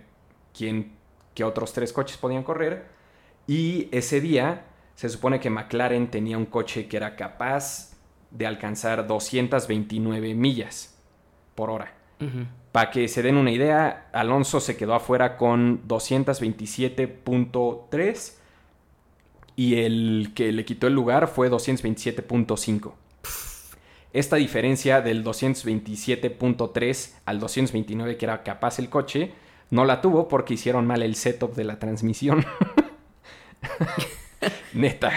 quién, 0.57 0.93
qué 1.37 1.45
otros 1.45 1.73
tres 1.73 1.93
coches 1.93 2.17
podían 2.17 2.43
correr. 2.43 2.87
Y 3.47 3.89
ese 3.93 4.21
día 4.21 4.65
se 4.97 5.09
supone 5.09 5.39
que 5.39 5.51
McLaren 5.51 6.11
tenía 6.11 6.37
un 6.37 6.47
coche 6.47 6.89
que 6.89 6.97
era 6.97 7.15
capaz 7.15 7.93
de 8.33 8.45
alcanzar 8.47 9.07
229 9.07 10.35
millas 10.35 10.99
por 11.55 11.71
hora. 11.71 11.93
Para 12.73 12.91
que 12.91 13.07
se 13.09 13.23
den 13.23 13.37
una 13.37 13.53
idea, 13.53 14.09
Alonso 14.13 14.59
se 14.59 14.79
quedó 14.79 14.95
afuera 14.95 15.37
con 15.37 15.87
227.3 15.87 18.33
y 19.55 19.81
el 19.81 20.33
que 20.35 20.51
le 20.51 20.65
quitó 20.65 20.87
el 20.87 20.95
lugar 20.95 21.29
fue 21.29 21.51
227.5. 21.51 22.95
Esta 24.15 24.37
diferencia 24.37 25.03
del 25.03 25.23
227.3 25.23 27.17
al 27.27 27.39
229 27.39 28.17
que 28.17 28.25
era 28.25 28.43
capaz 28.43 28.79
el 28.79 28.89
coche, 28.89 29.35
no 29.71 29.85
la 29.85 30.01
tuvo 30.01 30.29
porque 30.29 30.55
hicieron 30.55 30.87
mal 30.87 31.03
el 31.03 31.15
setup 31.15 31.55
de 31.55 31.65
la 31.65 31.79
transmisión. 31.79 32.45
Neta. 34.75 35.13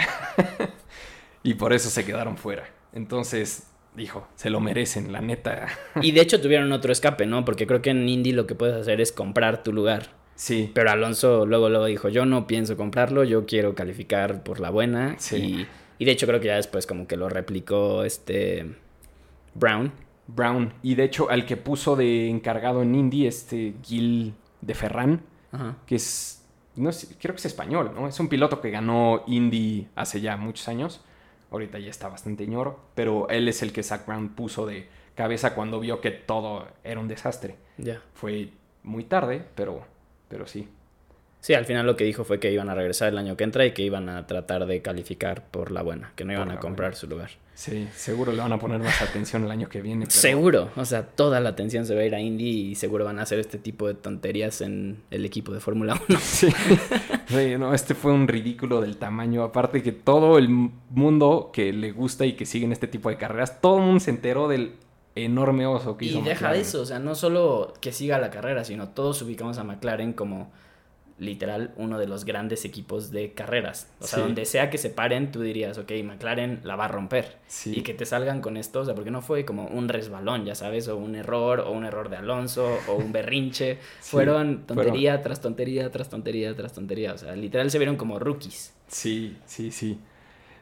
y 1.42 1.54
por 1.54 1.72
eso 1.72 1.90
se 1.90 2.04
quedaron 2.04 2.36
fuera. 2.36 2.68
Entonces, 2.92 3.64
dijo, 3.94 4.26
se 4.34 4.50
lo 4.50 4.60
merecen, 4.60 5.12
la 5.12 5.20
neta. 5.20 5.68
Y 6.00 6.12
de 6.12 6.20
hecho 6.20 6.40
tuvieron 6.40 6.72
otro 6.72 6.92
escape, 6.92 7.26
¿no? 7.26 7.44
Porque 7.44 7.66
creo 7.66 7.82
que 7.82 7.90
en 7.90 8.08
Indy 8.08 8.32
lo 8.32 8.46
que 8.46 8.54
puedes 8.54 8.74
hacer 8.74 9.00
es 9.00 9.12
comprar 9.12 9.62
tu 9.62 9.72
lugar. 9.72 10.18
Sí, 10.34 10.70
Pero 10.72 10.90
Alonso 10.90 11.44
luego, 11.44 11.68
luego 11.68 11.84
dijo, 11.84 12.08
yo 12.08 12.24
no 12.24 12.46
pienso 12.46 12.76
comprarlo, 12.76 13.24
yo 13.24 13.44
quiero 13.44 13.74
calificar 13.74 14.42
por 14.42 14.58
la 14.58 14.70
buena. 14.70 15.16
Sí. 15.18 15.36
Y, 15.36 15.66
y 15.98 16.04
de 16.06 16.12
hecho 16.12 16.26
creo 16.26 16.40
que 16.40 16.46
ya 16.46 16.56
después 16.56 16.86
como 16.86 17.06
que 17.06 17.18
lo 17.18 17.28
replicó 17.28 18.04
este 18.04 18.74
Brown. 19.54 19.92
Brown. 20.34 20.72
Y 20.82 20.94
de 20.94 21.04
hecho, 21.04 21.30
al 21.30 21.46
que 21.46 21.56
puso 21.56 21.96
de 21.96 22.28
encargado 22.28 22.82
en 22.82 22.94
Indy, 22.94 23.26
este 23.26 23.74
Gil 23.82 24.34
de 24.60 24.74
Ferran, 24.74 25.22
Ajá. 25.52 25.76
que 25.86 25.96
es, 25.96 26.44
no 26.76 26.92
sé, 26.92 27.16
creo 27.18 27.34
que 27.34 27.38
es 27.40 27.46
español, 27.46 27.92
¿no? 27.94 28.08
Es 28.08 28.18
un 28.20 28.28
piloto 28.28 28.60
que 28.60 28.70
ganó 28.70 29.22
Indy 29.26 29.88
hace 29.96 30.20
ya 30.20 30.36
muchos 30.36 30.68
años. 30.68 31.02
Ahorita 31.50 31.78
ya 31.78 31.90
está 31.90 32.08
bastante 32.08 32.46
ñoro, 32.46 32.78
pero 32.94 33.28
él 33.28 33.48
es 33.48 33.62
el 33.62 33.72
que 33.72 33.82
Zach 33.82 34.06
Brown 34.06 34.30
puso 34.30 34.66
de 34.66 34.88
cabeza 35.16 35.54
cuando 35.54 35.80
vio 35.80 36.00
que 36.00 36.10
todo 36.12 36.68
era 36.84 37.00
un 37.00 37.08
desastre. 37.08 37.56
Ya. 37.76 38.00
Fue 38.14 38.52
muy 38.84 39.04
tarde, 39.04 39.44
pero, 39.54 39.82
pero 40.28 40.46
sí. 40.46 40.68
Sí, 41.40 41.54
al 41.54 41.64
final 41.64 41.86
lo 41.86 41.96
que 41.96 42.04
dijo 42.04 42.22
fue 42.24 42.38
que 42.38 42.52
iban 42.52 42.68
a 42.68 42.74
regresar 42.74 43.08
el 43.08 43.16
año 43.18 43.34
que 43.36 43.44
entra 43.44 43.64
y 43.64 43.72
que 43.72 43.80
iban 43.82 44.10
a 44.10 44.26
tratar 44.26 44.66
de 44.66 44.82
calificar 44.82 45.42
por 45.50 45.70
la 45.70 45.80
buena, 45.82 46.12
que 46.14 46.24
no 46.26 46.34
iban 46.34 46.48
Por 46.48 46.56
a 46.56 46.60
comprar 46.60 46.90
buena. 46.90 47.00
su 47.00 47.06
lugar. 47.06 47.30
Sí, 47.54 47.88
seguro 47.94 48.32
le 48.32 48.38
van 48.38 48.52
a 48.52 48.58
poner 48.58 48.78
más 48.78 49.00
atención 49.02 49.44
el 49.44 49.50
año 49.50 49.68
que 49.68 49.80
viene. 49.82 50.06
pero- 50.06 50.18
Seguro, 50.18 50.70
o 50.76 50.84
sea, 50.84 51.02
toda 51.06 51.40
la 51.40 51.50
atención 51.50 51.86
se 51.86 51.94
va 51.94 52.02
a 52.02 52.04
ir 52.04 52.14
a 52.14 52.20
Indy 52.20 52.70
y 52.70 52.74
seguro 52.74 53.04
van 53.06 53.18
a 53.18 53.22
hacer 53.22 53.38
este 53.38 53.56
tipo 53.58 53.86
de 53.86 53.94
tonterías 53.94 54.60
en 54.60 55.02
el 55.10 55.24
equipo 55.24 55.52
de 55.52 55.60
Fórmula 55.60 55.98
1. 56.08 56.18
Sí. 56.20 56.48
Sí, 57.26 57.54
no, 57.58 57.72
este 57.74 57.94
fue 57.94 58.12
un 58.12 58.28
ridículo 58.28 58.80
del 58.80 58.96
tamaño. 58.98 59.42
Aparte 59.42 59.82
que 59.82 59.92
todo 59.92 60.36
el 60.38 60.48
mundo 60.90 61.50
que 61.52 61.72
le 61.72 61.92
gusta 61.92 62.26
y 62.26 62.34
que 62.34 62.44
siguen 62.46 62.72
este 62.72 62.86
tipo 62.86 63.08
de 63.08 63.16
carreras, 63.16 63.60
todo 63.60 63.78
el 63.78 63.84
mundo 63.84 64.00
se 64.00 64.10
enteró 64.10 64.48
del 64.48 64.72
enorme 65.14 65.66
oso 65.66 65.96
que 65.96 66.04
Y 66.06 66.08
hizo 66.08 66.18
deja 66.20 66.32
McLaren. 66.34 66.56
de 66.62 66.68
eso, 66.68 66.80
o 66.82 66.86
sea, 66.86 66.98
no 66.98 67.14
solo 67.14 67.74
que 67.80 67.92
siga 67.92 68.18
la 68.18 68.30
carrera, 68.30 68.64
sino 68.64 68.88
todos 68.90 69.20
ubicamos 69.22 69.58
a 69.58 69.64
McLaren 69.64 70.12
como 70.12 70.50
literal 71.20 71.72
uno 71.76 71.98
de 71.98 72.08
los 72.08 72.24
grandes 72.24 72.64
equipos 72.64 73.10
de 73.12 73.32
carreras. 73.34 73.92
O 74.00 74.06
sea, 74.06 74.18
Sí. 74.18 74.24
donde 74.24 74.44
sea 74.46 74.70
que 74.70 74.78
se 74.78 74.90
paren, 74.90 75.30
tú 75.30 75.42
dirías, 75.42 75.78
ok, 75.78 75.92
McLaren 76.02 76.60
la 76.64 76.74
va 76.76 76.86
a 76.86 76.88
romper. 76.88 77.36
Sí. 77.46 77.74
Y 77.78 77.82
que 77.82 77.94
te 77.94 78.06
salgan 78.06 78.40
con 78.40 78.56
esto, 78.56 78.80
o 78.80 78.84
sea, 78.84 78.94
porque 78.94 79.10
no 79.12 79.20
fue 79.22 79.44
como 79.44 79.66
un 79.66 79.88
resbalón, 79.88 80.44
ya 80.46 80.54
sabes, 80.54 80.88
o 80.88 80.96
un 80.96 81.14
error, 81.14 81.60
o 81.60 81.70
un 81.70 81.84
error 81.84 82.08
de 82.08 82.16
Alonso, 82.16 82.78
o 82.88 82.94
un 82.94 83.12
berrinche. 83.12 83.78
Sí, 84.00 84.10
fueron 84.10 84.64
fueron- 84.66 84.66
tontería 84.66 85.22
tras 85.22 85.40
tontería, 85.40 85.90
tras 85.90 86.08
tontería, 86.08 86.56
tras 86.56 86.72
tontería. 86.72 87.12
O 87.14 87.18
sea, 87.18 87.36
literal 87.36 87.70
se 87.70 87.78
vieron 87.78 87.96
como 87.96 88.18
rookies. 88.18 88.74
Sí, 88.88 89.36
sí, 89.44 89.70
sí. 89.70 90.00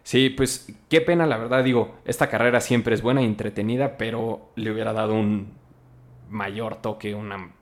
Sí, 0.02 0.30
pues 0.30 0.72
qué 0.88 1.00
pena, 1.02 1.26
la 1.26 1.36
verdad. 1.36 1.62
Digo, 1.62 1.94
esta 2.04 2.28
carrera 2.28 2.61
siempre 2.61 2.94
es 2.94 3.02
buena 3.02 3.22
y 3.22 3.26
entretenida, 3.26 3.96
pero 3.96 4.50
le 4.56 4.72
hubiera 4.72 4.92
dado 4.92 5.14
un 5.14 5.52
mayor 6.30 6.76
toque, 6.82 7.14
una 7.14 7.52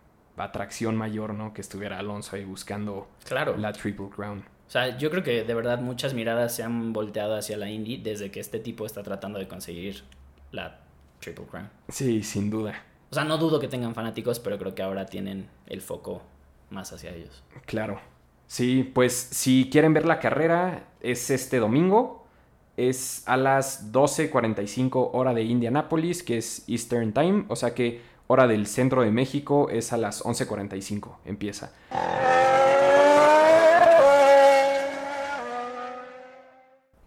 atracción 0.44 0.96
mayor, 0.96 1.34
¿no? 1.34 1.52
Que 1.54 1.60
estuviera 1.60 1.98
Alonso 1.98 2.36
ahí 2.36 2.44
buscando 2.44 3.08
Claro. 3.24 3.56
la 3.56 3.72
Triple 3.72 4.08
Crown. 4.14 4.38
O 4.66 4.70
sea, 4.70 4.98
yo 4.98 5.10
creo 5.10 5.22
que 5.22 5.44
de 5.44 5.54
verdad 5.54 5.78
muchas 5.80 6.12
miradas 6.14 6.54
se 6.54 6.62
han 6.62 6.92
volteado 6.92 7.36
hacia 7.36 7.56
la 7.56 7.70
Indy 7.70 7.98
desde 7.98 8.30
que 8.30 8.40
este 8.40 8.58
tipo 8.58 8.84
está 8.84 9.02
tratando 9.02 9.38
de 9.38 9.46
conseguir 9.48 10.02
la 10.50 10.80
Triple 11.20 11.44
Crown. 11.46 11.70
Sí, 11.88 12.22
sin 12.22 12.50
duda. 12.50 12.74
O 13.10 13.14
sea, 13.14 13.24
no 13.24 13.38
dudo 13.38 13.60
que 13.60 13.68
tengan 13.68 13.94
fanáticos, 13.94 14.40
pero 14.40 14.58
creo 14.58 14.74
que 14.74 14.82
ahora 14.82 15.06
tienen 15.06 15.48
el 15.68 15.80
foco 15.80 16.22
más 16.70 16.92
hacia 16.92 17.10
ellos. 17.14 17.44
Claro. 17.64 18.00
Sí, 18.48 18.82
pues 18.94 19.12
si 19.14 19.68
quieren 19.70 19.94
ver 19.94 20.04
la 20.04 20.18
carrera, 20.18 20.88
es 21.00 21.30
este 21.30 21.58
domingo. 21.58 22.26
Es 22.76 23.22
a 23.26 23.36
las 23.36 23.92
12.45 23.92 25.10
hora 25.12 25.32
de 25.32 25.44
Indianápolis, 25.44 26.22
que 26.22 26.38
es 26.38 26.64
Eastern 26.68 27.12
Time. 27.12 27.44
O 27.48 27.56
sea 27.56 27.74
que 27.74 28.02
hora 28.26 28.46
del 28.46 28.66
centro 28.66 29.02
de 29.02 29.10
México 29.10 29.68
es 29.70 29.92
a 29.92 29.96
las 29.96 30.22
11.45. 30.24 31.16
Empieza. 31.24 31.72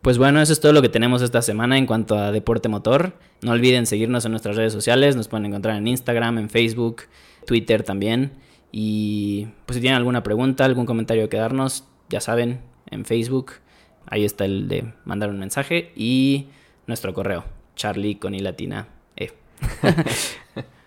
Pues 0.02 0.18
bueno, 0.18 0.42
eso 0.42 0.54
es 0.54 0.62
todo 0.62 0.72
lo 0.72 0.82
que 0.82 0.90
tenemos 0.90 1.22
esta 1.22 1.42
semana 1.42 1.78
en 1.78 1.86
cuanto 1.86 2.18
a 2.18 2.32
deporte 2.32 2.70
motor. 2.70 3.14
No 3.42 3.52
olviden 3.52 3.86
seguirnos 3.86 4.24
en 4.26 4.32
nuestras 4.32 4.56
redes 4.56 4.72
sociales, 4.72 5.16
nos 5.16 5.28
pueden 5.28 5.46
encontrar 5.46 5.76
en 5.76 5.88
Instagram, 5.88 6.38
en 6.38 6.50
Facebook, 6.50 7.04
Twitter 7.46 7.84
también. 7.84 8.32
Y 8.72 9.48
pues 9.66 9.76
si 9.76 9.82
tienen 9.82 9.98
alguna 9.98 10.24
pregunta, 10.24 10.64
algún 10.64 10.86
comentario 10.86 11.28
que 11.28 11.38
darnos, 11.38 11.86
ya 12.08 12.22
saben, 12.22 12.62
en 12.90 13.04
Facebook, 13.04 13.54
ahí 14.06 14.24
está 14.24 14.46
el 14.46 14.68
de 14.68 14.94
mandar 15.06 15.30
un 15.30 15.40
mensaje 15.40 15.92
y 15.96 16.48
nuestro 16.88 17.14
correo, 17.14 17.44
charlie 17.76 18.20
con 18.20 18.34
i 18.34 18.40
latina 18.40 18.88
e. 19.16 19.34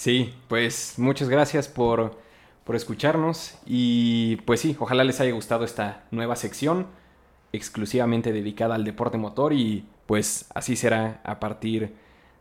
Sí, 0.00 0.32
pues 0.48 0.94
muchas 0.96 1.28
gracias 1.28 1.68
por, 1.68 2.16
por 2.64 2.74
escucharnos. 2.74 3.58
Y 3.66 4.36
pues 4.46 4.60
sí, 4.60 4.74
ojalá 4.78 5.04
les 5.04 5.20
haya 5.20 5.32
gustado 5.32 5.62
esta 5.62 6.04
nueva 6.10 6.36
sección 6.36 6.86
exclusivamente 7.52 8.32
dedicada 8.32 8.76
al 8.76 8.84
deporte 8.84 9.18
motor. 9.18 9.52
Y 9.52 9.84
pues 10.06 10.46
así 10.54 10.74
será 10.74 11.20
a 11.22 11.38
partir 11.38 11.92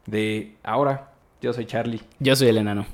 de 0.05 0.55
ahora. 0.63 1.11
Yo 1.41 1.51
soy 1.51 1.65
Charlie. 1.65 1.99
Yo 2.19 2.33
soy 2.37 2.47
el 2.47 2.59
enano. 2.59 2.85